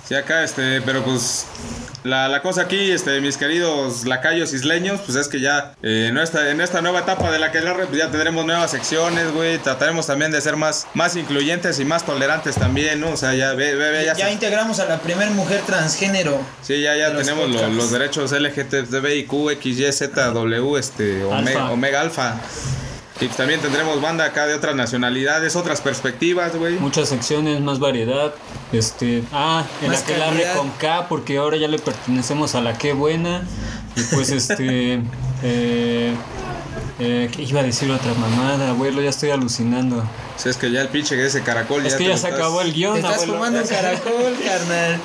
Sí, 0.08 0.16
acá, 0.16 0.42
este, 0.42 0.80
pero 0.84 1.04
pues. 1.04 1.46
La, 2.08 2.28
la 2.30 2.42
cosa 2.42 2.62
aquí, 2.62 2.92
este, 2.92 3.20
mis 3.22 3.38
queridos 3.38 4.06
lacayos 4.06 4.54
isleños, 4.54 5.02
pues 5.06 5.18
es 5.18 5.28
que 5.28 5.40
ya 5.42 5.74
eh, 5.84 6.08
en, 6.10 6.18
esta, 6.18 6.50
en 6.50 6.62
esta 6.62 6.82
nueva 6.82 7.00
etapa 7.00 7.30
de 7.32 7.38
la 7.40 7.52
que 7.52 7.60
pues 7.60 7.98
ya 7.98 8.10
tendremos 8.10 8.46
nuevas 8.46 8.72
secciones, 8.72 9.32
güey. 9.34 9.58
Trataremos 9.58 10.08
también 10.08 10.32
de 10.32 10.40
ser 10.40 10.56
más, 10.56 10.88
más 10.94 11.16
incluyentes 11.18 11.80
y 11.80 11.86
más 11.86 12.06
tolerantes 12.06 12.56
también, 12.56 13.02
¿no? 13.02 13.12
O 13.12 13.18
sea, 13.18 13.34
ya 13.36 13.54
ve, 13.54 13.76
ve, 13.76 13.92
ve, 13.92 14.06
Ya, 14.06 14.14
ya, 14.14 14.26
se- 14.28 14.32
integramos 14.32 14.80
a 14.80 14.86
la 14.86 15.00
primer 15.00 15.32
mujer 15.32 15.62
transgénero. 15.66 16.40
Sí, 16.62 16.82
ya, 16.82 16.96
ya 16.96 17.10
los 17.10 17.24
tenemos 17.24 17.50
lo- 17.50 17.56
podcasts. 17.56 17.76
los 17.76 17.92
derechos 17.92 18.32
LGTBIQ, 18.32 19.60
XY, 19.62 19.92
Z, 19.92 20.32
W, 20.32 20.80
este, 20.80 21.24
Omega, 21.26 21.60
Alfa. 21.62 21.72
Omega 21.72 22.02
Alfa. 22.02 22.36
Y 23.20 23.26
pues 23.26 23.38
también 23.38 23.60
tendremos 23.60 24.00
banda 24.00 24.26
acá 24.26 24.46
de 24.46 24.54
otras 24.54 24.76
nacionalidades, 24.76 25.56
otras 25.56 25.82
perspectivas, 25.82 26.56
güey. 26.56 26.76
Muchas 26.76 27.10
secciones, 27.10 27.60
más 27.62 27.80
variedad. 27.80 28.34
Este, 28.72 29.24
ah, 29.34 29.66
el 29.82 29.90
Más 29.90 30.04
aquelarre 30.04 30.44
calidad. 30.44 30.56
con 30.56 30.70
K, 30.72 31.08
porque 31.10 31.38
ahora 31.38 31.58
ya 31.58 31.68
le 31.68 31.80
pertenecemos 31.80 32.54
a 32.56 32.62
la 32.62 32.78
que 32.78 32.94
buena. 32.94 33.42
Y 33.96 34.02
pues 34.14 34.30
este, 34.30 35.02
eh, 35.44 36.14
eh, 37.00 37.30
¿qué 37.34 37.44
iba 37.44 37.62
a 37.62 37.64
decir 37.64 37.90
otra 37.92 38.14
mamada, 38.16 38.70
abuelo, 38.70 39.02
ya 39.02 39.10
estoy 39.10 39.30
alucinando. 39.32 39.98
O 39.98 40.40
sea, 40.40 40.52
es 40.52 40.58
que 40.58 40.70
ya 40.72 40.82
el 40.82 40.90
pinche 40.90 41.24
ese 41.26 41.42
caracol 41.42 41.86
Es 41.86 41.94
que 41.94 42.00
te 42.00 42.04
ya 42.06 42.10
lo 42.12 42.18
se 42.18 42.28
estás- 42.28 42.40
acabó 42.40 42.62
el 42.62 42.70
Te 42.72 42.74
guion, 42.76 42.96
estás 42.98 43.14
abuelo. 43.16 43.34
fumando 43.34 43.62
un 43.62 43.68
caracol, 43.68 44.36
carnal. 44.46 45.02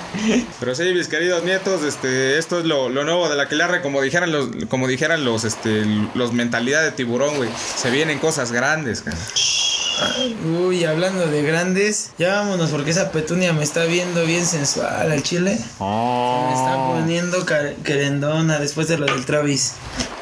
Pero 0.60 0.74
sí, 0.74 0.82
mis 0.94 1.08
queridos 1.08 1.42
nietos, 1.44 1.82
este, 1.84 2.38
esto 2.38 2.58
es 2.60 2.64
lo, 2.66 2.88
lo 2.88 3.04
nuevo 3.04 3.28
de 3.28 3.36
la 3.36 3.44
Aquelarre, 3.44 3.80
como 3.82 4.00
dijeran 4.02 4.30
los, 4.32 4.48
como 4.68 4.86
dijeran 4.88 5.24
los, 5.24 5.44
este, 5.44 5.84
los 6.14 6.32
mentalidad 6.32 6.82
de 6.82 6.92
tiburón, 6.92 7.36
güey. 7.36 7.48
Se 7.76 7.90
vienen 7.90 8.18
cosas 8.18 8.52
grandes, 8.52 9.02
cara. 9.02 9.16
Uy, 10.66 10.84
hablando 10.84 11.26
de 11.26 11.42
grandes, 11.42 12.10
ya 12.18 12.36
vámonos 12.40 12.70
porque 12.70 12.90
esa 12.90 13.10
petunia 13.12 13.52
me 13.52 13.62
está 13.62 13.84
viendo 13.84 14.24
bien 14.24 14.46
sensual 14.46 15.10
al 15.12 15.22
chile. 15.22 15.50
Me 15.52 16.54
está 16.54 16.86
poniendo 16.88 17.44
ca- 17.44 17.74
querendona 17.84 18.58
después 18.58 18.88
de 18.88 18.98
lo 18.98 19.06
del 19.06 19.24
Travis. 19.26 19.72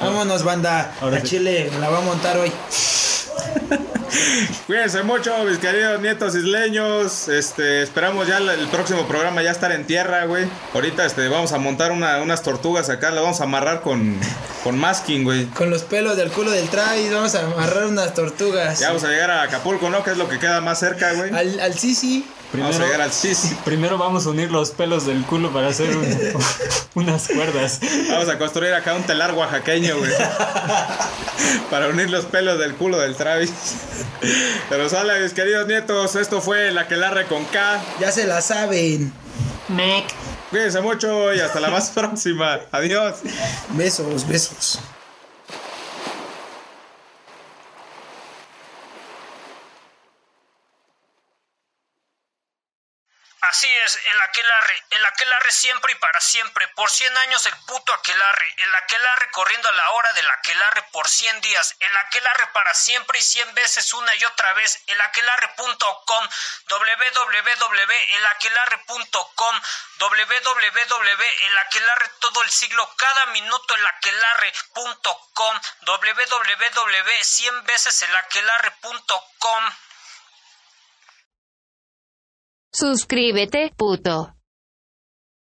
Vámonos, 0.01 0.43
banda. 0.45 0.93
Ahora 1.01 1.19
a 1.19 1.21
sí. 1.21 1.29
Chile 1.29 1.71
me 1.73 1.79
la 1.79 1.89
va 1.91 1.99
a 1.99 2.03
montar 2.03 2.37
hoy. 2.39 2.51
Cuídense 4.67 5.03
mucho, 5.03 5.37
mis 5.45 5.59
queridos 5.59 6.01
nietos 6.01 6.35
isleños. 6.35 7.29
Este, 7.29 7.83
esperamos 7.83 8.27
ya 8.27 8.39
el 8.39 8.67
próximo 8.69 9.07
programa 9.07 9.43
ya 9.43 9.51
estar 9.51 9.73
en 9.73 9.87
tierra, 9.87 10.25
güey. 10.25 10.47
Ahorita 10.75 11.05
este, 11.07 11.29
vamos 11.29 11.53
a 11.53 11.59
montar 11.59 11.93
una- 11.93 12.21
unas 12.21 12.43
tortugas 12.43 12.89
acá, 12.91 13.11
las 13.11 13.23
vamos 13.23 13.41
a 13.41 13.45
amarrar 13.45 13.83
con, 13.83 14.17
con 14.65 14.79
masking, 14.79 15.25
güey. 15.25 15.47
Con 15.47 15.71
los 15.71 15.83
pelos 15.83 16.17
del 16.17 16.31
culo 16.31 16.51
del 16.51 16.69
Travis 16.69 17.13
vamos 17.13 17.35
a 17.35 17.45
amarrar 17.45 17.87
unas 17.87 18.15
tortugas. 18.15 18.81
Ya 18.81 18.89
vamos 18.89 19.05
a 19.05 19.09
llegar 19.09 19.31
a 19.31 19.43
Acapulco, 19.43 19.91
¿no? 19.91 20.03
Que 20.03 20.11
es 20.13 20.17
lo 20.17 20.29
que 20.29 20.39
queda 20.39 20.61
más 20.61 20.79
cerca, 20.81 21.13
güey. 21.13 21.33
Al, 21.35 21.61
al 21.61 21.75
Sisi. 21.79 22.25
Vamos 22.53 22.81
a 22.81 22.85
llegar 22.85 23.01
al 23.03 23.13
Sisi. 23.13 23.55
Primero 23.65 23.97
vamos 23.97 24.27
a 24.27 24.31
unir 24.31 24.51
los 24.51 24.73
pelos 24.73 25.07
del 25.07 25.23
culo 25.25 25.53
para 25.53 25.69
hacer 25.69 25.89
un- 25.97 26.33
unas 26.95 27.29
cuerdas. 27.29 27.79
Vamos 28.09 28.29
a 28.29 28.39
construir 28.39 28.75
acá 28.75 28.95
un 28.95 29.05
telar 29.05 29.33
oaxaqueño, 29.35 29.97
güey. 29.99 30.11
Para 31.71 31.89
unir 31.89 32.11
los 32.11 32.25
pelos 32.27 32.59
del 32.59 32.75
culo 32.75 32.99
del 32.99 33.15
Travis. 33.15 33.51
Pero 34.69 34.89
sale, 34.89 35.21
mis 35.21 35.33
queridos 35.33 35.67
nietos. 35.67 36.15
Esto 36.17 36.41
fue 36.41 36.71
la 36.73 36.83
Aquelarre 36.83 37.27
con 37.27 37.45
K. 37.47 37.81
Ya 38.01 38.11
se 38.13 38.27
la 38.27 38.41
saben. 38.41 39.13
Cuídense 40.51 40.81
mucho 40.81 41.33
y 41.33 41.41
hasta 41.41 41.61
la 41.61 41.71
más 41.71 41.91
próxima. 41.95 42.61
Adiós. 42.73 43.17
Besos, 43.71 44.27
besos. 44.27 44.81
Así 53.41 53.67
es, 53.85 54.01
el 54.05 54.21
aquelarre, 54.23 54.83
el 54.91 55.05
aquelarre 55.05 55.53
siempre 55.53 55.93
y 55.93 55.97
para 55.97 56.21
siempre, 56.21 56.67
por 56.69 56.89
100 56.91 57.17
años 57.19 57.45
el 57.47 57.57
puto 57.67 57.93
aquelarre, 57.93 58.55
el 58.59 58.75
aquelarre 58.75 59.31
corriendo 59.31 59.69
a 59.69 59.73
la 59.73 59.91
hora 59.91 60.13
del 60.13 60.31
aquelarre 60.31 60.83
por 60.93 61.09
100 61.09 61.41
días, 61.41 61.75
el 61.81 61.97
aquelarre 61.97 62.47
para 62.49 62.75
siempre 62.75 63.19
y 63.19 63.23
100 63.23 63.55
veces 63.55 63.95
una 63.95 64.15
y 64.15 64.25
otra 64.25 64.53
vez, 64.55 64.81
el 64.87 65.01
aquelarre.com, 65.01 66.29
www.elaquelarre.com, 66.69 69.63
www.elaquelarre 69.99 72.09
todo 72.21 72.43
el 72.43 72.51
siglo, 72.51 72.89
cada 72.97 73.27
minuto 73.27 73.75
el 73.75 73.87
aquelarre.com, 73.87 75.61
www.100 75.83 77.63
veces 77.65 78.03
el 78.03 78.17
aquelarre.com. 78.17 79.75
Suscríbete, 82.81 83.71
puto. 83.77 84.40